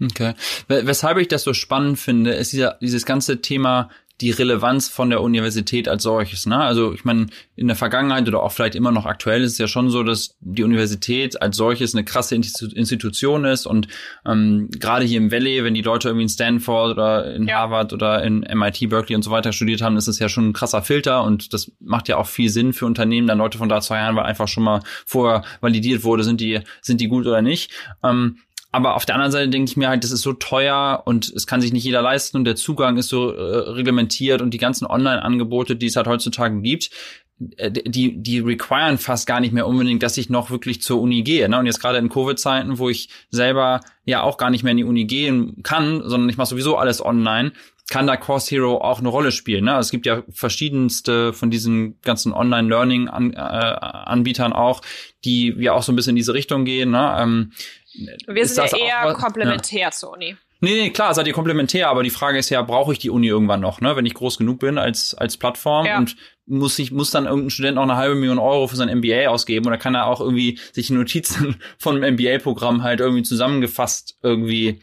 Okay. 0.00 0.34
Weshalb 0.68 1.18
ich 1.18 1.28
das 1.28 1.42
so 1.42 1.52
spannend 1.52 1.98
finde, 1.98 2.32
ist 2.32 2.52
dieser, 2.52 2.78
dieses 2.80 3.06
ganze 3.06 3.40
Thema 3.40 3.90
die 4.20 4.30
Relevanz 4.30 4.88
von 4.88 5.10
der 5.10 5.20
Universität 5.20 5.88
als 5.88 6.04
solches. 6.04 6.46
Ne? 6.46 6.56
Also 6.56 6.92
ich 6.92 7.04
meine, 7.04 7.26
in 7.56 7.66
der 7.66 7.76
Vergangenheit 7.76 8.28
oder 8.28 8.42
auch 8.42 8.52
vielleicht 8.52 8.74
immer 8.74 8.92
noch 8.92 9.06
aktuell 9.06 9.42
ist 9.42 9.52
es 9.52 9.58
ja 9.58 9.66
schon 9.66 9.90
so, 9.90 10.02
dass 10.02 10.36
die 10.40 10.62
Universität 10.62 11.42
als 11.42 11.56
solches 11.56 11.94
eine 11.94 12.04
krasse 12.04 12.34
Institution 12.34 13.44
ist 13.44 13.66
und 13.66 13.88
ähm, 14.24 14.68
gerade 14.78 15.04
hier 15.04 15.18
im 15.18 15.32
Valley, 15.32 15.64
wenn 15.64 15.74
die 15.74 15.82
Leute 15.82 16.08
irgendwie 16.08 16.24
in 16.24 16.28
Stanford 16.28 16.92
oder 16.92 17.34
in 17.34 17.48
ja. 17.48 17.56
Harvard 17.56 17.92
oder 17.92 18.22
in 18.22 18.40
MIT, 18.40 18.88
Berkeley 18.90 19.16
und 19.16 19.22
so 19.22 19.30
weiter 19.30 19.52
studiert 19.52 19.82
haben, 19.82 19.96
ist 19.96 20.08
es 20.08 20.18
ja 20.18 20.28
schon 20.28 20.50
ein 20.50 20.52
krasser 20.52 20.82
Filter 20.82 21.24
und 21.24 21.52
das 21.52 21.72
macht 21.80 22.08
ja 22.08 22.16
auch 22.16 22.26
viel 22.26 22.50
Sinn 22.50 22.72
für 22.72 22.86
Unternehmen, 22.86 23.26
dann 23.26 23.38
Leute 23.38 23.58
von 23.58 23.68
da 23.68 23.80
zu 23.80 23.94
heiraten, 23.94 24.16
weil 24.16 24.24
einfach 24.24 24.48
schon 24.48 24.62
mal 24.62 24.82
vorher 25.04 25.42
validiert 25.60 26.04
wurde, 26.04 26.22
sind 26.22 26.40
die 26.40 26.60
sind 26.80 27.00
die 27.00 27.08
gut 27.08 27.26
oder 27.26 27.42
nicht. 27.42 27.72
Ähm, 28.04 28.38
aber 28.72 28.96
auf 28.96 29.04
der 29.04 29.14
anderen 29.14 29.32
Seite 29.32 29.50
denke 29.50 29.70
ich 29.70 29.76
mir 29.76 29.88
halt, 29.88 30.02
das 30.02 30.10
ist 30.10 30.22
so 30.22 30.32
teuer 30.32 31.02
und 31.04 31.28
es 31.28 31.46
kann 31.46 31.60
sich 31.60 31.74
nicht 31.74 31.84
jeder 31.84 32.00
leisten 32.00 32.38
und 32.38 32.44
der 32.44 32.56
Zugang 32.56 32.96
ist 32.96 33.08
so 33.08 33.30
äh, 33.30 33.70
reglementiert 33.70 34.40
und 34.40 34.54
die 34.54 34.58
ganzen 34.58 34.86
Online-Angebote, 34.86 35.76
die 35.76 35.86
es 35.86 35.96
halt 35.96 36.06
heutzutage 36.06 36.58
gibt, 36.62 36.88
äh, 37.58 37.70
die, 37.70 38.22
die 38.22 38.38
requiren 38.38 38.96
fast 38.96 39.26
gar 39.26 39.40
nicht 39.40 39.52
mehr 39.52 39.66
unbedingt, 39.66 40.02
dass 40.02 40.16
ich 40.16 40.30
noch 40.30 40.50
wirklich 40.50 40.80
zur 40.80 41.02
Uni 41.02 41.22
gehe. 41.22 41.50
Ne? 41.50 41.58
Und 41.58 41.66
jetzt 41.66 41.80
gerade 41.80 41.98
in 41.98 42.08
Covid-Zeiten, 42.08 42.78
wo 42.78 42.88
ich 42.88 43.10
selber 43.30 43.82
ja 44.06 44.22
auch 44.22 44.38
gar 44.38 44.48
nicht 44.48 44.64
mehr 44.64 44.72
in 44.72 44.78
die 44.78 44.84
Uni 44.84 45.04
gehen 45.04 45.62
kann, 45.62 46.08
sondern 46.08 46.30
ich 46.30 46.38
mache 46.38 46.48
sowieso 46.48 46.78
alles 46.78 47.04
online, 47.04 47.52
kann 47.90 48.06
da 48.06 48.16
Course 48.16 48.48
Hero 48.50 48.78
auch 48.78 49.00
eine 49.00 49.08
Rolle 49.08 49.32
spielen. 49.32 49.64
Ne? 49.64 49.74
Also 49.74 49.88
es 49.88 49.90
gibt 49.90 50.06
ja 50.06 50.22
verschiedenste 50.30 51.34
von 51.34 51.50
diesen 51.50 52.00
ganzen 52.00 52.32
Online-Learning-Anbietern 52.32 54.54
auch, 54.54 54.80
die 55.24 55.54
ja 55.58 55.74
auch 55.74 55.82
so 55.82 55.92
ein 55.92 55.96
bisschen 55.96 56.10
in 56.10 56.16
diese 56.16 56.32
Richtung 56.32 56.64
gehen. 56.64 56.92
Ne? 56.92 57.16
Ähm, 57.18 57.52
Wir 57.94 58.46
sind 58.46 58.70
ja 58.72 58.78
eher 58.78 59.12
komplementär 59.14 59.80
ja. 59.80 59.90
zur 59.90 60.12
Uni. 60.12 60.36
Nee, 60.64 60.80
nee, 60.80 60.90
klar, 60.90 61.12
seid 61.12 61.26
ihr 61.26 61.32
komplementär, 61.32 61.88
aber 61.88 62.04
die 62.04 62.10
Frage 62.10 62.38
ist 62.38 62.48
ja, 62.48 62.62
brauche 62.62 62.92
ich 62.92 63.00
die 63.00 63.10
Uni 63.10 63.26
irgendwann 63.26 63.58
noch, 63.58 63.80
ne? 63.80 63.96
Wenn 63.96 64.06
ich 64.06 64.14
groß 64.14 64.38
genug 64.38 64.60
bin 64.60 64.78
als, 64.78 65.12
als 65.12 65.36
Plattform 65.36 65.86
ja. 65.86 65.98
und 65.98 66.16
muss 66.46 66.78
ich, 66.78 66.92
muss 66.92 67.10
dann 67.10 67.26
irgendein 67.26 67.50
Student 67.50 67.78
auch 67.78 67.82
eine 67.82 67.96
halbe 67.96 68.14
Million 68.14 68.38
Euro 68.38 68.68
für 68.68 68.76
sein 68.76 68.96
MBA 68.98 69.26
ausgeben 69.26 69.66
oder 69.66 69.76
kann 69.76 69.96
er 69.96 70.06
auch 70.06 70.20
irgendwie 70.20 70.60
sich 70.70 70.88
Notizen 70.90 71.56
von 71.78 71.96
einem 71.96 72.14
MBA-Programm 72.14 72.84
halt 72.84 73.00
irgendwie 73.00 73.24
zusammengefasst 73.24 74.18
irgendwie 74.22 74.80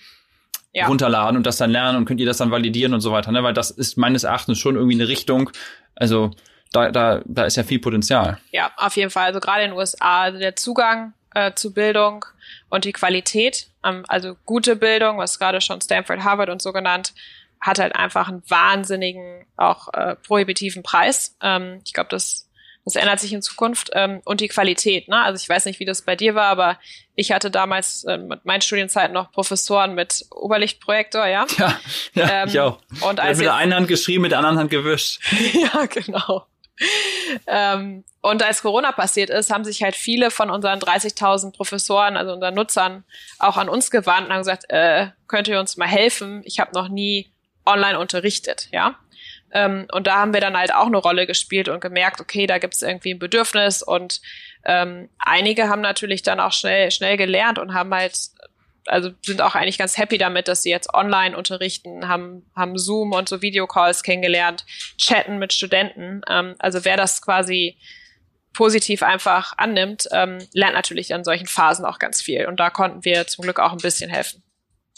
ja. 0.73 0.87
runterladen 0.87 1.37
und 1.37 1.45
das 1.45 1.55
dann 1.55 1.71
lernen 1.71 1.97
und 1.97 2.05
könnt 2.05 2.19
ihr 2.19 2.25
das 2.25 2.37
dann 2.37 2.51
validieren 2.51 2.93
und 2.93 2.99
so 2.99 3.13
weiter, 3.13 3.31
ne? 3.31 3.41
Weil 3.43 3.53
das 3.53 3.71
ist 3.71 3.97
meines 3.97 4.25
Erachtens 4.25 4.59
schon 4.59 4.75
irgendwie 4.75 4.95
eine 4.95 5.07
Richtung, 5.07 5.49
also 5.95 6.31
da, 6.73 6.91
da, 6.91 7.21
da 7.25 7.45
ist 7.45 7.55
ja 7.55 7.63
viel 7.63 7.79
Potenzial. 7.79 8.37
Ja, 8.51 8.71
auf 8.75 8.97
jeden 8.97 9.11
Fall. 9.11 9.27
Also 9.27 9.39
gerade 9.39 9.63
in 9.63 9.71
den 9.71 9.77
USA, 9.77 10.23
also 10.23 10.39
der 10.39 10.57
Zugang 10.57 11.13
äh, 11.33 11.53
zu 11.53 11.73
Bildung 11.73 12.25
und 12.69 12.85
die 12.85 12.93
Qualität, 12.93 13.67
ähm, 13.83 14.03
also 14.07 14.35
gute 14.45 14.75
Bildung, 14.75 15.17
was 15.17 15.39
gerade 15.39 15.61
schon 15.61 15.81
Stanford, 15.81 16.23
Harvard 16.23 16.49
und 16.49 16.61
so 16.61 16.71
genannt, 16.71 17.13
hat 17.61 17.79
halt 17.79 17.95
einfach 17.95 18.29
einen 18.29 18.43
wahnsinnigen, 18.47 19.45
auch 19.57 19.93
äh, 19.93 20.15
prohibitiven 20.15 20.83
Preis. 20.83 21.35
Ähm, 21.41 21.81
ich 21.85 21.93
glaube, 21.93 22.09
das, 22.09 22.49
das 22.85 22.95
ändert 22.95 23.19
sich 23.19 23.33
in 23.33 23.41
Zukunft. 23.41 23.89
Ähm, 23.93 24.21
und 24.23 24.39
die 24.39 24.47
Qualität, 24.47 25.09
ne? 25.09 25.21
Also 25.21 25.41
ich 25.41 25.49
weiß 25.49 25.65
nicht, 25.65 25.79
wie 25.79 25.85
das 25.85 26.03
bei 26.03 26.15
dir 26.15 26.35
war, 26.35 26.45
aber 26.45 26.79
ich 27.15 27.31
hatte 27.31 27.51
damals 27.51 28.05
äh, 28.05 28.17
mit 28.17 28.45
meinen 28.45 28.61
Studienzeiten 28.61 29.13
noch 29.13 29.31
Professoren 29.31 29.93
mit 29.93 30.25
Oberlichtprojektor, 30.31 31.25
ja. 31.27 31.45
Ja, 31.57 31.79
ja 32.13 32.43
ähm, 32.43 32.47
ich 32.47 32.59
auch. 32.59 32.79
Und 33.01 33.19
als 33.19 33.39
mit 33.39 33.45
der 33.45 33.55
einen 33.55 33.73
Hand 33.73 33.87
geschrieben, 33.89 34.21
mit 34.21 34.31
der 34.31 34.39
anderen 34.39 34.57
Hand 34.57 34.71
gewischt. 34.71 35.19
ja, 35.53 35.85
genau. 35.85 36.45
Ähm, 37.47 38.03
und 38.21 38.43
als 38.43 38.61
Corona 38.61 38.91
passiert 38.91 39.29
ist, 39.29 39.51
haben 39.51 39.63
sich 39.63 39.83
halt 39.83 39.95
viele 39.95 40.31
von 40.31 40.49
unseren 40.49 40.79
30.000 40.79 41.53
Professoren, 41.53 42.17
also 42.17 42.33
unseren 42.33 42.53
Nutzern, 42.53 43.03
auch 43.37 43.57
an 43.57 43.69
uns 43.69 43.91
gewandt 43.91 44.27
und 44.27 44.33
haben 44.33 44.41
gesagt, 44.41 44.69
äh, 44.69 45.07
könnt 45.27 45.47
ihr 45.47 45.59
uns 45.59 45.77
mal 45.77 45.87
helfen? 45.87 46.41
Ich 46.45 46.59
habe 46.59 46.71
noch 46.73 46.89
nie 46.89 47.29
online 47.65 47.99
unterrichtet, 47.99 48.67
ja. 48.71 48.95
Ähm, 49.51 49.87
und 49.91 50.05
da 50.05 50.17
haben 50.17 50.33
wir 50.33 50.41
dann 50.41 50.57
halt 50.57 50.73
auch 50.73 50.87
eine 50.87 50.97
Rolle 50.97 51.25
gespielt 51.25 51.69
und 51.69 51.79
gemerkt, 51.81 52.21
okay, 52.21 52.45
da 52.45 52.57
gibt 52.59 52.75
es 52.75 52.81
irgendwie 52.81 53.13
ein 53.13 53.19
Bedürfnis 53.19 53.81
und 53.81 54.21
ähm, 54.65 55.09
einige 55.17 55.69
haben 55.69 55.81
natürlich 55.81 56.21
dann 56.21 56.39
auch 56.39 56.51
schnell, 56.51 56.91
schnell 56.91 57.17
gelernt 57.17 57.57
und 57.57 57.73
haben 57.73 57.93
halt 57.93 58.15
also 58.85 59.11
sind 59.21 59.41
auch 59.41 59.55
eigentlich 59.55 59.77
ganz 59.77 59.97
happy 59.97 60.17
damit, 60.17 60.47
dass 60.47 60.63
sie 60.63 60.69
jetzt 60.69 60.93
online 60.93 61.37
unterrichten, 61.37 62.07
haben, 62.07 62.49
haben 62.55 62.77
Zoom 62.77 63.11
und 63.11 63.29
so 63.29 63.41
Videocalls 63.41 64.03
kennengelernt, 64.03 64.65
chatten 64.97 65.37
mit 65.37 65.53
Studenten. 65.53 66.21
Ähm, 66.29 66.55
also 66.59 66.85
wer 66.85 66.97
das 66.97 67.21
quasi 67.21 67.77
positiv 68.53 69.03
einfach 69.03 69.53
annimmt, 69.57 70.07
ähm, 70.11 70.39
lernt 70.53 70.73
natürlich 70.73 71.13
an 71.13 71.23
solchen 71.23 71.47
Phasen 71.47 71.85
auch 71.85 71.99
ganz 71.99 72.21
viel. 72.21 72.47
Und 72.47 72.59
da 72.59 72.69
konnten 72.69 73.05
wir 73.05 73.27
zum 73.27 73.43
Glück 73.43 73.59
auch 73.59 73.71
ein 73.71 73.77
bisschen 73.77 74.09
helfen. 74.09 74.43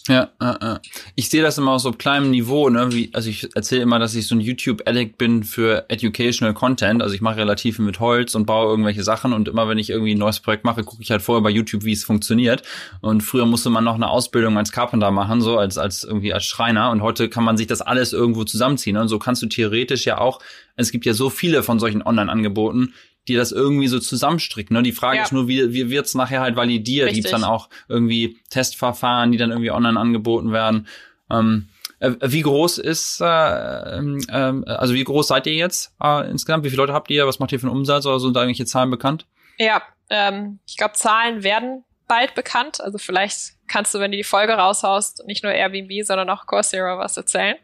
Ja, 0.08 0.30
äh, 0.40 0.74
äh. 0.74 0.80
ich 1.16 1.30
sehe 1.30 1.44
das 1.44 1.60
immer 1.60 1.74
auf 1.74 1.82
so 1.82 1.92
kleinem 1.92 2.32
Niveau, 2.32 2.70
ne? 2.70 2.92
Wie, 2.92 3.12
also 3.14 3.30
ich 3.30 3.56
erzähle 3.56 3.84
immer, 3.84 4.00
dass 4.00 4.16
ich 4.16 4.26
so 4.26 4.34
ein 4.34 4.42
YouTube-Addict 4.42 5.18
bin 5.18 5.44
für 5.44 5.86
Educational 5.90 6.56
Content. 6.56 7.04
Also 7.04 7.14
ich 7.14 7.22
mache 7.22 7.38
relativ 7.38 7.76
viel 7.76 7.86
mit 7.86 8.00
Holz 8.00 8.34
und 8.34 8.48
baue 8.48 8.72
irgendwelche 8.72 9.04
Sachen 9.04 9.32
und 9.32 9.48
immer 9.48 9.70
wenn 9.70 9.78
ich 9.78 9.92
irgendwie 9.92 10.16
ein 10.16 10.18
neues 10.18 10.40
Projekt 10.40 10.66
mache, 10.66 10.84
gucke 10.84 11.04
ich 11.04 11.12
halt 11.12 11.22
vorher 11.22 11.44
bei 11.44 11.52
YouTube, 11.52 11.84
wie 11.84 11.94
es 11.94 12.04
funktioniert. 12.04 12.64
Und 13.02 13.22
früher 13.22 13.46
musste 13.46 13.70
man 13.70 13.84
noch 13.84 13.96
eine 13.96 14.10
Ausbildung 14.10 14.58
als 14.58 14.72
Carpenter 14.72 15.12
machen, 15.12 15.40
so 15.42 15.60
als, 15.60 15.78
als 15.78 16.04
irgendwie 16.04 16.34
als 16.34 16.46
Schreiner. 16.46 16.90
Und 16.90 17.02
heute 17.04 17.30
kann 17.30 17.44
man 17.44 17.58
sich 17.58 17.68
das 17.68 17.82
alles 17.82 18.12
irgendwo 18.12 18.44
zusammenziehen. 18.44 18.96
Ne? 18.96 19.02
Und 19.02 19.08
so 19.08 19.20
kannst 19.20 19.44
du 19.44 19.48
theoretisch 19.48 20.06
ja 20.06 20.18
auch, 20.18 20.40
es 20.78 20.92
gibt 20.92 21.06
ja 21.06 21.14
so 21.14 21.30
viele 21.30 21.62
von 21.62 21.80
solchen 21.80 22.02
Online-Angeboten, 22.02 22.94
die 23.28 23.36
das 23.36 23.52
irgendwie 23.52 23.88
so 23.88 24.00
zusammenstricken. 24.00 24.76
Ne? 24.76 24.84
Die 24.84 24.92
Frage 24.92 25.18
ja. 25.18 25.24
ist 25.24 25.32
nur, 25.32 25.48
wie, 25.48 25.74
wie 25.74 25.90
wird's 25.90 26.16
nachher 26.16 26.42
halt 26.42 26.56
validiert? 26.56 27.08
Richtig. 27.08 27.24
Gibt's 27.24 27.32
dann 27.32 27.44
auch 27.44 27.70
irgendwie 27.88 28.38
Testverfahren, 28.50 29.32
die 29.32 29.38
dann 29.38 29.52
irgendwie 29.52 29.72
online 29.72 30.00
angeboten 30.00 30.52
werden? 30.52 30.88
Ähm, 31.30 31.70
äh, 32.00 32.12
wie 32.22 32.42
groß 32.42 32.80
ist, 32.80 33.22
äh, 33.22 33.26
äh, 33.26 34.64
also 34.66 34.94
wie 34.94 35.04
groß 35.04 35.28
seid 35.28 35.46
ihr 35.48 35.54
jetzt 35.54 35.94
äh, 36.02 36.30
insgesamt? 36.30 36.64
Wie 36.64 36.70
viele 36.70 36.82
Leute 36.82 36.94
habt 36.94 37.12
ihr? 37.12 37.28
Was 37.28 37.40
macht 37.40 37.52
ihr 37.52 37.60
für 37.60 37.68
einen 37.68 37.76
Umsatz 37.76 38.06
oder 38.06 38.20
sind 38.20 38.36
da 38.36 38.42
irgendwelche 38.42 38.66
Zahlen 38.66 38.90
bekannt? 38.90 39.28
Ja, 39.58 39.84
ähm, 40.10 40.60
ich 40.68 40.78
glaube, 40.78 40.94
Zahlen 40.94 41.44
werden 41.44 41.84
bald 42.08 42.34
bekannt. 42.34 42.82
Also 42.82 42.98
vielleicht 42.98 43.54
kannst 43.68 43.94
du, 43.94 44.00
wenn 44.00 44.12
du 44.12 44.18
die 44.18 44.24
Folge 44.24 44.54
raushaust, 44.54 45.24
nicht 45.28 45.44
nur 45.44 45.54
Airbnb, 45.54 46.04
sondern 46.04 46.30
auch 46.30 46.48
Coursera 46.48 46.98
was 46.98 47.16
erzählen. 47.16 47.56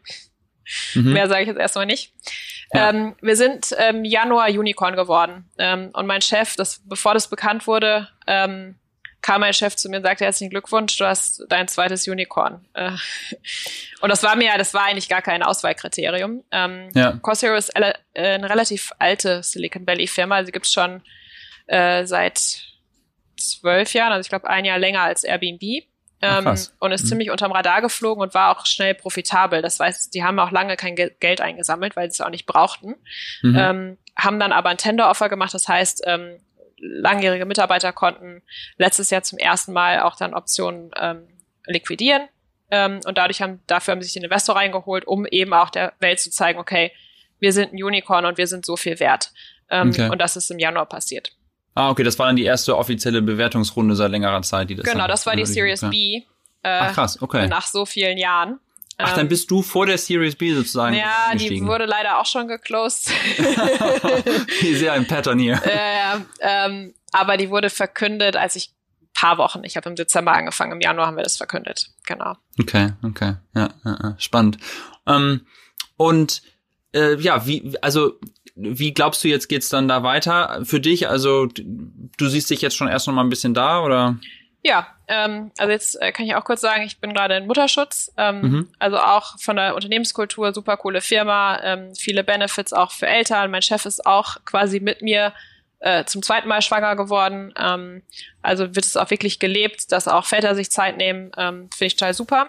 Mhm. 0.94 1.12
Mehr 1.12 1.28
sage 1.28 1.42
ich 1.42 1.48
jetzt 1.48 1.58
erstmal 1.58 1.86
nicht. 1.86 2.12
Ja. 2.72 2.90
Ähm, 2.90 3.16
wir 3.20 3.36
sind 3.36 3.72
im 3.72 4.04
Januar 4.04 4.48
Unicorn 4.48 4.96
geworden. 4.96 5.50
Ähm, 5.58 5.90
und 5.92 6.06
mein 6.06 6.20
Chef, 6.20 6.56
das, 6.56 6.82
bevor 6.84 7.14
das 7.14 7.28
bekannt 7.28 7.66
wurde, 7.66 8.08
ähm, 8.26 8.76
kam 9.20 9.40
mein 9.40 9.52
Chef 9.52 9.74
zu 9.76 9.88
mir 9.88 9.98
und 9.98 10.04
sagte, 10.04 10.24
herzlichen 10.24 10.50
Glückwunsch, 10.50 10.96
du 10.96 11.04
hast 11.04 11.44
dein 11.48 11.68
zweites 11.68 12.06
Unicorn. 12.06 12.64
Äh, 12.74 12.92
und 14.00 14.10
das 14.10 14.22
war 14.22 14.36
mir, 14.36 14.56
das 14.58 14.74
war 14.74 14.84
eigentlich 14.84 15.08
gar 15.08 15.22
kein 15.22 15.42
Auswahlkriterium. 15.42 16.44
Ähm, 16.50 16.90
ja. 16.94 17.12
Coursera 17.22 17.56
ist 17.56 17.74
äh, 17.74 17.94
eine 18.14 18.48
relativ 18.48 18.92
alte 18.98 19.42
Silicon 19.42 19.86
Valley 19.86 20.06
Firma, 20.06 20.36
also 20.36 20.52
gibt 20.52 20.66
es 20.66 20.72
schon 20.72 21.02
äh, 21.66 22.06
seit 22.06 22.62
zwölf 23.36 23.92
Jahren, 23.94 24.12
also 24.12 24.26
ich 24.26 24.28
glaube 24.28 24.48
ein 24.48 24.64
Jahr 24.64 24.78
länger 24.78 25.02
als 25.02 25.24
Airbnb. 25.24 25.84
Ähm, 26.20 26.56
und 26.80 26.92
ist 26.92 27.04
mhm. 27.04 27.08
ziemlich 27.08 27.30
unterm 27.30 27.52
Radar 27.52 27.80
geflogen 27.80 28.22
und 28.22 28.34
war 28.34 28.50
auch 28.50 28.66
schnell 28.66 28.94
profitabel. 28.94 29.62
Das 29.62 29.78
heißt, 29.78 30.14
die 30.14 30.24
haben 30.24 30.38
auch 30.40 30.50
lange 30.50 30.76
kein 30.76 30.96
Geld 30.96 31.40
eingesammelt, 31.40 31.94
weil 31.94 32.10
sie 32.10 32.16
es 32.16 32.20
auch 32.20 32.30
nicht 32.30 32.46
brauchten. 32.46 32.96
Mhm. 33.42 33.56
Ähm, 33.56 33.98
haben 34.16 34.40
dann 34.40 34.52
aber 34.52 34.70
ein 34.70 34.78
Tender-Offer 34.78 35.28
gemacht, 35.28 35.54
das 35.54 35.68
heißt, 35.68 36.02
ähm, 36.06 36.40
langjährige 36.80 37.44
Mitarbeiter 37.44 37.92
konnten 37.92 38.42
letztes 38.76 39.10
Jahr 39.10 39.22
zum 39.22 39.38
ersten 39.38 39.72
Mal 39.72 40.00
auch 40.00 40.16
dann 40.16 40.34
Optionen 40.34 40.90
ähm, 40.96 41.28
liquidieren. 41.66 42.28
Ähm, 42.70 43.00
und 43.06 43.16
dadurch 43.16 43.40
haben, 43.40 43.60
dafür 43.66 43.92
haben 43.92 44.02
sie 44.02 44.06
sich 44.06 44.14
den 44.14 44.24
Investor 44.24 44.56
reingeholt, 44.56 45.06
um 45.06 45.26
eben 45.26 45.52
auch 45.54 45.70
der 45.70 45.92
Welt 46.00 46.20
zu 46.20 46.30
zeigen, 46.30 46.58
okay, 46.58 46.92
wir 47.38 47.52
sind 47.52 47.72
ein 47.72 47.82
Unicorn 47.82 48.26
und 48.26 48.38
wir 48.38 48.46
sind 48.46 48.66
so 48.66 48.76
viel 48.76 49.00
wert. 49.00 49.32
Ähm, 49.70 49.90
okay. 49.90 50.10
Und 50.10 50.20
das 50.20 50.36
ist 50.36 50.50
im 50.50 50.58
Januar 50.58 50.86
passiert. 50.86 51.32
Ah, 51.78 51.90
okay, 51.90 52.02
das 52.02 52.18
war 52.18 52.26
dann 52.26 52.34
die 52.34 52.42
erste 52.42 52.76
offizielle 52.76 53.22
Bewertungsrunde 53.22 53.94
seit 53.94 54.10
längerer 54.10 54.42
Zeit, 54.42 54.68
die 54.68 54.74
das 54.74 54.84
Genau, 54.84 55.06
das 55.06 55.26
war 55.26 55.36
die 55.36 55.46
Series 55.46 55.82
ja. 55.82 55.88
B. 55.88 56.16
Äh, 56.16 56.22
Ach 56.64 56.92
krass, 56.92 57.22
okay. 57.22 57.46
Nach 57.46 57.68
so 57.68 57.86
vielen 57.86 58.18
Jahren. 58.18 58.58
Ach, 58.96 59.12
dann 59.12 59.26
ähm, 59.26 59.28
bist 59.28 59.48
du 59.48 59.62
vor 59.62 59.86
der 59.86 59.96
Series 59.96 60.34
B 60.34 60.52
sozusagen. 60.54 60.96
Ja, 60.96 61.32
die 61.36 61.64
wurde 61.64 61.84
leider 61.84 62.18
auch 62.18 62.26
schon 62.26 62.48
geclosed. 62.48 63.12
ich 64.60 64.78
sehe 64.78 64.90
ein 64.90 65.06
Pattern 65.06 65.38
hier. 65.38 65.62
Äh, 65.68 66.16
ähm, 66.40 66.94
aber 67.12 67.36
die 67.36 67.48
wurde 67.48 67.70
verkündet, 67.70 68.34
als 68.34 68.56
ich 68.56 68.72
paar 69.14 69.38
Wochen. 69.38 69.62
Ich 69.62 69.76
habe 69.76 69.88
im 69.88 69.94
Dezember 69.94 70.32
angefangen, 70.32 70.72
im 70.72 70.80
Januar 70.80 71.06
haben 71.06 71.16
wir 71.16 71.22
das 71.22 71.36
verkündet. 71.36 71.90
Genau. 72.06 72.34
Okay, 72.58 72.94
okay, 73.04 73.34
ja, 73.54 73.68
ja, 73.84 73.98
ja. 74.02 74.14
spannend. 74.18 74.58
Ähm, 75.06 75.46
und 75.96 76.42
äh, 76.92 77.14
ja, 77.20 77.46
wie, 77.46 77.76
also 77.82 78.18
wie 78.58 78.92
glaubst 78.92 79.22
du, 79.22 79.28
jetzt 79.28 79.48
geht's 79.48 79.68
dann 79.68 79.88
da 79.88 80.02
weiter 80.02 80.60
für 80.64 80.80
dich? 80.80 81.08
Also 81.08 81.46
du 81.46 82.28
siehst 82.28 82.50
dich 82.50 82.60
jetzt 82.60 82.76
schon 82.76 82.88
erst 82.88 83.06
noch 83.06 83.14
mal 83.14 83.22
ein 83.22 83.30
bisschen 83.30 83.54
da 83.54 83.82
oder? 83.82 84.18
Ja, 84.64 84.88
ähm, 85.06 85.52
also 85.56 85.70
jetzt 85.70 86.00
äh, 86.02 86.10
kann 86.10 86.26
ich 86.26 86.34
auch 86.34 86.44
kurz 86.44 86.60
sagen, 86.60 86.82
ich 86.82 87.00
bin 87.00 87.14
gerade 87.14 87.36
in 87.36 87.46
Mutterschutz, 87.46 88.12
ähm, 88.16 88.40
mhm. 88.40 88.68
also 88.80 88.98
auch 88.98 89.38
von 89.38 89.56
der 89.56 89.76
Unternehmenskultur 89.76 90.52
super 90.52 90.76
coole 90.76 91.00
Firma, 91.00 91.60
ähm, 91.62 91.94
viele 91.94 92.24
Benefits 92.24 92.72
auch 92.72 92.90
für 92.90 93.06
Eltern. 93.06 93.52
Mein 93.52 93.62
Chef 93.62 93.86
ist 93.86 94.04
auch 94.04 94.44
quasi 94.44 94.80
mit 94.80 95.00
mir 95.00 95.32
äh, 95.78 96.04
zum 96.04 96.22
zweiten 96.22 96.48
Mal 96.48 96.60
schwanger 96.60 96.96
geworden. 96.96 97.54
Ähm, 97.56 98.02
also 98.42 98.74
wird 98.74 98.84
es 98.84 98.96
auch 98.96 99.10
wirklich 99.10 99.38
gelebt, 99.38 99.92
dass 99.92 100.08
auch 100.08 100.24
Väter 100.24 100.56
sich 100.56 100.70
Zeit 100.72 100.96
nehmen, 100.96 101.30
ähm, 101.36 101.70
finde 101.70 101.86
ich 101.86 101.96
total 101.96 102.14
super. 102.14 102.48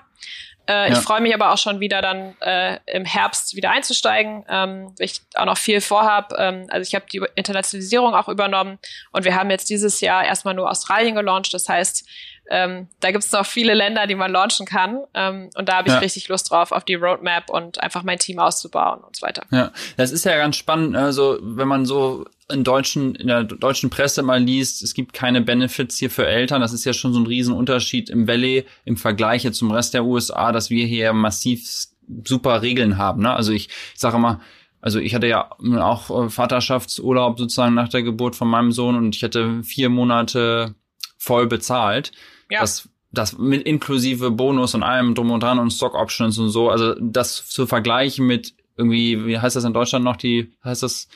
Äh, 0.70 0.92
ja. 0.92 0.98
Ich 0.98 1.00
freue 1.00 1.20
mich 1.20 1.34
aber 1.34 1.52
auch 1.52 1.58
schon 1.58 1.80
wieder 1.80 2.00
dann 2.04 2.36
äh, 2.42 2.78
im 2.86 3.04
Herbst 3.04 3.56
wieder 3.56 3.72
einzusteigen, 3.72 4.46
ähm, 4.48 4.94
ich 5.00 5.22
auch 5.34 5.46
noch 5.46 5.58
viel 5.58 5.82
vorhab. 5.82 6.32
Ähm, 6.38 6.68
also 6.70 6.88
ich 6.88 6.94
habe 6.94 7.06
die 7.12 7.24
Internationalisierung 7.34 8.14
auch 8.14 8.30
übernommen 8.30 8.78
und 9.12 9.26
wir 9.26 9.36
haben 9.36 9.50
jetzt 9.50 9.72
dieses 9.72 10.00
Jahr 10.00 10.24
erstmal 10.24 10.54
nur 10.54 10.70
Australien 10.70 11.16
gelauncht. 11.16 11.56
Das 11.56 11.68
heißt, 11.68 12.08
ähm, 12.50 12.88
da 13.00 13.12
gibt 13.12 13.24
es 13.24 13.32
noch 13.32 13.46
viele 13.46 13.76
Länder, 13.76 14.08
die 14.08 14.16
man 14.16 14.32
launchen 14.32 14.66
kann. 14.66 15.04
Ähm, 15.14 15.50
und 15.56 15.70
da 15.70 15.78
habe 15.78 15.88
ich 15.88 15.94
ja. 15.94 16.00
richtig 16.00 16.28
Lust 16.30 16.50
drauf, 16.50 16.72
auf 16.72 16.84
die 16.84 16.96
Roadmap 16.96 17.50
und 17.50 17.82
einfach 17.82 18.04
mein 18.04 18.18
Team 18.18 18.40
auszubauen 18.40 19.02
und 19.02 19.16
so 19.16 19.26
weiter. 19.26 19.44
Ja, 19.52 19.72
das 19.98 20.12
ist 20.12 20.26
ja 20.26 20.36
ganz 20.36 20.56
spannend. 20.56 20.96
Also 20.96 21.38
wenn 21.42 21.68
man 21.68 21.86
so 21.86 22.26
in 22.52 22.64
deutschen, 22.64 23.14
in 23.16 23.28
der 23.28 23.44
deutschen 23.44 23.92
Presse 23.92 24.24
mal 24.24 24.42
liest, 24.42 24.82
es 24.82 24.96
gibt 24.96 25.14
keine 25.14 25.42
Benefits 25.42 25.98
hier 25.98 26.10
für 26.10 26.26
Eltern. 26.26 26.62
Das 26.62 26.74
ist 26.74 26.86
ja 26.86 26.94
schon 26.94 27.14
so 27.14 27.20
ein 27.20 27.28
Riesenunterschied 27.28 28.10
im 28.10 28.28
Valley 28.28 28.66
im 28.84 28.98
Vergleich 28.98 29.50
zum 29.54 29.70
Rest 29.72 29.94
der 29.94 30.04
USA, 30.04 30.52
dass 30.52 30.72
wir 30.72 30.88
hier 30.88 31.14
massiv 31.14 31.88
super 32.26 32.64
Regeln 32.64 32.98
haben. 32.98 33.22
Ne? 33.22 33.32
Also 33.32 33.52
ich 33.52 33.70
sage 33.94 34.18
mal, 34.18 34.40
also 34.82 35.00
ich 35.00 35.14
hatte 35.14 35.28
ja 35.28 35.52
auch 35.78 36.10
äh, 36.10 36.30
Vaterschaftsurlaub 36.30 37.38
sozusagen 37.38 37.76
nach 37.76 37.90
der 37.90 38.02
Geburt 38.02 38.36
von 38.36 38.48
meinem 38.48 38.72
Sohn 38.72 38.96
und 38.96 39.16
ich 39.16 39.22
hätte 39.22 39.62
vier 39.64 39.90
Monate 39.90 40.74
voll 41.20 41.46
bezahlt. 41.46 42.12
Ja. 42.50 42.62
Das, 42.62 42.90
das 43.12 43.38
mit 43.38 43.64
inklusive 43.64 44.32
Bonus 44.32 44.76
und 44.76 44.84
allem 44.84 45.16
drum 45.16 45.32
und 45.32 45.42
dran 45.42 45.60
und 45.60 45.72
Stock 45.72 45.96
Options 45.96 46.38
und 46.38 46.50
so. 46.50 46.70
Also 46.70 46.96
das 47.00 47.48
zu 47.48 47.68
vergleichen 47.68 48.28
mit 48.28 48.54
irgendwie, 48.78 49.26
wie 49.26 49.38
heißt 49.38 49.56
das 49.56 49.66
in 49.66 49.74
Deutschland 49.74 50.06
noch, 50.06 50.16
die, 50.16 50.54
heißt 50.64 50.84
das, 50.84 51.08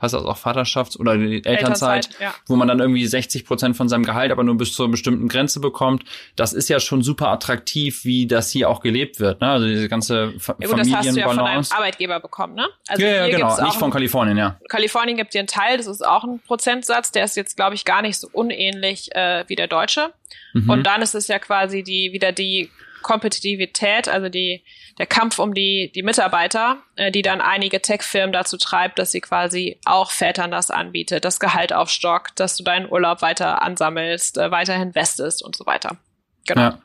heißt 0.00 0.14
das 0.14 0.24
auch 0.24 0.38
Vaterschafts- 0.38 0.98
oder 0.98 1.12
Elternzeit, 1.12 1.46
Elternzeit 1.46 2.08
ja. 2.20 2.34
wo 2.46 2.56
man 2.56 2.68
dann 2.68 2.80
irgendwie 2.80 3.06
60 3.06 3.44
Prozent 3.44 3.76
von 3.76 3.88
seinem 3.88 4.04
Gehalt 4.04 4.32
aber 4.32 4.42
nur 4.42 4.56
bis 4.56 4.72
zu 4.72 4.84
einer 4.84 4.90
bestimmten 4.90 5.28
Grenze 5.28 5.60
bekommt. 5.60 6.04
Das 6.36 6.52
ist 6.52 6.68
ja 6.68 6.80
schon 6.80 7.02
super 7.02 7.28
attraktiv, 7.28 8.04
wie 8.04 8.26
das 8.26 8.50
hier 8.50 8.68
auch 8.68 8.80
gelebt 8.80 9.20
wird. 9.20 9.40
Ne? 9.40 9.50
Also 9.50 9.66
diese 9.66 9.88
ganze 9.88 10.32
Fa 10.38 10.56
ja, 10.58 10.68
gut, 10.68 10.78
Familienbalance. 10.78 10.90
Das 10.90 11.06
hast 11.06 11.16
du 11.16 11.20
ja 11.20 11.28
von 11.28 11.36
deinem 11.36 11.64
Arbeitgeber 11.70 12.20
bekommen, 12.20 12.54
ne? 12.54 12.68
Also 12.88 13.02
ja, 13.02 13.26
ja 13.26 13.36
genau, 13.36 13.62
nicht 13.62 13.76
von 13.76 13.90
Kalifornien, 13.90 14.36
ja. 14.36 14.58
Kalifornien 14.68 15.16
gibt 15.16 15.34
dir 15.34 15.40
einen 15.40 15.48
Teil, 15.48 15.76
das 15.76 15.86
ist 15.86 16.06
auch 16.06 16.24
ein 16.24 16.40
Prozentsatz, 16.40 17.12
der 17.12 17.24
ist 17.24 17.36
jetzt, 17.36 17.56
glaube 17.56 17.74
ich, 17.74 17.84
gar 17.84 18.02
nicht 18.02 18.18
so 18.18 18.28
unähnlich 18.32 19.14
äh, 19.14 19.44
wie 19.48 19.56
der 19.56 19.66
deutsche. 19.66 20.12
Mhm. 20.54 20.70
Und 20.70 20.82
dann 20.84 21.02
ist 21.02 21.14
es 21.14 21.28
ja 21.28 21.38
quasi 21.38 21.82
die 21.82 22.12
wieder 22.12 22.32
die 22.32 22.70
Kompetitivität, 23.02 24.08
also 24.08 24.28
die, 24.28 24.62
der 25.00 25.06
Kampf 25.06 25.38
um 25.38 25.54
die, 25.54 25.90
die 25.94 26.02
Mitarbeiter, 26.02 26.82
äh, 26.96 27.10
die 27.10 27.22
dann 27.22 27.40
einige 27.40 27.80
Tech-Firmen 27.80 28.34
dazu 28.34 28.58
treibt, 28.58 28.98
dass 28.98 29.10
sie 29.10 29.22
quasi 29.22 29.80
auch 29.86 30.10
Vätern 30.10 30.50
das 30.50 30.70
anbietet, 30.70 31.24
das 31.24 31.40
Gehalt 31.40 31.72
aufstockt, 31.72 32.38
dass 32.38 32.54
du 32.58 32.64
deinen 32.64 32.86
Urlaub 32.86 33.22
weiter 33.22 33.62
ansammelst, 33.62 34.36
äh, 34.36 34.50
weiterhin 34.50 34.94
westest 34.94 35.42
und 35.42 35.56
so 35.56 35.64
weiter. 35.64 35.96
Genau. 36.46 36.60
Ja, 36.60 36.78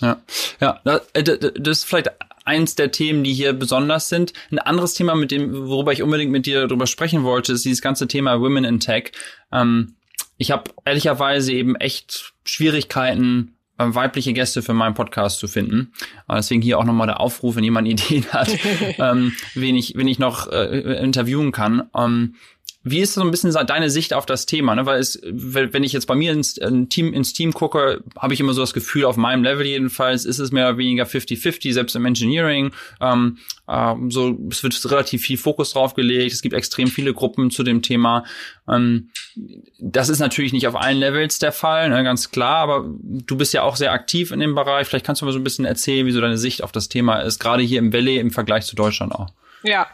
ja, 0.00 0.16
ja 0.60 0.80
das, 0.84 1.00
äh, 1.14 1.22
das 1.24 1.78
ist 1.78 1.84
vielleicht 1.84 2.10
eins 2.44 2.74
der 2.74 2.92
Themen, 2.92 3.24
die 3.24 3.32
hier 3.32 3.54
besonders 3.54 4.10
sind. 4.10 4.34
Ein 4.50 4.58
anderes 4.58 4.92
Thema, 4.92 5.14
mit 5.14 5.30
dem, 5.30 5.66
worüber 5.66 5.94
ich 5.94 6.02
unbedingt 6.02 6.30
mit 6.30 6.44
dir 6.44 6.66
darüber 6.66 6.86
sprechen 6.86 7.24
wollte, 7.24 7.54
ist 7.54 7.64
dieses 7.64 7.80
ganze 7.80 8.06
Thema 8.06 8.38
Women 8.38 8.64
in 8.64 8.80
Tech. 8.80 9.12
Ähm, 9.50 9.96
ich 10.36 10.50
habe 10.50 10.70
ehrlicherweise 10.84 11.54
eben 11.54 11.74
echt 11.76 12.34
Schwierigkeiten, 12.44 13.56
weibliche 13.78 14.32
Gäste 14.32 14.62
für 14.62 14.74
meinen 14.74 14.94
Podcast 14.94 15.38
zu 15.38 15.48
finden. 15.48 15.92
Deswegen 16.30 16.62
hier 16.62 16.78
auch 16.78 16.84
nochmal 16.84 17.06
der 17.06 17.20
Aufruf, 17.20 17.56
wenn 17.56 17.64
jemand 17.64 17.88
Ideen 17.88 18.24
hat, 18.32 18.50
ähm, 18.98 19.32
wen, 19.54 19.76
ich, 19.76 19.94
wen 19.96 20.08
ich 20.08 20.18
noch 20.18 20.50
äh, 20.50 20.78
interviewen 21.02 21.52
kann. 21.52 21.90
Ähm, 21.96 22.34
wie 22.84 22.98
ist 22.98 23.14
so 23.14 23.20
ein 23.20 23.30
bisschen 23.30 23.52
deine 23.66 23.90
Sicht 23.90 24.12
auf 24.12 24.26
das 24.26 24.46
Thema? 24.46 24.74
Ne? 24.74 24.86
Weil 24.86 24.98
es, 24.98 25.20
wenn 25.22 25.84
ich 25.84 25.92
jetzt 25.92 26.06
bei 26.06 26.16
mir 26.16 26.32
ins, 26.32 26.56
in 26.56 26.88
Team, 26.88 27.12
ins 27.12 27.32
Team 27.32 27.52
gucke, 27.52 28.02
habe 28.18 28.34
ich 28.34 28.40
immer 28.40 28.54
so 28.54 28.60
das 28.60 28.74
Gefühl, 28.74 29.04
auf 29.04 29.16
meinem 29.16 29.44
Level 29.44 29.64
jedenfalls 29.64 30.24
ist 30.24 30.40
es 30.40 30.50
mehr 30.50 30.68
oder 30.68 30.78
weniger 30.78 31.04
50-50, 31.04 31.72
selbst 31.72 31.94
im 31.94 32.04
Engineering. 32.04 32.72
Ähm, 33.00 33.38
ähm, 33.68 34.10
so, 34.10 34.36
es 34.50 34.64
wird 34.64 34.90
relativ 34.90 35.22
viel 35.22 35.36
Fokus 35.36 35.72
drauf 35.72 35.94
gelegt. 35.94 36.32
Es 36.32 36.42
gibt 36.42 36.54
extrem 36.54 36.88
viele 36.88 37.14
Gruppen 37.14 37.52
zu 37.52 37.62
dem 37.62 37.82
Thema. 37.82 38.24
Ähm, 38.68 39.10
das 39.78 40.08
ist 40.08 40.18
natürlich 40.18 40.52
nicht 40.52 40.66
auf 40.66 40.74
allen 40.74 40.98
Levels 40.98 41.38
der 41.38 41.52
Fall, 41.52 41.88
ne? 41.88 42.02
ganz 42.02 42.30
klar, 42.30 42.56
aber 42.56 42.84
du 43.00 43.36
bist 43.36 43.54
ja 43.54 43.62
auch 43.62 43.76
sehr 43.76 43.92
aktiv 43.92 44.32
in 44.32 44.40
dem 44.40 44.56
Bereich. 44.56 44.88
Vielleicht 44.88 45.06
kannst 45.06 45.22
du 45.22 45.26
mal 45.26 45.32
so 45.32 45.38
ein 45.38 45.44
bisschen 45.44 45.64
erzählen, 45.64 46.06
wie 46.06 46.12
so 46.12 46.20
deine 46.20 46.38
Sicht 46.38 46.64
auf 46.64 46.72
das 46.72 46.88
Thema 46.88 47.20
ist, 47.20 47.38
gerade 47.38 47.62
hier 47.62 47.78
im 47.78 47.92
Valley 47.92 48.18
im 48.18 48.32
Vergleich 48.32 48.66
zu 48.66 48.74
Deutschland 48.74 49.14
auch. 49.14 49.28
Ja. 49.62 49.86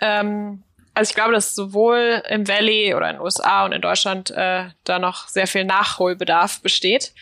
Ähm 0.00 0.62
also 0.98 1.10
ich 1.10 1.14
glaube, 1.14 1.32
dass 1.32 1.54
sowohl 1.54 2.24
im 2.28 2.48
Valley 2.48 2.92
oder 2.92 3.08
in 3.08 3.16
den 3.16 3.22
USA 3.22 3.64
und 3.64 3.70
in 3.70 3.80
Deutschland 3.80 4.32
äh, 4.32 4.64
da 4.82 4.98
noch 4.98 5.28
sehr 5.28 5.46
viel 5.46 5.64
Nachholbedarf 5.64 6.60
besteht. 6.60 7.12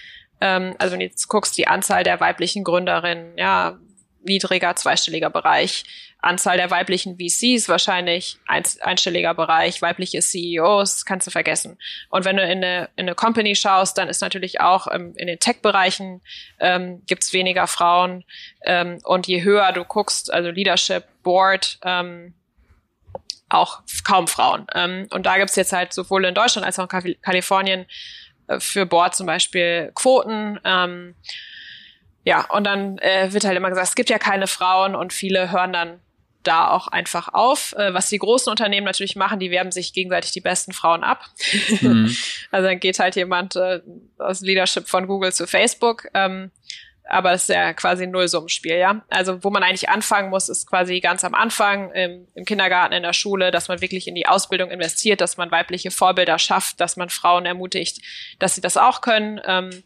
Ähm, 0.40 0.74
also 0.78 0.92
wenn 0.92 1.00
du 1.00 1.04
jetzt 1.04 1.28
guckst, 1.28 1.58
die 1.58 1.68
Anzahl 1.68 2.02
der 2.02 2.18
weiblichen 2.18 2.64
Gründerinnen, 2.64 3.36
ja, 3.36 3.78
niedriger 4.22 4.74
zweistelliger 4.76 5.28
Bereich, 5.28 5.84
Anzahl 6.20 6.56
der 6.56 6.70
weiblichen 6.70 7.18
VCs 7.18 7.68
wahrscheinlich 7.68 8.38
ein, 8.46 8.62
einstelliger 8.80 9.34
Bereich, 9.34 9.82
weibliche 9.82 10.20
CEOs 10.20 11.04
kannst 11.04 11.26
du 11.26 11.30
vergessen. 11.30 11.76
Und 12.08 12.24
wenn 12.24 12.38
du 12.38 12.44
in 12.44 12.64
eine, 12.64 12.88
in 12.96 13.04
eine 13.04 13.14
Company 13.14 13.54
schaust, 13.56 13.98
dann 13.98 14.08
ist 14.08 14.22
natürlich 14.22 14.58
auch 14.58 14.86
ähm, 14.90 15.12
in 15.18 15.26
den 15.26 15.38
Tech-Bereichen 15.38 16.22
ähm, 16.60 17.02
gibt 17.06 17.30
weniger 17.34 17.66
Frauen. 17.66 18.24
Ähm, 18.64 19.00
und 19.04 19.26
je 19.26 19.42
höher 19.42 19.70
du 19.72 19.84
guckst, 19.84 20.32
also 20.32 20.48
Leadership, 20.48 21.04
Board, 21.22 21.78
ähm, 21.84 22.32
auch 23.48 23.82
kaum 24.04 24.26
Frauen. 24.26 24.66
Ähm, 24.74 25.06
und 25.10 25.26
da 25.26 25.38
gibt's 25.38 25.56
jetzt 25.56 25.72
halt 25.72 25.92
sowohl 25.92 26.24
in 26.24 26.34
Deutschland 26.34 26.66
als 26.66 26.78
auch 26.78 26.88
in 26.92 27.20
Kalifornien 27.22 27.86
äh, 28.48 28.60
für 28.60 28.86
Board 28.86 29.14
zum 29.14 29.26
Beispiel 29.26 29.92
Quoten. 29.94 30.58
Ähm, 30.64 31.14
ja, 32.24 32.44
und 32.50 32.64
dann 32.64 32.98
äh, 32.98 33.32
wird 33.32 33.44
halt 33.44 33.56
immer 33.56 33.68
gesagt, 33.68 33.88
es 33.88 33.94
gibt 33.94 34.10
ja 34.10 34.18
keine 34.18 34.48
Frauen 34.48 34.96
und 34.96 35.12
viele 35.12 35.52
hören 35.52 35.72
dann 35.72 36.00
da 36.42 36.70
auch 36.70 36.88
einfach 36.88 37.32
auf. 37.32 37.72
Äh, 37.76 37.94
was 37.94 38.08
die 38.08 38.18
großen 38.18 38.50
Unternehmen 38.50 38.84
natürlich 38.84 39.16
machen, 39.16 39.38
die 39.38 39.50
werben 39.50 39.72
sich 39.72 39.92
gegenseitig 39.92 40.32
die 40.32 40.40
besten 40.40 40.72
Frauen 40.72 41.04
ab. 41.04 41.24
Mhm. 41.80 42.14
also 42.50 42.68
dann 42.68 42.80
geht 42.80 42.98
halt 42.98 43.16
jemand 43.16 43.56
äh, 43.56 43.80
aus 44.18 44.40
Leadership 44.40 44.88
von 44.88 45.06
Google 45.06 45.32
zu 45.32 45.46
Facebook. 45.46 46.08
Ähm, 46.14 46.50
aber 47.08 47.30
das 47.30 47.42
ist 47.42 47.48
ja 47.48 47.72
quasi 47.72 48.04
ein 48.04 48.10
Nullsummenspiel, 48.10 48.76
ja. 48.76 49.04
Also 49.08 49.42
wo 49.44 49.50
man 49.50 49.62
eigentlich 49.62 49.88
anfangen 49.88 50.30
muss, 50.30 50.48
ist 50.48 50.66
quasi 50.66 51.00
ganz 51.00 51.24
am 51.24 51.34
Anfang 51.34 51.92
im, 51.92 52.26
im, 52.34 52.44
Kindergarten, 52.44 52.94
in 52.94 53.02
der 53.02 53.12
Schule, 53.12 53.50
dass 53.50 53.68
man 53.68 53.80
wirklich 53.80 54.08
in 54.08 54.14
die 54.14 54.26
Ausbildung 54.26 54.70
investiert, 54.70 55.20
dass 55.20 55.36
man 55.36 55.50
weibliche 55.50 55.90
Vorbilder 55.90 56.38
schafft, 56.38 56.80
dass 56.80 56.96
man 56.96 57.08
Frauen 57.08 57.46
ermutigt, 57.46 58.00
dass 58.38 58.54
sie 58.54 58.60
das 58.60 58.76
auch 58.76 59.00
können. 59.00 59.40
Ähm, 59.44 59.82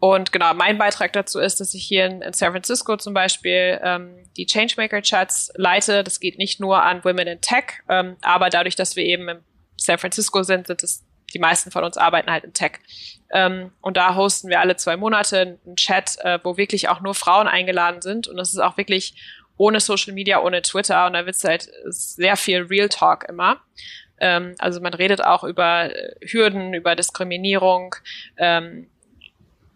und 0.00 0.30
genau, 0.32 0.54
mein 0.54 0.78
Beitrag 0.78 1.12
dazu 1.12 1.40
ist, 1.40 1.60
dass 1.60 1.74
ich 1.74 1.84
hier 1.84 2.06
in, 2.06 2.22
in 2.22 2.32
San 2.32 2.52
Francisco 2.52 2.96
zum 2.96 3.14
Beispiel 3.14 3.80
ähm, 3.82 4.14
die 4.36 4.46
Changemaker-Chats 4.46 5.52
leite. 5.56 6.04
Das 6.04 6.20
geht 6.20 6.38
nicht 6.38 6.60
nur 6.60 6.82
an 6.82 7.04
Women 7.04 7.26
in 7.26 7.40
Tech, 7.40 7.82
ähm, 7.88 8.16
aber 8.22 8.48
dadurch, 8.48 8.76
dass 8.76 8.94
wir 8.94 9.04
eben 9.04 9.28
in 9.28 9.38
San 9.76 9.98
Francisco 9.98 10.42
sind, 10.44 10.68
sind 10.68 10.82
es 10.82 11.04
die 11.34 11.38
meisten 11.38 11.70
von 11.70 11.84
uns 11.84 11.96
arbeiten 11.96 12.30
halt 12.30 12.44
in 12.44 12.52
Tech. 12.52 12.72
Ähm, 13.30 13.72
und 13.80 13.96
da 13.96 14.14
hosten 14.14 14.48
wir 14.48 14.60
alle 14.60 14.76
zwei 14.76 14.96
Monate 14.96 15.58
einen 15.64 15.76
Chat, 15.76 16.16
äh, 16.20 16.38
wo 16.42 16.56
wirklich 16.56 16.88
auch 16.88 17.00
nur 17.00 17.14
Frauen 17.14 17.46
eingeladen 17.46 18.00
sind. 18.00 18.28
Und 18.28 18.36
das 18.36 18.50
ist 18.50 18.58
auch 18.58 18.76
wirklich 18.76 19.14
ohne 19.56 19.80
Social 19.80 20.14
Media, 20.14 20.40
ohne 20.40 20.62
Twitter. 20.62 21.06
Und 21.06 21.12
da 21.12 21.26
wird 21.26 21.36
es 21.36 21.44
halt 21.44 21.68
sehr 21.86 22.36
viel 22.36 22.62
Real 22.62 22.88
Talk 22.88 23.28
immer. 23.28 23.60
Ähm, 24.20 24.54
also 24.58 24.80
man 24.80 24.94
redet 24.94 25.22
auch 25.22 25.44
über 25.44 25.94
äh, 25.94 26.14
Hürden, 26.26 26.74
über 26.74 26.96
Diskriminierung. 26.96 27.94
Ähm, 28.36 28.88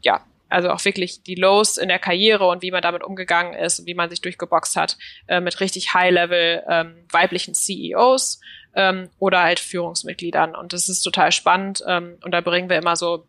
ja, 0.00 0.24
also 0.48 0.70
auch 0.70 0.84
wirklich 0.84 1.22
die 1.22 1.34
Lows 1.34 1.78
in 1.78 1.88
der 1.88 1.98
Karriere 1.98 2.46
und 2.46 2.62
wie 2.62 2.70
man 2.70 2.82
damit 2.82 3.03
umgegangen 3.03 3.55
ist 3.55 3.80
und 3.80 3.86
wie 3.86 3.94
man 3.94 4.11
sich 4.11 4.20
durchgeboxt 4.20 4.76
hat 4.76 4.98
äh, 5.26 5.40
mit 5.40 5.61
richtig 5.61 5.94
High-Level 5.94 6.64
ähm, 6.68 7.05
weiblichen 7.11 7.55
CEOs 7.55 8.40
ähm, 8.74 9.08
oder 9.18 9.42
halt 9.42 9.60
Führungsmitgliedern. 9.60 10.54
Und 10.54 10.72
das 10.72 10.88
ist 10.88 11.02
total 11.02 11.32
spannend. 11.32 11.82
Ähm, 11.86 12.18
und 12.24 12.32
da 12.32 12.40
bringen 12.40 12.68
wir 12.68 12.78
immer 12.78 12.96
so 12.96 13.26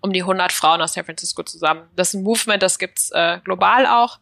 um 0.00 0.12
die 0.12 0.22
100 0.22 0.52
Frauen 0.52 0.80
aus 0.80 0.94
San 0.94 1.04
Francisco 1.04 1.42
zusammen. 1.42 1.82
Das 1.96 2.08
ist 2.08 2.14
ein 2.14 2.22
Movement, 2.22 2.62
das 2.62 2.78
gibt's 2.78 3.10
äh, 3.10 3.40
global 3.44 3.86
auch. 3.86 4.18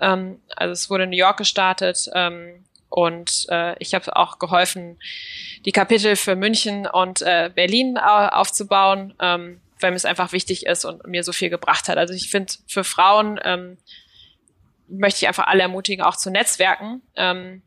Ähm, 0.00 0.40
also 0.56 0.72
es 0.72 0.90
wurde 0.90 1.04
in 1.04 1.10
New 1.10 1.16
York 1.16 1.38
gestartet 1.38 2.08
ähm, 2.14 2.64
und 2.88 3.46
äh, 3.48 3.76
ich 3.78 3.94
habe 3.94 4.14
auch 4.16 4.38
geholfen, 4.38 4.98
die 5.64 5.72
Kapitel 5.72 6.16
für 6.16 6.36
München 6.36 6.86
und 6.86 7.22
äh, 7.22 7.50
Berlin 7.52 7.98
aufzubauen, 7.98 9.14
ähm, 9.20 9.60
weil 9.80 9.90
mir 9.90 9.96
es 9.96 10.04
einfach 10.04 10.32
wichtig 10.32 10.66
ist 10.66 10.84
und 10.84 11.06
mir 11.06 11.24
so 11.24 11.32
viel 11.32 11.50
gebracht 11.50 11.88
hat. 11.88 11.98
Also 11.98 12.14
ich 12.14 12.30
finde, 12.30 12.52
für 12.68 12.84
Frauen 12.84 13.40
ähm, 13.42 13.78
möchte 14.86 15.24
ich 15.24 15.28
einfach 15.28 15.46
alle 15.46 15.62
ermutigen, 15.62 16.04
auch 16.04 16.16
zu 16.16 16.30
netzwerken. 16.30 17.02
Ähm, 17.16 17.62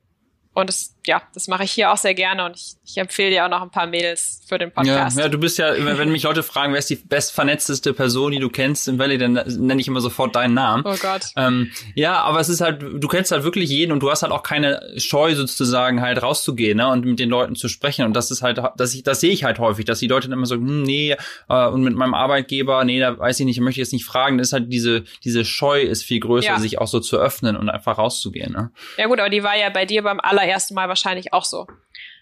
und 0.53 0.69
das, 0.69 0.95
ja, 1.07 1.21
das 1.33 1.47
mache 1.47 1.63
ich 1.63 1.71
hier 1.71 1.91
auch 1.91 1.97
sehr 1.97 2.13
gerne 2.13 2.45
und 2.45 2.55
ich, 2.55 2.75
ich 2.85 2.97
empfehle 2.97 3.31
dir 3.31 3.45
auch 3.45 3.49
noch 3.49 3.61
ein 3.61 3.71
paar 3.71 3.87
Mails 3.87 4.41
für 4.47 4.57
den 4.57 4.71
Podcast. 4.71 5.17
Ja, 5.17 5.23
ja, 5.23 5.29
du 5.29 5.37
bist 5.37 5.57
ja, 5.57 5.73
wenn 5.77 6.11
mich 6.11 6.23
Leute 6.23 6.43
fragen, 6.43 6.73
wer 6.73 6.79
ist 6.79 6.89
die 6.89 6.95
bestvernetzteste 6.95 7.93
Person, 7.93 8.31
die 8.31 8.39
du 8.39 8.49
kennst 8.49 8.87
im 8.87 8.99
Valley, 8.99 9.17
dann 9.17 9.33
nenne 9.33 9.79
ich 9.79 9.87
immer 9.87 10.01
sofort 10.01 10.35
deinen 10.35 10.53
Namen. 10.53 10.83
Oh 10.85 10.95
Gott. 11.01 11.27
Ähm, 11.35 11.71
ja, 11.95 12.21
aber 12.21 12.39
es 12.39 12.49
ist 12.49 12.61
halt, 12.61 12.81
du 12.81 13.07
kennst 13.07 13.31
halt 13.31 13.43
wirklich 13.43 13.69
jeden 13.69 13.91
und 13.91 14.01
du 14.01 14.11
hast 14.11 14.23
halt 14.23 14.31
auch 14.31 14.43
keine 14.43 14.81
Scheu 14.97 15.35
sozusagen 15.35 16.01
halt 16.01 16.21
rauszugehen 16.21 16.77
ne, 16.77 16.87
und 16.89 17.05
mit 17.05 17.19
den 17.19 17.29
Leuten 17.29 17.55
zu 17.55 17.69
sprechen. 17.69 18.05
Und 18.05 18.13
das 18.13 18.29
ist 18.31 18.41
halt, 18.41 18.61
das, 18.75 18.93
ich, 18.93 19.03
das 19.03 19.21
sehe 19.21 19.31
ich 19.31 19.43
halt 19.43 19.59
häufig, 19.59 19.85
dass 19.85 19.99
die 19.99 20.07
Leute 20.07 20.27
dann 20.27 20.37
immer 20.37 20.45
so, 20.45 20.55
hm, 20.55 20.83
nee, 20.83 21.15
äh, 21.49 21.67
und 21.67 21.83
mit 21.83 21.95
meinem 21.95 22.13
Arbeitgeber, 22.13 22.83
nee, 22.83 22.99
da 22.99 23.17
weiß 23.17 23.39
ich 23.39 23.45
nicht, 23.45 23.59
möchte 23.59 23.81
ich 23.81 23.85
jetzt 23.85 23.93
nicht 23.93 24.05
fragen. 24.05 24.37
Das 24.37 24.47
ist 24.47 24.53
halt 24.53 24.71
diese, 24.71 25.03
diese 25.23 25.45
Scheu 25.45 25.81
ist 25.81 26.03
viel 26.03 26.19
größer, 26.19 26.49
ja. 26.49 26.59
sich 26.59 26.79
auch 26.79 26.87
so 26.87 26.99
zu 26.99 27.17
öffnen 27.17 27.55
und 27.55 27.69
einfach 27.69 27.97
rauszugehen. 27.97 28.51
Ne? 28.51 28.71
Ja 28.97 29.07
gut, 29.07 29.19
aber 29.19 29.29
die 29.29 29.43
war 29.43 29.57
ja 29.57 29.69
bei 29.69 29.85
dir 29.85 30.03
beim 30.03 30.19
allerersten 30.19 30.73
Mal 30.73 30.89
wahrscheinlich 30.97 31.33
auch 31.33 31.45
so. 31.45 31.67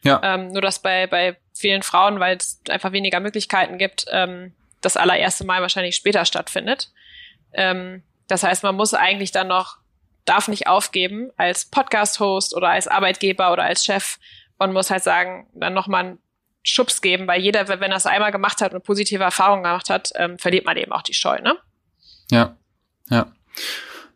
Ja. 0.04 0.22
Ähm, 0.24 0.52
nur 0.52 0.62
dass 0.62 0.80
bei, 0.80 1.08
bei 1.08 1.38
vielen 1.54 1.82
Frauen, 1.82 2.20
weil 2.20 2.38
es 2.38 2.62
einfach 2.70 2.92
weniger 2.92 3.20
Möglichkeiten 3.20 3.78
gibt, 3.78 4.06
ähm, 4.12 4.54
das 4.82 4.98
allererste 4.98 5.46
Mal 5.46 5.62
wahrscheinlich 5.62 5.96
später 5.96 6.26
stattfindet. 6.26 6.92
Ähm, 7.54 8.04
das 8.28 8.44
heißt, 8.44 8.64
man 8.64 8.76
muss 8.76 8.94
eigentlich 8.94 9.32
dann 9.32 9.48
noch, 9.48 9.78
darf 10.26 10.48
nicht 10.48 10.68
aufgeben 10.68 11.32
als 11.38 11.66
Podcast-Host 11.66 12.56
oder 12.56 12.70
als 12.70 12.88
Arbeitgeber 12.88 13.52
oder 13.52 13.64
als 13.64 13.86
Chef 13.86 14.18
und 14.58 14.74
muss 14.74 14.90
halt 14.90 15.04
sagen, 15.04 15.48
dann 15.54 15.74
nochmal 15.74 16.06
einen 16.06 16.20
Schubs 16.64 17.02
geben, 17.02 17.28
weil 17.28 17.42
jeder, 17.42 17.68
wenn 17.68 17.92
er 17.92 17.98
es 17.98 18.08
einmal 18.08 18.32
gemacht 18.32 18.62
hat 18.62 18.74
und 18.74 18.84
positive 18.84 19.24
Erfahrungen 19.24 19.64
gemacht 19.64 19.90
hat, 19.90 20.12
ähm, 20.16 20.40
verliert 20.40 20.66
man 20.66 20.78
eben 20.78 20.92
auch 20.92 21.04
die 21.04 21.14
Scheu, 21.14 21.40
ne? 21.40 21.58
Ja, 22.32 22.58
ja. 23.10 23.32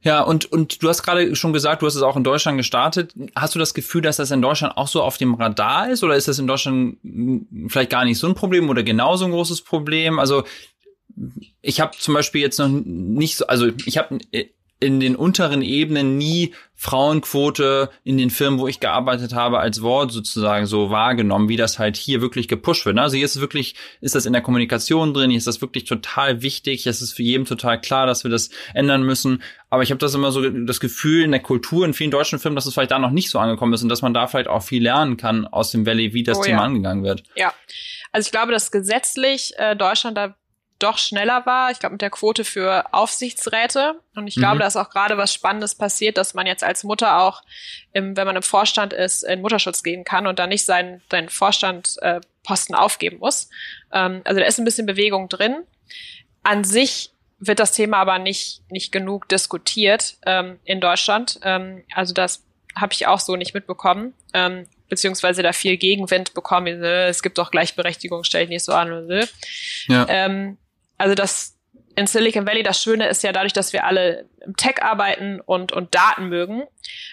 Ja, 0.02 0.22
und, 0.22 0.50
und 0.52 0.82
du 0.82 0.88
hast 0.88 1.04
gerade 1.04 1.36
schon 1.36 1.52
gesagt, 1.52 1.82
du 1.82 1.86
hast 1.86 1.96
es 1.96 2.02
auch 2.02 2.16
in 2.16 2.24
Deutschland 2.24 2.58
gestartet. 2.58 3.14
Hast 3.36 3.56
du 3.56 3.60
das 3.60 3.74
Gefühl, 3.74 4.02
dass 4.02 4.18
das 4.18 4.32
in 4.32 4.42
Deutschland 4.42 4.78
auch 4.78 4.88
so 4.88 5.04
auf 5.04 5.18
dem 5.18 5.34
Radar 5.34 5.90
ist? 5.90 6.04
Oder 6.04 6.16
ist 6.16 6.28
das 6.28 6.40
in 6.40 6.48
Deutschland 6.48 6.98
vielleicht 7.68 7.90
gar 7.90 8.06
nicht 8.06 8.18
so 8.18 8.28
ein 8.28 8.36
Problem 8.36 8.70
oder 8.70 8.84
genauso 8.84 9.26
ein 9.26 9.32
großes 9.32 9.62
Problem? 9.62 10.18
Also 10.18 10.44
ich 11.62 11.82
habe 11.82 11.98
zum 11.98 12.14
Beispiel 12.14 12.42
jetzt 12.42 12.60
noch 12.60 12.70
nicht 12.70 13.36
so, 13.36 13.48
also 13.48 13.68
ich 13.86 13.98
habe 13.98 14.20
in 14.80 15.00
den 15.00 15.16
unteren 15.16 15.62
Ebenen 15.62 16.18
nie 16.18 16.54
Frauenquote 16.76 17.90
in 18.06 18.18
den 18.18 18.30
Firmen, 18.30 18.58
wo 18.58 18.68
ich 18.70 18.80
gearbeitet 18.80 19.34
habe, 19.34 19.60
als 19.60 19.82
Wort 19.82 20.14
sozusagen 20.14 20.66
so 20.66 20.90
wahrgenommen, 20.90 21.50
wie 21.50 21.58
das 21.58 21.78
halt 21.78 21.98
hier 21.98 22.22
wirklich 22.22 22.48
gepusht 22.48 22.86
wird. 22.86 22.98
Also 22.98 23.18
hier 23.18 23.26
ist 23.26 23.36
es 23.36 23.42
wirklich, 23.42 23.76
ist 24.00 24.16
das 24.16 24.26
in 24.26 24.32
der 24.32 24.42
Kommunikation 24.42 25.14
drin, 25.14 25.30
hier 25.30 25.38
ist 25.38 25.48
das 25.48 25.60
wirklich 25.60 25.84
total 25.84 26.42
wichtig, 26.42 26.88
es 26.88 27.02
ist 27.02 27.12
für 27.12 27.24
jeden 27.24 27.44
total 27.44 27.82
klar, 27.82 28.08
dass 28.08 28.24
wir 28.24 28.32
das 28.32 28.50
ändern 28.74 29.04
müssen. 29.04 29.44
Aber 29.70 29.84
ich 29.84 29.92
habe 29.92 30.00
das 30.00 30.16
immer 30.16 30.32
so 30.32 30.50
das 30.50 30.80
Gefühl 30.80 31.24
in 31.26 31.32
der 31.32 31.42
Kultur 31.42 31.86
in 31.86 31.94
vielen 31.94 32.12
deutschen 32.12 32.40
Firmen, 32.40 32.56
dass 32.56 32.66
es 32.66 32.74
vielleicht 32.74 32.92
da 32.92 33.00
noch 33.00 33.12
nicht 33.12 33.30
so 33.30 33.40
angekommen 33.40 33.74
ist 33.74 33.84
und 33.84 33.90
dass 33.90 34.02
man 34.02 34.14
da 34.14 34.28
vielleicht 34.28 34.48
auch 34.48 34.64
viel 34.64 34.82
lernen 34.82 35.18
kann 35.18 35.46
aus 35.46 35.72
dem 35.72 35.86
Valley, 35.86 36.14
wie 36.14 36.24
das 36.24 36.38
oh, 36.38 36.44
Thema 36.44 36.60
ja. 36.60 36.64
angegangen 36.64 37.04
wird. 37.04 37.24
Ja. 37.36 37.54
Also 38.14 38.28
ich 38.28 38.32
glaube, 38.32 38.54
dass 38.54 38.72
gesetzlich 38.72 39.54
äh, 39.58 39.76
Deutschland 39.76 40.18
da 40.18 40.36
doch 40.80 40.98
schneller 40.98 41.46
war. 41.46 41.72
Ich 41.72 41.80
glaube, 41.80 41.94
mit 41.94 42.02
der 42.02 42.10
Quote 42.10 42.44
für 42.44 42.94
Aufsichtsräte. 42.94 44.00
Und 44.16 44.28
ich 44.28 44.36
glaube, 44.36 44.56
mhm. 44.56 44.60
da 44.60 44.68
ist 44.68 44.78
auch 44.78 44.90
gerade 44.90 45.18
was 45.18 45.34
Spannendes 45.34 45.76
passiert, 45.76 46.18
dass 46.18 46.34
man 46.34 46.48
jetzt 46.48 46.64
als 46.64 46.84
Mutter 46.84 47.22
auch, 47.22 47.44
im, 47.94 48.16
wenn 48.18 48.26
man 48.26 48.36
im 48.36 48.44
Vorstand 48.44 48.94
ist, 48.94 49.24
in 49.24 49.42
Mutterschutz 49.42 49.84
gehen 49.84 50.04
kann 50.04 50.28
und 50.28 50.40
dann 50.40 50.50
nicht 50.50 50.66
seinen, 50.66 51.02
seinen 51.12 51.30
Vorstandposten 51.30 52.76
äh, 52.76 52.78
aufgeben 52.78 53.20
muss. 53.20 53.50
Ähm, 53.92 54.22
also 54.24 54.40
da 54.40 54.46
ist 54.46 54.58
ein 54.58 54.66
bisschen 54.66 54.86
Bewegung 54.86 55.30
drin. 55.30 55.58
An 56.44 56.64
sich 56.64 57.12
wird 57.40 57.60
das 57.60 57.72
Thema 57.72 57.98
aber 57.98 58.20
nicht, 58.20 58.62
nicht 58.70 58.92
genug 58.92 59.28
diskutiert 59.30 60.18
ähm, 60.26 60.60
in 60.64 60.82
Deutschland. 60.82 61.40
Ähm, 61.44 61.84
also 61.94 62.14
das 62.14 62.44
habe 62.76 62.94
ich 62.94 63.08
auch 63.08 63.20
so 63.20 63.36
nicht 63.36 63.54
mitbekommen. 63.54 64.14
Ähm, 64.34 64.66
beziehungsweise 64.90 65.44
da 65.44 65.54
viel 65.54 65.78
Gegenwind 65.78 66.34
bekommen. 66.34 66.84
Es 66.84 67.22
gibt 67.22 67.38
doch 67.38 67.52
Gleichberechtigung, 67.52 68.24
stell 68.24 68.42
dich 68.42 68.50
nicht 68.50 68.66
so 68.66 68.74
an. 68.74 69.28
Ja. 69.88 70.06
Ähm, 70.10 70.58
also 71.00 71.16
das 71.16 71.56
in 71.96 72.08
Silicon 72.08 72.48
Valley, 72.48 72.64
das 72.64 72.82
Schöne 72.82 73.08
ist 73.08 73.24
ja 73.24 73.34
dadurch, 73.34 73.52
dass 73.52 73.74
wir 73.74 73.86
alle 73.86 74.30
im 74.46 74.56
Tech 74.56 74.82
arbeiten 74.82 75.42
und, 75.42 75.74
und 75.74 75.94
Daten 75.94 76.30
mögen, 76.30 76.64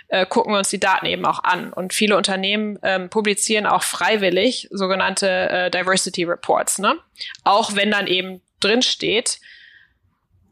äh, 0.08 0.26
gucken 0.26 0.52
wir 0.52 0.58
uns 0.58 0.68
die 0.68 0.78
Daten 0.78 1.06
eben 1.06 1.24
auch 1.26 1.42
an. 1.42 1.72
Und 1.72 1.92
viele 1.92 2.16
Unternehmen 2.16 2.78
ähm, 2.82 3.10
publizieren 3.10 3.66
auch 3.66 3.82
freiwillig 3.82 4.68
sogenannte 4.70 5.28
äh, 5.28 5.70
Diversity 5.70 6.24
Reports, 6.24 6.78
ne? 6.78 6.96
Auch 7.42 7.74
wenn 7.74 7.90
dann 7.90 8.06
eben 8.06 8.42
drin 8.60 8.82
steht, 8.82 9.40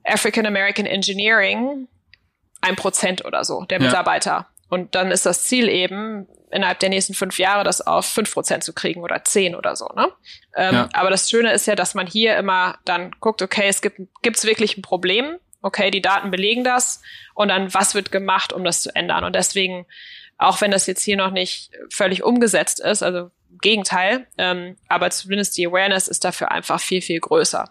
African 0.03 0.47
American 0.47 0.87
Engineering, 0.87 1.87
ein 2.61 2.77
Prozent 2.77 3.25
oder 3.25 3.45
so 3.45 3.65
der 3.65 3.81
Mitarbeiter. 3.81 4.49
Und 4.75 4.97
dann 4.97 5.13
ist 5.13 5.25
das 5.25 5.45
Ziel 5.45 5.69
eben, 5.69 6.27
innerhalb 6.51 6.81
der 6.81 6.89
nächsten 6.89 7.15
fünf 7.15 7.39
Jahre 7.39 7.63
das 7.63 7.81
auf 7.81 8.07
fünf 8.07 8.33
Prozent 8.33 8.65
zu 8.65 8.73
kriegen 8.73 9.03
oder 9.03 9.23
zehn 9.23 9.55
oder 9.55 9.77
so. 9.77 9.87
Ne? 9.95 10.09
Ähm, 10.57 10.75
ja. 10.75 10.89
Aber 10.93 11.11
das 11.11 11.31
Schöne 11.31 11.53
ist 11.53 11.67
ja, 11.67 11.77
dass 11.77 11.95
man 11.95 12.09
hier 12.09 12.37
immer 12.37 12.77
dann 12.85 13.13
guckt, 13.21 13.41
okay, 13.41 13.69
es 13.69 13.83
gibt 13.83 14.01
gibt's 14.23 14.45
wirklich 14.45 14.77
ein 14.77 14.83
Problem, 14.83 15.39
okay, 15.63 15.93
die 15.93 16.03
Daten 16.03 16.33
belegen 16.33 16.65
das 16.65 17.03
und 17.35 17.49
dann 17.49 17.73
was 17.73 17.95
wird 17.95 18.11
gemacht, 18.11 18.53
um 18.53 18.65
das 18.65 18.83
zu 18.83 18.93
ändern. 18.97 19.23
Und 19.23 19.37
deswegen, 19.37 19.87
auch 20.37 20.61
wenn 20.61 20.73
das 20.73 20.89
jetzt 20.89 21.03
hier 21.05 21.17
noch 21.17 21.31
nicht 21.31 21.71
völlig 21.89 22.25
umgesetzt 22.25 22.81
ist, 22.81 23.05
also 23.05 23.31
Gegenteil, 23.61 24.27
ähm, 24.39 24.77
aber 24.89 25.11
zumindest 25.11 25.57
die 25.57 25.69
Awareness 25.69 26.09
ist 26.09 26.25
dafür 26.25 26.51
einfach 26.51 26.81
viel, 26.81 27.01
viel 27.01 27.21
größer. 27.21 27.71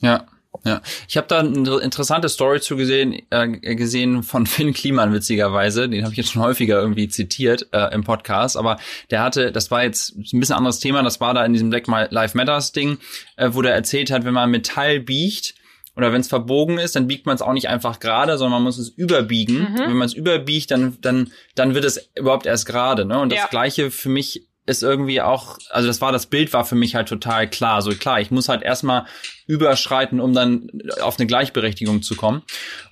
Ja. 0.00 0.26
Ja, 0.64 0.80
ich 1.08 1.16
habe 1.16 1.26
da 1.28 1.40
eine 1.40 1.78
interessante 1.78 2.28
Story 2.28 2.60
zu 2.60 2.76
gesehen, 2.76 3.22
äh, 3.30 3.48
gesehen 3.74 4.22
von 4.22 4.46
Finn 4.46 4.72
Kliman 4.72 5.12
witzigerweise. 5.12 5.88
Den 5.88 6.02
habe 6.04 6.12
ich 6.12 6.18
jetzt 6.18 6.32
schon 6.32 6.42
häufiger 6.42 6.80
irgendwie 6.80 7.08
zitiert 7.08 7.68
äh, 7.72 7.94
im 7.94 8.02
Podcast, 8.04 8.56
aber 8.56 8.78
der 9.10 9.22
hatte, 9.22 9.52
das 9.52 9.70
war 9.70 9.82
jetzt 9.82 10.16
ein 10.32 10.40
bisschen 10.40 10.56
anderes 10.56 10.80
Thema. 10.80 11.02
Das 11.02 11.20
war 11.20 11.34
da 11.34 11.44
in 11.44 11.52
diesem 11.52 11.70
Black 11.70 11.86
Lives 11.86 12.34
Matters 12.34 12.72
Ding, 12.72 12.98
äh, 13.36 13.50
wo 13.52 13.62
der 13.62 13.74
erzählt 13.74 14.10
hat, 14.10 14.24
wenn 14.24 14.34
man 14.34 14.50
Metall 14.50 15.00
biegt 15.00 15.54
oder 15.96 16.12
wenn 16.12 16.20
es 16.20 16.28
verbogen 16.28 16.78
ist, 16.78 16.94
dann 16.96 17.08
biegt 17.08 17.26
man 17.26 17.34
es 17.34 17.42
auch 17.42 17.52
nicht 17.52 17.68
einfach 17.68 17.98
gerade, 17.98 18.38
sondern 18.38 18.62
man 18.62 18.64
muss 18.64 18.78
es 18.78 18.88
überbiegen. 18.88 19.72
Mhm. 19.72 19.78
Wenn 19.78 19.96
man 19.96 20.06
es 20.06 20.14
überbiegt, 20.14 20.70
dann 20.70 20.96
dann 21.00 21.32
dann 21.56 21.74
wird 21.74 21.84
es 21.84 22.10
überhaupt 22.14 22.46
erst 22.46 22.66
gerade. 22.66 23.04
Ne? 23.04 23.18
Und 23.18 23.32
das 23.32 23.40
ja. 23.40 23.46
Gleiche 23.48 23.90
für 23.90 24.08
mich 24.08 24.47
ist 24.68 24.82
irgendwie 24.82 25.22
auch, 25.22 25.58
also 25.70 25.88
das 25.88 26.00
war 26.00 26.12
das 26.12 26.26
Bild 26.26 26.52
war 26.52 26.64
für 26.64 26.74
mich 26.74 26.94
halt 26.94 27.08
total 27.08 27.48
klar. 27.48 27.80
So 27.80 27.90
klar, 27.90 28.20
ich 28.20 28.30
muss 28.30 28.48
halt 28.48 28.62
erstmal 28.62 29.06
überschreiten, 29.46 30.20
um 30.20 30.34
dann 30.34 30.68
auf 31.00 31.18
eine 31.18 31.26
Gleichberechtigung 31.26 32.02
zu 32.02 32.14
kommen. 32.14 32.42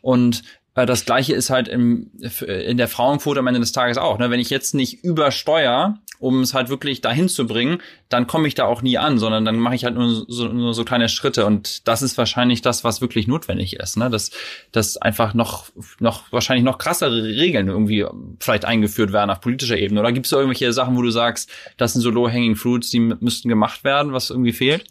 Und 0.00 0.42
das 0.84 1.06
gleiche 1.06 1.34
ist 1.34 1.48
halt 1.48 1.68
im, 1.68 2.10
in 2.46 2.76
der 2.76 2.88
Frauenquote 2.88 3.40
am 3.40 3.46
Ende 3.46 3.60
des 3.60 3.72
Tages 3.72 3.96
auch. 3.96 4.18
Ne? 4.18 4.30
Wenn 4.30 4.40
ich 4.40 4.50
jetzt 4.50 4.74
nicht 4.74 5.02
übersteuer, 5.02 5.98
um 6.18 6.40
es 6.42 6.52
halt 6.52 6.68
wirklich 6.68 7.00
dahin 7.00 7.28
zu 7.28 7.46
bringen, 7.46 7.80
dann 8.10 8.26
komme 8.26 8.46
ich 8.46 8.54
da 8.54 8.66
auch 8.66 8.82
nie 8.82 8.98
an, 8.98 9.18
sondern 9.18 9.46
dann 9.46 9.58
mache 9.58 9.74
ich 9.74 9.84
halt 9.84 9.94
nur 9.94 10.26
so, 10.28 10.48
nur 10.48 10.74
so 10.74 10.84
kleine 10.84 11.08
Schritte. 11.08 11.46
Und 11.46 11.88
das 11.88 12.02
ist 12.02 12.18
wahrscheinlich 12.18 12.60
das, 12.60 12.84
was 12.84 13.00
wirklich 13.00 13.26
notwendig 13.26 13.76
ist. 13.76 13.96
Ne? 13.96 14.10
Dass, 14.10 14.30
dass 14.70 14.98
einfach 14.98 15.32
noch, 15.32 15.70
noch 15.98 16.30
wahrscheinlich 16.30 16.64
noch 16.64 16.76
krassere 16.76 17.24
Regeln 17.24 17.68
irgendwie 17.68 18.04
vielleicht 18.38 18.66
eingeführt 18.66 19.12
werden 19.12 19.30
auf 19.30 19.40
politischer 19.40 19.78
Ebene. 19.78 20.00
Oder 20.00 20.12
gibt 20.12 20.26
es 20.26 20.32
irgendwelche 20.32 20.72
Sachen, 20.74 20.96
wo 20.96 21.02
du 21.02 21.10
sagst, 21.10 21.50
das 21.78 21.94
sind 21.94 22.02
so 22.02 22.10
low-hanging 22.10 22.56
fruits, 22.56 22.90
die 22.90 23.00
müssten 23.00 23.48
gemacht 23.48 23.82
werden, 23.84 24.12
was 24.12 24.28
irgendwie 24.28 24.52
fehlt? 24.52 24.84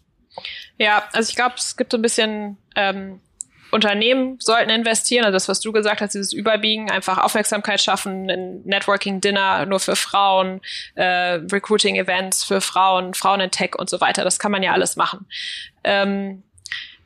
Ja, 0.77 1.03
also 1.13 1.29
ich 1.29 1.35
glaube, 1.35 1.55
es 1.57 1.77
gibt 1.77 1.91
so 1.91 1.97
ein 1.97 2.01
bisschen 2.01 2.57
ähm, 2.75 3.21
Unternehmen 3.71 4.37
sollten 4.39 4.69
investieren, 4.69 5.25
also 5.25 5.35
das, 5.35 5.49
was 5.49 5.59
du 5.59 5.71
gesagt 5.71 6.01
hast, 6.01 6.13
dieses 6.13 6.33
Überbiegen, 6.33 6.89
einfach 6.89 7.17
Aufmerksamkeit 7.17 7.81
schaffen, 7.81 8.29
ein 8.29 8.61
Networking-Dinner 8.63 9.65
nur 9.65 9.79
für 9.79 9.95
Frauen, 9.95 10.61
äh, 10.95 11.03
Recruiting-Events 11.51 12.43
für 12.43 12.61
Frauen, 12.61 13.13
Frauen 13.13 13.41
in 13.41 13.51
Tech 13.51 13.75
und 13.77 13.89
so 13.89 13.99
weiter. 14.01 14.23
Das 14.23 14.39
kann 14.39 14.51
man 14.51 14.63
ja 14.63 14.71
alles 14.71 14.95
machen. 14.95 15.25
Ähm, 15.83 16.43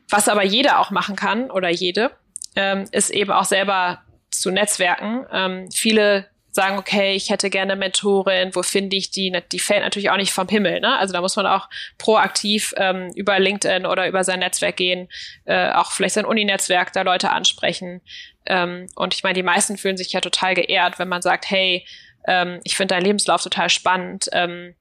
was 0.08 0.28
aber 0.28 0.44
jeder 0.44 0.80
auch 0.80 0.90
machen 0.90 1.16
kann 1.16 1.50
oder 1.50 1.68
jede, 1.68 2.10
ähm, 2.56 2.86
ist 2.92 3.10
eben 3.10 3.30
auch 3.32 3.44
selber 3.44 4.02
zu 4.30 4.50
Netzwerken. 4.50 5.26
Ähm, 5.32 5.70
viele 5.72 6.29
sagen, 6.52 6.78
okay, 6.78 7.14
ich 7.14 7.30
hätte 7.30 7.50
gerne 7.50 7.76
Mentorin, 7.76 8.54
wo 8.54 8.62
finde 8.62 8.96
ich 8.96 9.10
die? 9.10 9.32
Die 9.52 9.58
fällt 9.58 9.82
natürlich 9.82 10.10
auch 10.10 10.16
nicht 10.16 10.32
vom 10.32 10.48
Himmel. 10.48 10.80
Ne? 10.80 10.96
Also 10.98 11.12
da 11.12 11.20
muss 11.20 11.36
man 11.36 11.46
auch 11.46 11.68
proaktiv 11.98 12.74
ähm, 12.76 13.10
über 13.14 13.38
LinkedIn 13.38 13.86
oder 13.86 14.08
über 14.08 14.24
sein 14.24 14.40
Netzwerk 14.40 14.76
gehen, 14.76 15.08
äh, 15.44 15.70
auch 15.70 15.92
vielleicht 15.92 16.14
sein 16.14 16.24
Uni-Netzwerk, 16.24 16.92
da 16.92 17.02
Leute 17.02 17.30
ansprechen. 17.30 18.00
Ähm, 18.46 18.86
und 18.96 19.14
ich 19.14 19.22
meine, 19.22 19.34
die 19.34 19.42
meisten 19.42 19.76
fühlen 19.76 19.96
sich 19.96 20.12
ja 20.12 20.20
total 20.20 20.54
geehrt, 20.54 20.98
wenn 20.98 21.08
man 21.08 21.22
sagt, 21.22 21.50
hey, 21.50 21.86
ähm, 22.26 22.60
ich 22.64 22.76
finde 22.76 22.94
deinen 22.94 23.04
Lebenslauf 23.04 23.42
total 23.42 23.70
spannend. 23.70 24.28
Ähm, 24.32 24.74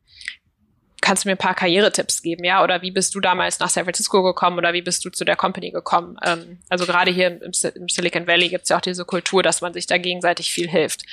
kannst 1.02 1.24
du 1.24 1.30
mir 1.30 1.34
ein 1.34 1.38
paar 1.38 1.56
Karrieretipps 1.56 2.22
geben, 2.22 2.44
ja? 2.44 2.64
Oder 2.64 2.82
wie 2.82 2.92
bist 2.92 3.16
du 3.16 3.20
damals 3.20 3.60
nach 3.60 3.70
San 3.70 3.86
Francisco 3.86 4.22
gekommen 4.24 4.58
oder 4.58 4.74
wie 4.74 4.82
bist 4.82 5.04
du 5.06 5.10
zu 5.10 5.26
der 5.26 5.36
Company 5.36 5.72
gekommen? 5.72 6.18
Ähm, 6.26 6.60
also 6.70 6.86
gerade 6.86 7.12
hier 7.12 7.28
im, 7.28 7.42
im, 7.42 7.90
Silicon 7.90 8.28
Valley 8.28 8.50
gibt 8.50 8.64
es 8.64 8.70
ja 8.70 8.78
auch 8.78 8.82
diese 8.82 9.06
Kultur, 9.06 9.44
dass 9.44 9.62
man 9.62 9.74
sich 9.74 9.88
da 9.88 9.98
gegenseitig 9.98 10.52
viel 10.52 10.70
hilft. 10.70 11.04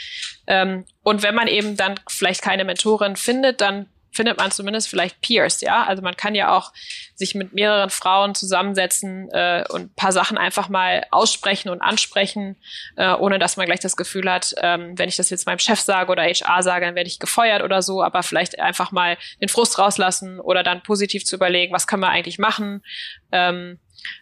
Ähm, 0.46 0.84
und 1.02 1.22
wenn 1.22 1.34
man 1.34 1.46
eben 1.46 1.76
dann 1.76 1.94
vielleicht 2.08 2.42
keine 2.42 2.64
Mentorin 2.64 3.16
findet, 3.16 3.60
dann 3.60 3.86
findet 4.16 4.38
man 4.38 4.50
zumindest 4.50 4.88
vielleicht 4.88 5.20
Peers, 5.20 5.60
ja. 5.60 5.84
Also 5.84 6.02
man 6.02 6.16
kann 6.16 6.34
ja 6.34 6.56
auch 6.56 6.72
sich 7.14 7.34
mit 7.34 7.52
mehreren 7.52 7.90
Frauen 7.90 8.34
zusammensetzen 8.34 9.30
äh, 9.30 9.64
und 9.68 9.82
ein 9.82 9.94
paar 9.94 10.12
Sachen 10.12 10.38
einfach 10.38 10.68
mal 10.68 11.06
aussprechen 11.10 11.68
und 11.68 11.80
ansprechen, 11.80 12.56
äh, 12.96 13.12
ohne 13.12 13.38
dass 13.38 13.56
man 13.56 13.66
gleich 13.66 13.80
das 13.80 13.96
Gefühl 13.96 14.30
hat, 14.30 14.54
ähm, 14.62 14.98
wenn 14.98 15.08
ich 15.08 15.16
das 15.16 15.30
jetzt 15.30 15.46
meinem 15.46 15.58
Chef 15.58 15.80
sage 15.80 16.10
oder 16.10 16.24
HR 16.24 16.62
sage, 16.62 16.86
dann 16.86 16.94
werde 16.94 17.08
ich 17.08 17.18
gefeuert 17.18 17.62
oder 17.62 17.82
so, 17.82 18.02
aber 18.02 18.22
vielleicht 18.22 18.58
einfach 18.58 18.90
mal 18.90 19.16
den 19.40 19.48
Frust 19.48 19.78
rauslassen 19.78 20.40
oder 20.40 20.62
dann 20.62 20.82
positiv 20.82 21.24
zu 21.24 21.36
überlegen, 21.36 21.72
was 21.72 21.86
können 21.86 22.02
wir 22.02 22.10
eigentlich 22.10 22.38
machen. 22.38 22.82
Ähm, 23.30 23.78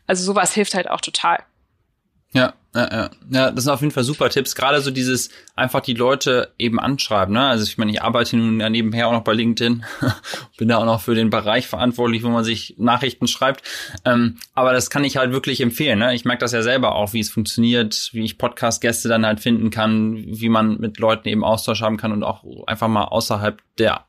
also 0.06 0.24
sowas 0.24 0.52
hilft 0.52 0.74
halt 0.74 0.90
auch 0.90 1.00
total. 1.00 1.42
Ja, 2.32 2.54
ja, 2.74 2.90
ja. 2.90 3.10
ja, 3.30 3.50
das 3.52 3.64
sind 3.64 3.72
auf 3.72 3.80
jeden 3.80 3.92
Fall 3.92 4.02
super 4.02 4.28
Tipps. 4.30 4.56
Gerade 4.56 4.80
so 4.80 4.90
dieses 4.90 5.30
einfach 5.54 5.80
die 5.80 5.94
Leute 5.94 6.52
eben 6.58 6.80
anschreiben. 6.80 7.34
Ne? 7.34 7.46
Also 7.46 7.64
ich 7.64 7.78
meine, 7.78 7.92
ich 7.92 8.02
arbeite 8.02 8.36
nun 8.36 8.58
ja 8.58 8.68
nebenher 8.68 9.06
auch 9.06 9.12
noch 9.12 9.22
bei 9.22 9.32
LinkedIn, 9.32 9.84
bin 10.58 10.68
da 10.68 10.78
auch 10.78 10.84
noch 10.84 11.00
für 11.00 11.14
den 11.14 11.30
Bereich 11.30 11.68
verantwortlich, 11.68 12.24
wo 12.24 12.28
man 12.28 12.42
sich 12.42 12.74
Nachrichten 12.76 13.28
schreibt. 13.28 13.62
Ähm, 14.04 14.38
aber 14.54 14.72
das 14.72 14.90
kann 14.90 15.04
ich 15.04 15.16
halt 15.16 15.30
wirklich 15.30 15.60
empfehlen. 15.60 16.00
Ne? 16.00 16.14
Ich 16.14 16.24
merke 16.24 16.40
das 16.40 16.50
ja 16.50 16.62
selber 16.62 16.96
auch, 16.96 17.12
wie 17.12 17.20
es 17.20 17.30
funktioniert, 17.30 18.10
wie 18.12 18.24
ich 18.24 18.38
Podcast-Gäste 18.38 19.08
dann 19.08 19.24
halt 19.24 19.38
finden 19.38 19.70
kann, 19.70 20.24
wie 20.26 20.48
man 20.48 20.78
mit 20.78 20.98
Leuten 20.98 21.28
eben 21.28 21.44
Austausch 21.44 21.80
haben 21.80 21.96
kann 21.96 22.10
und 22.10 22.24
auch 22.24 22.44
einfach 22.66 22.88
mal 22.88 23.04
außerhalb 23.04 23.62
der 23.78 24.04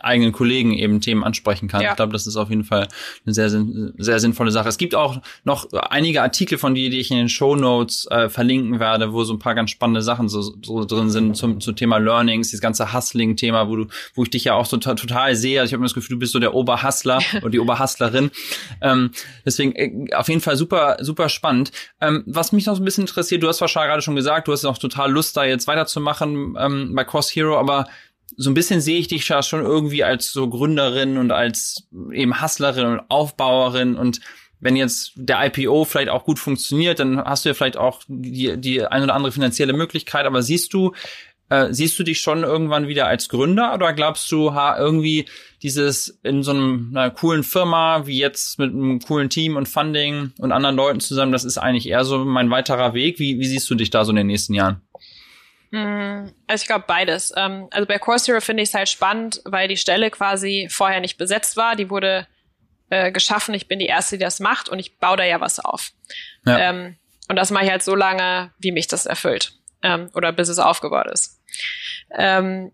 eigenen 0.00 0.32
Kollegen 0.32 0.72
eben 0.72 1.00
Themen 1.00 1.24
ansprechen 1.24 1.68
kann. 1.68 1.82
Ja. 1.82 1.90
Ich 1.90 1.96
glaube, 1.96 2.12
das 2.12 2.26
ist 2.26 2.36
auf 2.36 2.48
jeden 2.48 2.64
Fall 2.64 2.88
eine 3.24 3.34
sehr, 3.34 3.50
sehr 3.50 4.20
sinnvolle 4.20 4.50
Sache. 4.50 4.68
Es 4.68 4.78
gibt 4.78 4.94
auch 4.94 5.20
noch 5.44 5.70
einige 5.72 6.22
Artikel 6.22 6.56
von 6.56 6.74
dir, 6.74 6.88
die 6.88 7.00
ich 7.00 7.10
in 7.10 7.18
den 7.18 7.28
Show 7.28 7.54
Notes 7.54 8.06
äh, 8.10 8.28
verlinken 8.28 8.80
werde, 8.80 9.12
wo 9.12 9.24
so 9.24 9.32
ein 9.32 9.38
paar 9.38 9.54
ganz 9.54 9.70
spannende 9.70 10.02
Sachen 10.02 10.28
so, 10.28 10.42
so 10.42 10.84
drin 10.84 11.10
sind 11.10 11.36
zum, 11.36 11.60
zum 11.60 11.76
Thema 11.76 11.98
Learnings, 11.98 12.50
das 12.50 12.60
ganze 12.60 12.92
Hustling-Thema, 12.92 13.68
wo 13.68 13.76
du, 13.76 13.86
wo 14.14 14.22
ich 14.24 14.30
dich 14.30 14.44
ja 14.44 14.54
auch 14.54 14.66
so 14.66 14.76
total 14.76 15.34
sehe. 15.36 15.60
Also 15.60 15.70
ich 15.70 15.74
habe 15.74 15.84
das 15.84 15.94
Gefühl, 15.94 16.16
du 16.16 16.20
bist 16.20 16.32
so 16.32 16.38
der 16.38 16.54
Oberhustler 16.54 17.20
oder 17.40 17.50
die 17.50 17.60
Oberhustlerin. 17.60 18.30
Ähm, 18.80 19.10
deswegen 19.44 19.72
äh, 19.74 20.14
auf 20.14 20.28
jeden 20.28 20.40
Fall 20.40 20.56
super, 20.56 20.96
super 21.00 21.28
spannend. 21.28 21.72
Ähm, 22.00 22.24
was 22.26 22.52
mich 22.52 22.66
noch 22.66 22.76
so 22.76 22.82
ein 22.82 22.84
bisschen 22.84 23.04
interessiert, 23.04 23.42
du 23.42 23.48
hast 23.48 23.60
wahrscheinlich 23.60 23.90
gerade 23.90 24.02
schon 24.02 24.16
gesagt, 24.16 24.48
du 24.48 24.52
hast 24.52 24.64
auch 24.64 24.78
total 24.78 25.10
Lust, 25.10 25.36
da 25.36 25.44
jetzt 25.44 25.66
weiterzumachen 25.66 26.56
ähm, 26.58 26.94
bei 26.94 27.04
Cross 27.04 27.34
Hero, 27.34 27.58
aber 27.58 27.86
so 28.36 28.50
ein 28.50 28.54
bisschen 28.54 28.80
sehe 28.80 28.98
ich 28.98 29.08
dich 29.08 29.28
ja 29.28 29.42
schon 29.42 29.64
irgendwie 29.64 30.04
als 30.04 30.32
so 30.32 30.48
Gründerin 30.48 31.18
und 31.18 31.32
als 31.32 31.88
eben 32.12 32.40
Hustlerin 32.40 32.86
und 32.86 33.02
Aufbauerin 33.08 33.96
und 33.96 34.20
wenn 34.60 34.76
jetzt 34.76 35.12
der 35.16 35.44
IPO 35.46 35.84
vielleicht 35.84 36.10
auch 36.10 36.24
gut 36.24 36.38
funktioniert, 36.38 37.00
dann 37.00 37.22
hast 37.22 37.44
du 37.44 37.50
ja 37.50 37.54
vielleicht 37.54 37.76
auch 37.76 38.02
die, 38.08 38.56
die 38.58 38.84
ein 38.84 39.02
oder 39.02 39.14
andere 39.14 39.32
finanzielle 39.32 39.72
Möglichkeit, 39.72 40.26
aber 40.26 40.42
siehst 40.42 40.72
du, 40.74 40.92
äh, 41.48 41.68
siehst 41.70 41.98
du 41.98 42.02
dich 42.02 42.20
schon 42.20 42.42
irgendwann 42.42 42.86
wieder 42.86 43.06
als 43.06 43.28
Gründer 43.28 43.74
oder 43.74 43.92
glaubst 43.92 44.30
du, 44.30 44.54
ha, 44.54 44.78
irgendwie 44.78 45.26
dieses 45.62 46.20
in 46.22 46.42
so 46.42 46.52
einem, 46.52 46.92
einer 46.94 47.10
coolen 47.10 47.42
Firma 47.42 48.06
wie 48.06 48.18
jetzt 48.18 48.58
mit 48.58 48.72
einem 48.72 49.00
coolen 49.00 49.30
Team 49.30 49.56
und 49.56 49.68
Funding 49.68 50.32
und 50.38 50.52
anderen 50.52 50.76
Leuten 50.76 51.00
zusammen, 51.00 51.32
das 51.32 51.44
ist 51.44 51.58
eigentlich 51.58 51.88
eher 51.88 52.04
so 52.04 52.24
mein 52.24 52.50
weiterer 52.50 52.94
Weg. 52.94 53.18
Wie, 53.18 53.38
wie 53.38 53.46
siehst 53.46 53.68
du 53.68 53.74
dich 53.74 53.90
da 53.90 54.04
so 54.04 54.10
in 54.10 54.16
den 54.16 54.26
nächsten 54.26 54.54
Jahren? 54.54 54.80
Mm, 55.70 56.30
also 56.46 56.62
ich 56.62 56.66
glaube 56.66 56.84
beides. 56.86 57.32
Ähm, 57.36 57.68
also 57.70 57.86
bei 57.86 57.98
Coursera 57.98 58.40
finde 58.40 58.62
ich 58.62 58.70
es 58.70 58.74
halt 58.74 58.88
spannend, 58.88 59.40
weil 59.44 59.68
die 59.68 59.76
Stelle 59.76 60.10
quasi 60.10 60.68
vorher 60.70 61.00
nicht 61.00 61.18
besetzt 61.18 61.56
war. 61.56 61.76
Die 61.76 61.90
wurde 61.90 62.26
äh, 62.90 63.12
geschaffen. 63.12 63.54
Ich 63.54 63.68
bin 63.68 63.78
die 63.78 63.86
Erste, 63.86 64.18
die 64.18 64.24
das 64.24 64.40
macht 64.40 64.68
und 64.68 64.78
ich 64.78 64.98
baue 64.98 65.16
da 65.16 65.24
ja 65.24 65.40
was 65.40 65.60
auf. 65.60 65.92
Ja. 66.44 66.58
Ähm, 66.58 66.96
und 67.28 67.36
das 67.36 67.50
mache 67.50 67.64
ich 67.64 67.70
halt 67.70 67.82
so 67.82 67.94
lange, 67.94 68.52
wie 68.58 68.72
mich 68.72 68.88
das 68.88 69.06
erfüllt. 69.06 69.52
Ähm, 69.82 70.10
oder 70.14 70.32
bis 70.32 70.48
es 70.48 70.58
aufgebaut 70.58 71.06
ist. 71.10 71.40
Ähm, 72.12 72.72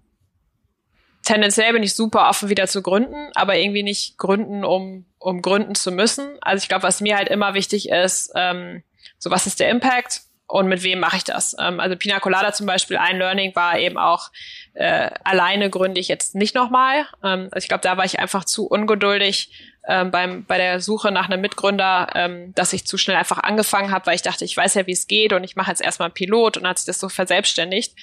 tendenziell 1.23 1.73
bin 1.73 1.83
ich 1.83 1.95
super 1.95 2.29
offen, 2.29 2.49
wieder 2.49 2.67
zu 2.67 2.83
gründen, 2.83 3.31
aber 3.35 3.57
irgendwie 3.57 3.83
nicht 3.83 4.19
gründen, 4.19 4.65
um, 4.65 5.07
um 5.19 5.43
gründen 5.43 5.75
zu 5.75 5.93
müssen. 5.93 6.37
Also 6.41 6.63
ich 6.63 6.69
glaube, 6.69 6.83
was 6.83 7.01
mir 7.01 7.17
halt 7.17 7.29
immer 7.29 7.55
wichtig 7.55 7.91
ist, 7.91 8.33
ähm, 8.35 8.83
so 9.19 9.31
was 9.31 9.47
ist 9.47 9.61
der 9.61 9.71
Impact? 9.71 10.23
und 10.49 10.69
mit 10.69 10.83
wem 10.83 11.01
mache 11.01 11.17
ich 11.17 11.25
das? 11.25 11.57
Ähm, 11.59 11.81
also 11.81 11.97
Pina 11.97 12.21
Colada 12.21 12.53
zum 12.53 12.67
Beispiel, 12.67 12.97
ein 12.97 13.19
Learning 13.19 13.55
war 13.55 13.79
eben 13.79 13.99
auch, 13.99 14.31
äh, 14.75 15.11
alleine 15.25 15.71
gründe 15.71 16.01
ich 16.01 16.09
jetzt 16.09 16.35
nicht 16.35 16.55
nochmal. 16.55 17.07
Ähm, 17.23 17.49
also 17.51 17.65
ich 17.65 17.69
glaube, 17.69 17.83
da 17.83 17.97
war 17.97 18.05
ich 18.05 18.21
einfach 18.21 18.45
zu 18.45 18.67
ungeduldig 18.67 19.51
ähm, 19.87 20.11
beim, 20.11 20.45
bei 20.45 20.59
der 20.59 20.81
Suche 20.81 21.13
nach 21.13 21.29
einem 21.29 21.41
Mitgründer, 21.41 22.09
ähm, 22.15 22.53
dass 22.55 22.73
ich 22.73 22.87
zu 22.87 22.99
schnell 22.99 23.17
einfach 23.17 23.39
angefangen 23.39 23.91
habe, 23.91 24.07
weil 24.07 24.17
ich 24.17 24.23
dachte, 24.23 24.45
ich 24.45 24.57
weiß 24.57 24.75
ja, 24.75 24.87
wie 24.87 24.93
es 24.93 25.07
geht 25.07 25.33
und 25.33 25.45
ich 25.45 25.57
mache 25.57 25.71
jetzt 25.71 25.83
erstmal 25.83 26.11
Pilot 26.11 26.57
und 26.57 26.67
hat 26.67 26.79
sich 26.79 26.87
das 26.87 26.99
so 26.99 27.09
verselbstständigt. 27.09 27.95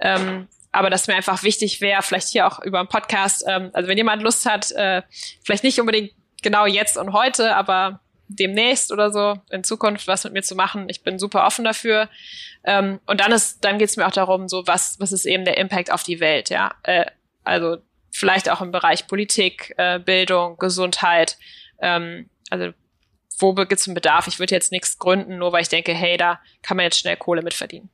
Ähm, 0.00 0.48
aber 0.72 0.90
dass 0.90 1.06
mir 1.06 1.14
einfach 1.14 1.42
wichtig 1.42 1.80
wäre, 1.80 2.02
vielleicht 2.02 2.28
hier 2.28 2.46
auch 2.46 2.60
über 2.60 2.78
einen 2.78 2.88
Podcast, 2.88 3.44
ähm, 3.46 3.70
also 3.72 3.88
wenn 3.88 3.98
jemand 3.98 4.22
Lust 4.22 4.46
hat, 4.46 4.70
äh, 4.72 5.02
vielleicht 5.42 5.64
nicht 5.64 5.80
unbedingt 5.80 6.12
genau 6.42 6.66
jetzt 6.66 6.96
und 6.96 7.12
heute, 7.12 7.56
aber 7.56 8.00
demnächst 8.28 8.92
oder 8.92 9.10
so 9.10 9.36
in 9.50 9.64
Zukunft 9.64 10.06
was 10.06 10.24
mit 10.24 10.34
mir 10.34 10.42
zu 10.42 10.54
machen. 10.54 10.88
Ich 10.88 11.02
bin 11.02 11.18
super 11.18 11.46
offen 11.46 11.64
dafür. 11.64 12.08
Ähm, 12.64 13.00
und 13.06 13.20
dann 13.20 13.32
ist, 13.32 13.64
dann 13.64 13.78
geht 13.78 13.88
es 13.88 13.96
mir 13.96 14.06
auch 14.06 14.12
darum, 14.12 14.48
so 14.48 14.66
was, 14.66 15.00
was 15.00 15.12
ist 15.12 15.24
eben 15.24 15.44
der 15.44 15.56
Impact 15.56 15.90
auf 15.90 16.02
die 16.02 16.20
Welt, 16.20 16.50
ja. 16.50 16.74
Äh, 16.82 17.06
also 17.44 17.78
vielleicht 18.18 18.50
auch 18.50 18.60
im 18.60 18.72
Bereich 18.72 19.06
Politik, 19.06 19.74
äh, 19.76 19.98
Bildung, 19.98 20.56
Gesundheit. 20.58 21.38
Ähm, 21.80 22.28
also 22.50 22.72
wo 23.38 23.54
gibt 23.54 23.72
es 23.72 23.86
einen 23.86 23.94
Bedarf? 23.94 24.26
Ich 24.26 24.38
würde 24.38 24.54
jetzt 24.54 24.72
nichts 24.72 24.98
gründen, 24.98 25.38
nur 25.38 25.52
weil 25.52 25.62
ich 25.62 25.68
denke, 25.68 25.94
hey, 25.94 26.16
da 26.16 26.40
kann 26.62 26.76
man 26.76 26.84
jetzt 26.84 26.98
schnell 26.98 27.16
Kohle 27.16 27.42
mit 27.42 27.54
verdienen. 27.54 27.88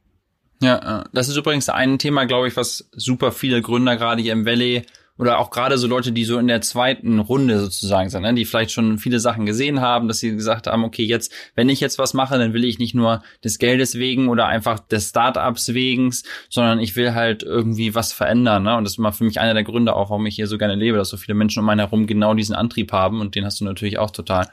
Ja, 0.62 1.02
äh, 1.02 1.04
das 1.12 1.28
ist 1.28 1.36
übrigens 1.36 1.68
ein 1.68 1.98
Thema, 1.98 2.24
glaube 2.24 2.48
ich, 2.48 2.56
was 2.56 2.88
super 2.92 3.32
viele 3.32 3.60
Gründer 3.60 3.96
gerade 3.96 4.22
hier 4.22 4.32
im 4.32 4.46
Valley 4.46 4.86
oder 5.16 5.38
auch 5.38 5.50
gerade 5.50 5.78
so 5.78 5.86
Leute, 5.86 6.10
die 6.10 6.24
so 6.24 6.38
in 6.38 6.48
der 6.48 6.60
zweiten 6.60 7.20
Runde 7.20 7.60
sozusagen 7.60 8.10
sind, 8.10 8.22
ne, 8.22 8.34
die 8.34 8.44
vielleicht 8.44 8.72
schon 8.72 8.98
viele 8.98 9.20
Sachen 9.20 9.46
gesehen 9.46 9.80
haben, 9.80 10.08
dass 10.08 10.18
sie 10.18 10.34
gesagt 10.34 10.66
haben, 10.66 10.84
okay, 10.84 11.04
jetzt, 11.04 11.32
wenn 11.54 11.68
ich 11.68 11.80
jetzt 11.80 11.98
was 11.98 12.14
mache, 12.14 12.36
dann 12.36 12.52
will 12.52 12.64
ich 12.64 12.78
nicht 12.78 12.94
nur 12.94 13.22
des 13.44 13.58
Geldes 13.58 13.96
wegen 13.96 14.28
oder 14.28 14.46
einfach 14.46 14.80
des 14.80 15.10
Startups 15.10 15.72
wegen, 15.72 16.12
sondern 16.50 16.80
ich 16.80 16.96
will 16.96 17.14
halt 17.14 17.44
irgendwie 17.44 17.94
was 17.94 18.12
verändern. 18.12 18.64
Ne? 18.64 18.76
Und 18.76 18.84
das 18.84 18.94
ist 18.94 18.98
mal 18.98 19.12
für 19.12 19.24
mich 19.24 19.38
einer 19.38 19.54
der 19.54 19.62
Gründe 19.62 19.94
auch, 19.94 20.10
warum 20.10 20.26
ich 20.26 20.34
hier 20.34 20.48
so 20.48 20.58
gerne 20.58 20.74
lebe, 20.74 20.98
dass 20.98 21.10
so 21.10 21.16
viele 21.16 21.34
Menschen 21.34 21.62
um 21.62 21.68
einen 21.68 21.80
herum 21.80 22.08
genau 22.08 22.34
diesen 22.34 22.56
Antrieb 22.56 22.90
haben 22.90 23.20
und 23.20 23.36
den 23.36 23.44
hast 23.44 23.60
du 23.60 23.64
natürlich 23.64 23.98
auch 23.98 24.10
total. 24.10 24.48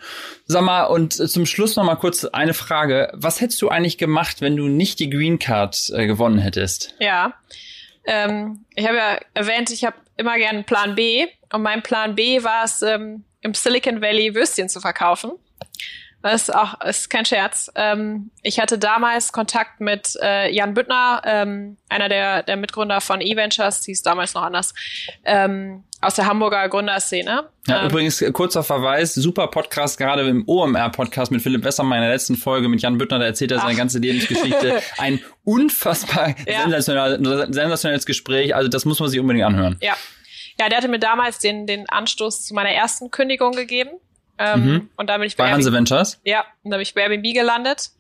Sag 0.46 0.62
mal, 0.62 0.84
und 0.84 1.14
zum 1.14 1.48
Schluss 1.48 1.76
noch 1.76 1.84
mal 1.84 1.96
kurz 1.96 2.24
eine 2.26 2.54
Frage. 2.54 3.12
Was 3.14 3.42
hättest 3.42 3.62
du 3.64 3.70
eigentlich 3.70 3.98
gemacht, 3.98 4.42
wenn 4.42 4.56
du 4.56 4.68
nicht 4.68 5.00
die 5.00 5.10
Green 5.10 5.40
Card 5.40 5.92
äh, 5.96 6.06
gewonnen 6.06 6.38
hättest? 6.38 6.96
Ja. 7.00 7.34
Ähm, 8.06 8.66
ich 8.76 8.88
habe 8.88 8.98
ja 8.98 9.20
erwähnt, 9.34 9.70
ich 9.70 9.86
habe 9.86 9.96
immer 10.22 10.38
gerne 10.38 10.60
einen 10.60 10.66
Plan 10.66 10.96
B. 10.96 11.28
Und 11.52 11.62
mein 11.62 11.84
Plan 11.84 12.16
B 12.16 12.44
war 12.44 12.64
es, 12.64 12.82
ähm, 12.82 13.26
im 13.42 13.54
Silicon 13.54 14.02
Valley 14.02 14.34
Würstchen 14.36 14.70
zu 14.70 14.80
verkaufen. 14.80 15.32
Das 16.22 16.44
ist 16.44 16.56
auch 16.56 16.80
ist 16.82 17.10
kein 17.10 17.26
Scherz. 17.26 17.72
Ähm, 17.76 18.30
ich 18.44 18.60
hatte 18.60 18.78
damals 18.78 19.32
Kontakt 19.32 19.82
mit 19.82 20.16
äh, 20.22 20.52
Jan 20.52 20.76
Büttner, 20.76 21.22
ähm, 21.26 21.78
einer 21.90 22.10
der, 22.10 22.44
der 22.44 22.58
Mitgründer 22.58 23.02
von 23.02 23.22
eVentures, 23.22 23.84
hieß 23.86 24.04
damals 24.04 24.36
noch 24.36 24.44
anders, 24.44 24.76
ähm, 25.26 25.84
aus 26.02 26.16
der 26.16 26.26
Hamburger 26.26 26.68
Gründerszene. 26.68 27.50
Ja, 27.68 27.82
ähm, 27.82 27.90
übrigens, 27.90 28.22
äh, 28.22 28.32
kurzer 28.32 28.64
Verweis, 28.64 29.14
super 29.14 29.48
Podcast, 29.48 29.98
gerade 29.98 30.28
im 30.28 30.48
OMR-Podcast 30.48 31.32
mit 31.32 31.42
Philipp 31.42 31.64
Wesser, 31.64 31.84
meiner 31.84 32.10
letzten 32.10 32.36
Folge 32.36 32.68
mit 32.68 32.82
Jan 32.82 32.98
Büttner, 32.98 33.20
da 33.20 33.26
erzählt 33.26 33.52
er 33.52 33.60
seine 33.60 33.76
ganze 33.76 34.00
Lebensgeschichte. 34.00 34.82
Ein 34.98 35.22
unfassbar 35.44 36.36
ja. 36.48 36.64
sensationell, 36.64 37.54
sensationelles 37.54 38.06
Gespräch, 38.06 38.56
also 38.56 38.68
das 38.68 38.86
muss 38.86 39.00
man 39.00 39.10
sich 39.10 39.20
unbedingt 39.20 39.46
anhören. 39.46 39.78
Ja. 39.82 39.96
Ja, 40.60 40.70
der 40.70 40.78
hatte 40.78 40.90
mir 40.90 41.00
damals 41.00 41.40
den, 41.40 41.66
den 41.66 41.90
Anstoß 41.90 42.46
zu 42.46 42.54
meiner 42.54 42.70
ersten 42.70 43.10
Kündigung 43.10 43.54
gegeben. 43.54 43.92
Ähm, 44.38 44.66
mhm. 44.66 44.90
Und 44.96 45.10
da 45.10 45.18
bin 45.18 45.26
ich 45.26 45.36
bei, 45.36 45.46
bei 45.46 45.52
Hanse 45.52 45.72
Ventures. 45.72 46.20
Ja, 46.24 46.46
und 46.64 46.72
da 46.72 46.78
bin 46.78 46.84
ich 46.84 46.94
bei 46.94 47.02
Airbnb 47.02 47.34
gelandet. 47.34 47.92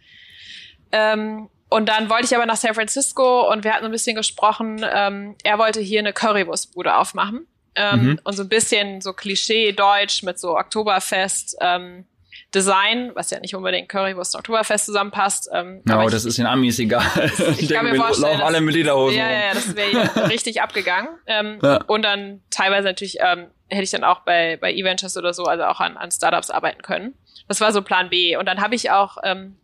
Ähm, 0.91 1.49
und 1.69 1.87
dann 1.87 2.09
wollte 2.09 2.25
ich 2.25 2.35
aber 2.35 2.45
nach 2.45 2.57
San 2.57 2.73
Francisco 2.73 3.49
und 3.51 3.63
wir 3.63 3.73
hatten 3.73 3.85
ein 3.85 3.91
bisschen 3.91 4.15
gesprochen. 4.15 4.85
Ähm, 4.93 5.35
er 5.43 5.57
wollte 5.57 5.79
hier 5.79 5.99
eine 5.99 6.13
Currywurstbude 6.13 6.95
aufmachen. 6.95 7.47
Ähm, 7.75 8.03
mhm. 8.03 8.19
Und 8.23 8.33
so 8.33 8.43
ein 8.43 8.49
bisschen 8.49 9.01
so 9.01 9.13
Klischee-Deutsch 9.13 10.23
mit 10.23 10.39
so 10.39 10.57
Oktoberfest. 10.57 11.57
Ähm, 11.61 12.05
Design, 12.53 13.11
was 13.13 13.31
ja 13.31 13.39
nicht 13.39 13.55
unbedingt 13.55 13.87
Currywurst 13.87 14.35
und 14.35 14.39
Oktoberfest 14.39 14.85
zusammenpasst. 14.85 15.49
Ähm, 15.53 15.81
no, 15.85 16.09
das 16.09 16.25
ist 16.25 16.37
den 16.37 16.45
Amis 16.45 16.79
egal. 16.79 17.01
Ich, 17.51 17.63
ich 17.63 17.69
kann 17.69 17.85
mir 17.85 17.95
vorstellen, 17.95 18.31
laufen 18.31 18.43
alle 18.43 18.61
mit 18.61 18.75
Lederhosen. 18.75 19.17
Ja, 19.17 19.29
ja, 19.29 19.39
ja, 19.47 19.53
das 19.53 19.75
wäre 19.75 20.29
richtig 20.29 20.61
abgegangen. 20.61 21.09
Ähm, 21.27 21.59
ja. 21.61 21.81
Und 21.85 22.03
dann 22.03 22.41
teilweise 22.49 22.87
natürlich 22.87 23.17
ähm, 23.19 23.47
hätte 23.69 23.83
ich 23.83 23.91
dann 23.91 24.03
auch 24.03 24.21
bei, 24.21 24.57
bei 24.57 24.73
E-Ventures 24.73 25.15
oder 25.15 25.33
so, 25.33 25.45
also 25.45 25.63
auch 25.63 25.79
an, 25.79 25.95
an 25.95 26.11
Startups 26.11 26.49
arbeiten 26.49 26.81
können. 26.81 27.13
Das 27.47 27.61
war 27.61 27.71
so 27.71 27.81
Plan 27.81 28.09
B. 28.09 28.35
Und 28.35 28.45
dann 28.47 28.61
habe 28.61 28.75
ich 28.75 28.91
auch, 28.91 29.17
ähm, 29.23 29.57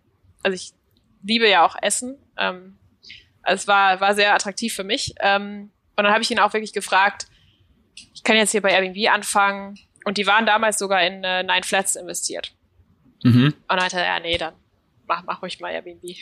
also 0.44 0.56
ich 0.56 0.72
liebe 1.24 1.50
ja 1.50 1.66
auch 1.66 1.76
Essen. 1.82 2.18
Ähm, 2.38 2.78
also 3.42 3.62
es 3.62 3.68
war, 3.68 4.00
war 4.00 4.16
sehr 4.16 4.34
attraktiv 4.34 4.74
für 4.74 4.86
mich. 4.86 5.14
Ähm, 5.20 5.72
und 5.98 6.04
dann 6.04 6.14
habe 6.14 6.22
ich 6.22 6.32
ihn 6.32 6.40
auch 6.40 6.54
wirklich 6.54 6.74
gefragt, 6.74 7.28
ich 8.14 8.24
kann 8.24 8.36
jetzt 8.36 8.52
hier 8.52 8.62
bei 8.62 8.72
Airbnb 8.72 9.10
anfangen. 9.12 9.78
Und 10.06 10.18
die 10.18 10.26
waren 10.26 10.46
damals 10.46 10.80
sogar 10.80 11.06
in 11.06 11.24
äh, 11.24 11.44
Nine 11.44 11.64
Flats 11.64 11.96
investiert. 11.96 12.54
Mhm. 13.24 13.48
Und 13.48 13.56
dann 13.68 13.82
hat 13.82 13.94
er, 13.94 14.06
ja, 14.06 14.20
nee, 14.20 14.38
dann 14.38 14.54
mach, 15.08 15.24
mach 15.26 15.42
ruhig 15.42 15.60
mal 15.60 15.72
Airbnb. 15.72 16.04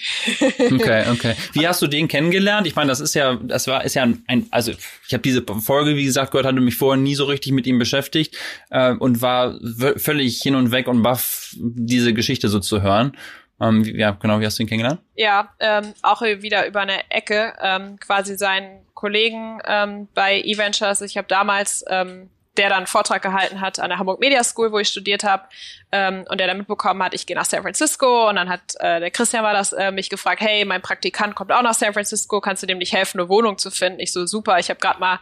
okay, 0.74 1.06
okay. 1.12 1.36
Wie 1.54 1.68
hast 1.68 1.82
du 1.82 1.88
den 1.88 2.08
kennengelernt? 2.08 2.68
Ich 2.68 2.76
meine, 2.76 2.90
das 2.90 3.00
ist 3.00 3.16
ja, 3.16 3.36
das 3.36 3.68
war, 3.68 3.84
ist 3.84 3.96
ja 3.96 4.08
ein, 4.28 4.48
also 4.52 4.72
ich 4.72 5.14
habe 5.14 5.22
diese 5.22 5.44
Folge, 5.44 5.96
wie 5.96 6.06
gesagt, 6.06 6.32
gehört, 6.32 6.48
hatte 6.48 6.62
mich 6.62 6.76
vorher 6.76 7.02
nie 7.02 7.16
so 7.16 7.26
richtig 7.26 7.52
mit 7.52 7.68
ihm 7.68 7.80
beschäftigt 7.80 8.38
äh, 8.70 8.94
und 8.94 9.22
war 9.22 9.60
völlig 9.98 10.42
hin 10.42 10.56
und 10.56 10.72
weg 10.72 10.88
und 10.88 11.04
baff, 11.04 11.54
diese 11.58 12.14
Geschichte 12.14 12.50
so 12.50 12.60
zu 12.60 12.82
hören. 12.82 13.18
Ähm, 13.62 13.84
ja, 13.84 14.12
genau, 14.12 14.40
wie 14.40 14.46
hast 14.46 14.60
du 14.60 14.64
ihn 14.64 14.70
kennengelernt? 14.70 15.02
Ja, 15.16 15.54
ähm, 15.60 15.94
auch 16.02 16.22
wieder 16.22 16.68
über 16.68 16.82
eine 16.82 17.10
Ecke, 17.10 17.54
ähm, 17.62 17.98
quasi 18.00 18.38
seinen 18.38 18.86
Kollegen 18.94 19.60
ähm, 19.66 20.08
bei 20.14 20.42
eVentures. 20.42 21.02
Ich 21.02 21.18
habe 21.18 21.28
damals 21.28 21.84
ähm, 21.90 22.30
der 22.58 22.70
dann 22.70 22.80
einen 22.80 22.88
Vortrag 22.88 23.22
gehalten 23.22 23.62
hat 23.62 23.80
an 23.80 23.90
der 23.90 24.00
Hamburg 24.00 24.20
Media 24.20 24.44
School, 24.44 24.72
wo 24.72 24.80
ich 24.80 24.88
studiert 24.88 25.24
habe, 25.24 25.44
ähm, 25.92 26.26
und 26.30 26.40
der 26.40 26.48
dann 26.48 26.58
mitbekommen 26.58 27.02
hat, 27.04 27.14
ich 27.14 27.26
gehe 27.26 27.36
nach 27.36 27.46
San 27.46 27.62
Francisco 27.62 28.30
und 28.30 28.36
dann 28.36 28.50
hat 28.50 28.76
äh, 28.80 29.00
der 29.00 29.12
Christian 29.12 29.44
war 29.44 29.54
das 29.54 29.74
äh, 29.74 29.92
mich 29.92 30.10
gefragt, 30.10 30.42
hey, 30.42 30.66
mein 30.66 30.82
Praktikant 30.82 31.36
kommt 31.36 31.52
auch 31.52 31.62
nach 31.62 31.74
San 31.74 31.94
Francisco, 31.94 32.42
kannst 32.42 32.64
du 32.64 32.68
dem 32.68 32.78
nicht 32.78 32.94
helfen, 32.94 33.20
eine 33.20 33.30
Wohnung 33.30 33.58
zu 33.58 33.72
finden? 33.72 34.00
Ich 34.00 34.12
so 34.12 34.26
super, 34.26 34.60
ich 34.60 34.70
habe 34.70 34.80
gerade 34.80 35.00
mal 35.00 35.20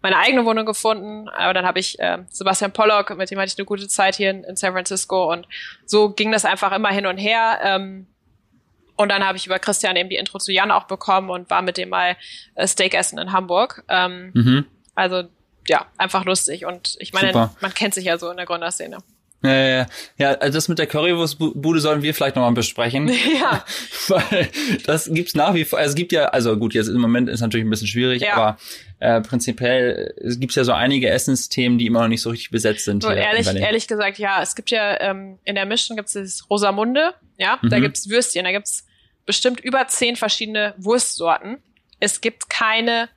meine 0.00 0.18
eigene 0.18 0.44
Wohnung 0.44 0.66
gefunden, 0.66 1.28
aber 1.28 1.54
dann 1.54 1.64
habe 1.64 1.78
ich 1.78 1.98
äh, 1.98 2.18
Sebastian 2.28 2.72
Pollock, 2.72 3.16
mit 3.16 3.30
dem 3.30 3.38
hatte 3.38 3.52
ich 3.52 3.58
eine 3.58 3.66
gute 3.66 3.88
Zeit 3.88 4.16
hier 4.16 4.30
in, 4.30 4.44
in 4.44 4.56
San 4.56 4.72
Francisco 4.72 5.32
und 5.32 5.46
so 5.86 6.10
ging 6.10 6.32
das 6.32 6.44
einfach 6.44 6.72
immer 6.72 6.90
hin 6.90 7.06
und 7.06 7.18
her. 7.18 7.60
Ähm, 7.62 8.06
und 8.96 9.08
dann 9.08 9.26
habe 9.26 9.36
ich 9.36 9.46
über 9.46 9.58
Christian 9.58 9.96
eben 9.96 10.10
die 10.10 10.16
Intro 10.16 10.38
zu 10.38 10.52
Jan 10.52 10.70
auch 10.70 10.84
bekommen 10.84 11.30
und 11.30 11.50
war 11.50 11.62
mit 11.62 11.76
dem 11.76 11.88
mal 11.88 12.16
äh, 12.54 12.66
Steak 12.66 12.94
essen 12.94 13.18
in 13.18 13.32
Hamburg. 13.32 13.84
Ähm, 13.88 14.30
mhm. 14.34 14.66
Also 14.94 15.24
ja, 15.68 15.86
einfach 15.96 16.24
lustig. 16.24 16.66
Und 16.66 16.96
ich 16.98 17.12
meine, 17.12 17.28
Super. 17.28 17.54
man 17.60 17.74
kennt 17.74 17.94
sich 17.94 18.04
ja 18.04 18.18
so 18.18 18.30
in 18.30 18.36
der 18.36 18.46
Gründerszene. 18.46 18.98
Ja, 19.44 19.86
ja, 20.18 20.34
also 20.34 20.56
das 20.56 20.68
mit 20.68 20.78
der 20.78 20.86
Currywurstbude 20.86 21.80
sollen 21.80 22.02
wir 22.02 22.14
vielleicht 22.14 22.36
nochmal 22.36 22.52
besprechen. 22.52 23.10
Ja. 23.32 23.64
Weil 24.08 24.48
das 24.84 25.10
gibt's 25.12 25.34
nach 25.34 25.54
wie 25.54 25.64
vor. 25.64 25.78
Also 25.78 25.90
es 25.90 25.94
gibt 25.94 26.12
ja, 26.12 26.26
also 26.26 26.56
gut, 26.56 26.74
jetzt 26.74 26.88
im 26.88 27.00
Moment 27.00 27.28
ist 27.28 27.40
natürlich 27.40 27.66
ein 27.66 27.70
bisschen 27.70 27.88
schwierig, 27.88 28.22
ja. 28.22 28.34
aber 28.34 28.58
äh, 29.00 29.20
prinzipiell 29.20 30.14
es 30.18 30.38
gibt 30.38 30.54
ja 30.54 30.64
so 30.64 30.72
einige 30.72 31.08
Essensthemen, 31.08 31.78
die 31.78 31.86
immer 31.86 32.02
noch 32.02 32.08
nicht 32.08 32.20
so 32.20 32.30
richtig 32.30 32.50
besetzt 32.50 32.84
sind. 32.84 33.02
So, 33.02 33.10
ehrlich, 33.10 33.46
ehrlich 33.46 33.88
gesagt, 33.88 34.18
ja, 34.18 34.42
es 34.42 34.54
gibt 34.54 34.70
ja 34.70 35.00
ähm, 35.00 35.38
in 35.44 35.54
der 35.54 35.66
Mission 35.66 35.96
gibt's 35.96 36.12
das 36.12 36.48
Rosamunde, 36.50 37.14
ja, 37.38 37.58
mhm. 37.62 37.70
da 37.70 37.80
gibt's 37.80 38.08
Würstchen, 38.08 38.44
da 38.44 38.52
gibt's 38.52 38.86
bestimmt 39.26 39.60
über 39.60 39.86
zehn 39.88 40.16
verschiedene 40.16 40.74
Wurstsorten. 40.78 41.58
Es 42.00 42.20
gibt 42.20 42.50
keine 42.50 43.08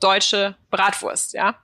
deutsche 0.00 0.56
Bratwurst, 0.70 1.34
ja. 1.34 1.56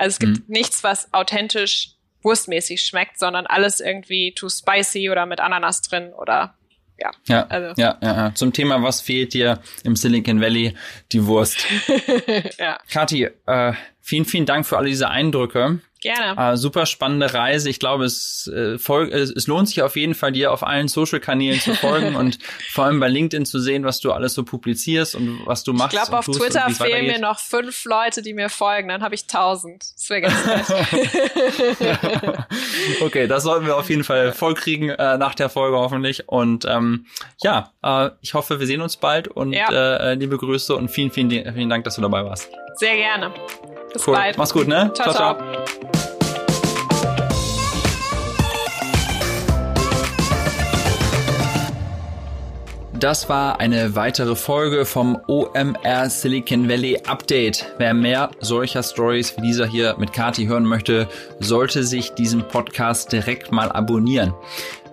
Also 0.00 0.14
es 0.14 0.18
gibt 0.18 0.38
mhm. 0.38 0.44
nichts, 0.48 0.82
was 0.82 1.12
authentisch 1.12 1.90
wurstmäßig 2.22 2.82
schmeckt, 2.82 3.18
sondern 3.18 3.46
alles 3.46 3.80
irgendwie 3.80 4.32
too 4.32 4.48
spicy 4.48 5.10
oder 5.10 5.26
mit 5.26 5.40
Ananas 5.40 5.82
drin 5.82 6.12
oder 6.14 6.54
ja. 6.98 7.10
Ja, 7.26 7.46
also. 7.48 7.80
ja, 7.80 7.98
ja, 8.02 8.16
ja. 8.16 8.34
Zum 8.34 8.52
Thema, 8.52 8.82
was 8.82 9.00
fehlt 9.00 9.32
dir 9.32 9.60
im 9.84 9.96
Silicon 9.96 10.40
Valley? 10.40 10.74
Die 11.12 11.24
Wurst. 11.26 11.64
ja. 12.58 12.78
Kathi, 12.90 13.28
äh, 13.46 13.72
vielen, 14.00 14.24
vielen 14.24 14.46
Dank 14.46 14.66
für 14.66 14.76
alle 14.76 14.88
diese 14.88 15.08
Eindrücke. 15.08 15.80
Gerne. 16.00 16.52
Äh, 16.52 16.56
super 16.56 16.86
spannende 16.86 17.34
Reise. 17.34 17.68
Ich 17.68 17.78
glaube, 17.78 18.04
es, 18.04 18.46
äh, 18.48 18.78
folg, 18.78 19.12
es, 19.12 19.30
es 19.30 19.46
lohnt 19.46 19.68
sich 19.68 19.82
auf 19.82 19.96
jeden 19.96 20.14
Fall, 20.14 20.32
dir 20.32 20.50
auf 20.50 20.66
allen 20.66 20.88
Social-Kanälen 20.88 21.60
zu 21.60 21.74
folgen 21.74 22.16
und 22.20 22.38
vor 22.70 22.86
allem 22.86 23.00
bei 23.00 23.08
LinkedIn 23.08 23.44
zu 23.44 23.58
sehen, 23.58 23.84
was 23.84 24.00
du 24.00 24.12
alles 24.12 24.32
so 24.34 24.44
publizierst 24.44 25.14
und 25.14 25.42
was 25.44 25.62
du 25.62 25.74
machst. 25.74 25.94
Ich 25.94 26.00
glaube, 26.00 26.18
auf 26.18 26.24
Twitter 26.24 26.70
fehlen 26.70 27.06
mir 27.06 27.18
noch 27.18 27.38
fünf 27.38 27.84
Leute, 27.84 28.22
die 28.22 28.32
mir 28.32 28.48
folgen. 28.48 28.88
Dann 28.88 29.02
habe 29.02 29.14
ich 29.14 29.26
tausend. 29.26 29.84
Das 29.94 30.08
wäre 30.08 30.22
ganz 30.22 30.46
nett. 30.46 30.64
okay, 33.02 33.26
das 33.26 33.42
sollten 33.42 33.66
wir 33.66 33.76
auf 33.76 33.90
jeden 33.90 34.04
Fall 34.04 34.32
vollkriegen 34.32 34.88
äh, 34.90 35.18
nach 35.18 35.34
der 35.34 35.50
Folge 35.50 35.76
hoffentlich. 35.76 36.28
Und 36.28 36.64
ähm, 36.66 37.06
ja, 37.42 37.72
äh, 37.82 38.10
ich 38.22 38.32
hoffe, 38.32 38.58
wir 38.58 38.66
sehen 38.66 38.80
uns 38.80 38.96
bald 38.96 39.28
und 39.28 39.52
ja. 39.52 39.68
äh, 39.70 40.14
liebe 40.14 40.38
Grüße 40.38 40.74
und 40.74 40.88
vielen, 40.88 41.10
vielen, 41.10 41.30
vielen 41.30 41.68
Dank, 41.68 41.84
dass 41.84 41.96
du 41.96 42.02
dabei 42.02 42.24
warst. 42.24 42.48
Sehr 42.76 42.96
gerne. 42.96 43.34
Bis 43.92 44.06
cool. 44.06 44.14
bald. 44.14 44.38
Mach's 44.38 44.52
gut, 44.52 44.68
ne? 44.68 44.90
ciao. 44.94 45.12
ciao. 45.12 45.36
ciao. 45.36 45.89
Das 53.00 53.30
war 53.30 53.60
eine 53.60 53.96
weitere 53.96 54.36
Folge 54.36 54.84
vom 54.84 55.18
OMR 55.26 56.10
Silicon 56.10 56.68
Valley 56.68 56.98
Update. 57.06 57.64
Wer 57.78 57.94
mehr 57.94 58.30
solcher 58.40 58.82
Stories 58.82 59.34
wie 59.38 59.40
dieser 59.40 59.66
hier 59.66 59.96
mit 59.98 60.12
Kati 60.12 60.44
hören 60.44 60.66
möchte, 60.66 61.08
sollte 61.38 61.82
sich 61.84 62.12
diesen 62.12 62.46
Podcast 62.46 63.10
direkt 63.10 63.52
mal 63.52 63.72
abonnieren. 63.72 64.34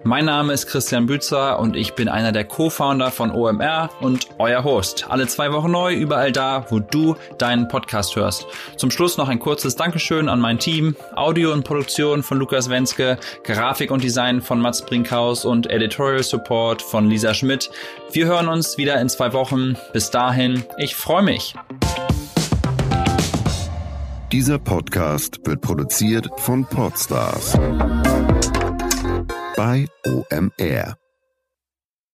Mein 0.07 0.23
Name 0.23 0.53
ist 0.53 0.67
Christian 0.67 1.05
Bützer 1.05 1.59
und 1.59 1.75
ich 1.75 1.93
bin 1.93 2.07
einer 2.07 2.31
der 2.31 2.45
Co-Founder 2.45 3.11
von 3.11 3.29
OMR 3.29 3.89
und 3.99 4.29
euer 4.37 4.63
Host. 4.63 5.05
Alle 5.09 5.27
zwei 5.27 5.51
Wochen 5.51 5.69
neu, 5.69 5.93
überall 5.93 6.31
da, 6.31 6.65
wo 6.69 6.79
du 6.79 7.17
deinen 7.37 7.67
Podcast 7.67 8.15
hörst. 8.15 8.45
Zum 8.77 8.89
Schluss 8.89 9.17
noch 9.17 9.27
ein 9.27 9.39
kurzes 9.39 9.75
Dankeschön 9.75 10.29
an 10.29 10.39
mein 10.39 10.59
Team. 10.59 10.95
Audio 11.13 11.51
und 11.51 11.65
Produktion 11.65 12.23
von 12.23 12.39
Lukas 12.39 12.69
Wenske, 12.69 13.17
Grafik 13.43 13.91
und 13.91 14.01
Design 14.01 14.41
von 14.41 14.61
Mats 14.61 14.81
Brinkhaus 14.81 15.43
und 15.43 15.69
Editorial 15.69 16.23
Support 16.23 16.81
von 16.81 17.09
Lisa 17.09 17.33
Schmidt. 17.33 17.69
Wir 18.13 18.27
hören 18.27 18.47
uns 18.47 18.77
wieder 18.77 19.01
in 19.01 19.09
zwei 19.09 19.33
Wochen. 19.33 19.75
Bis 19.91 20.09
dahin, 20.09 20.63
ich 20.77 20.95
freue 20.95 21.23
mich. 21.23 21.53
Dieser 24.31 24.57
Podcast 24.57 25.41
wird 25.45 25.59
produziert 25.59 26.29
von 26.37 26.63
Podstars 26.65 27.57
bei 29.57 29.87
OMR. 30.05 31.06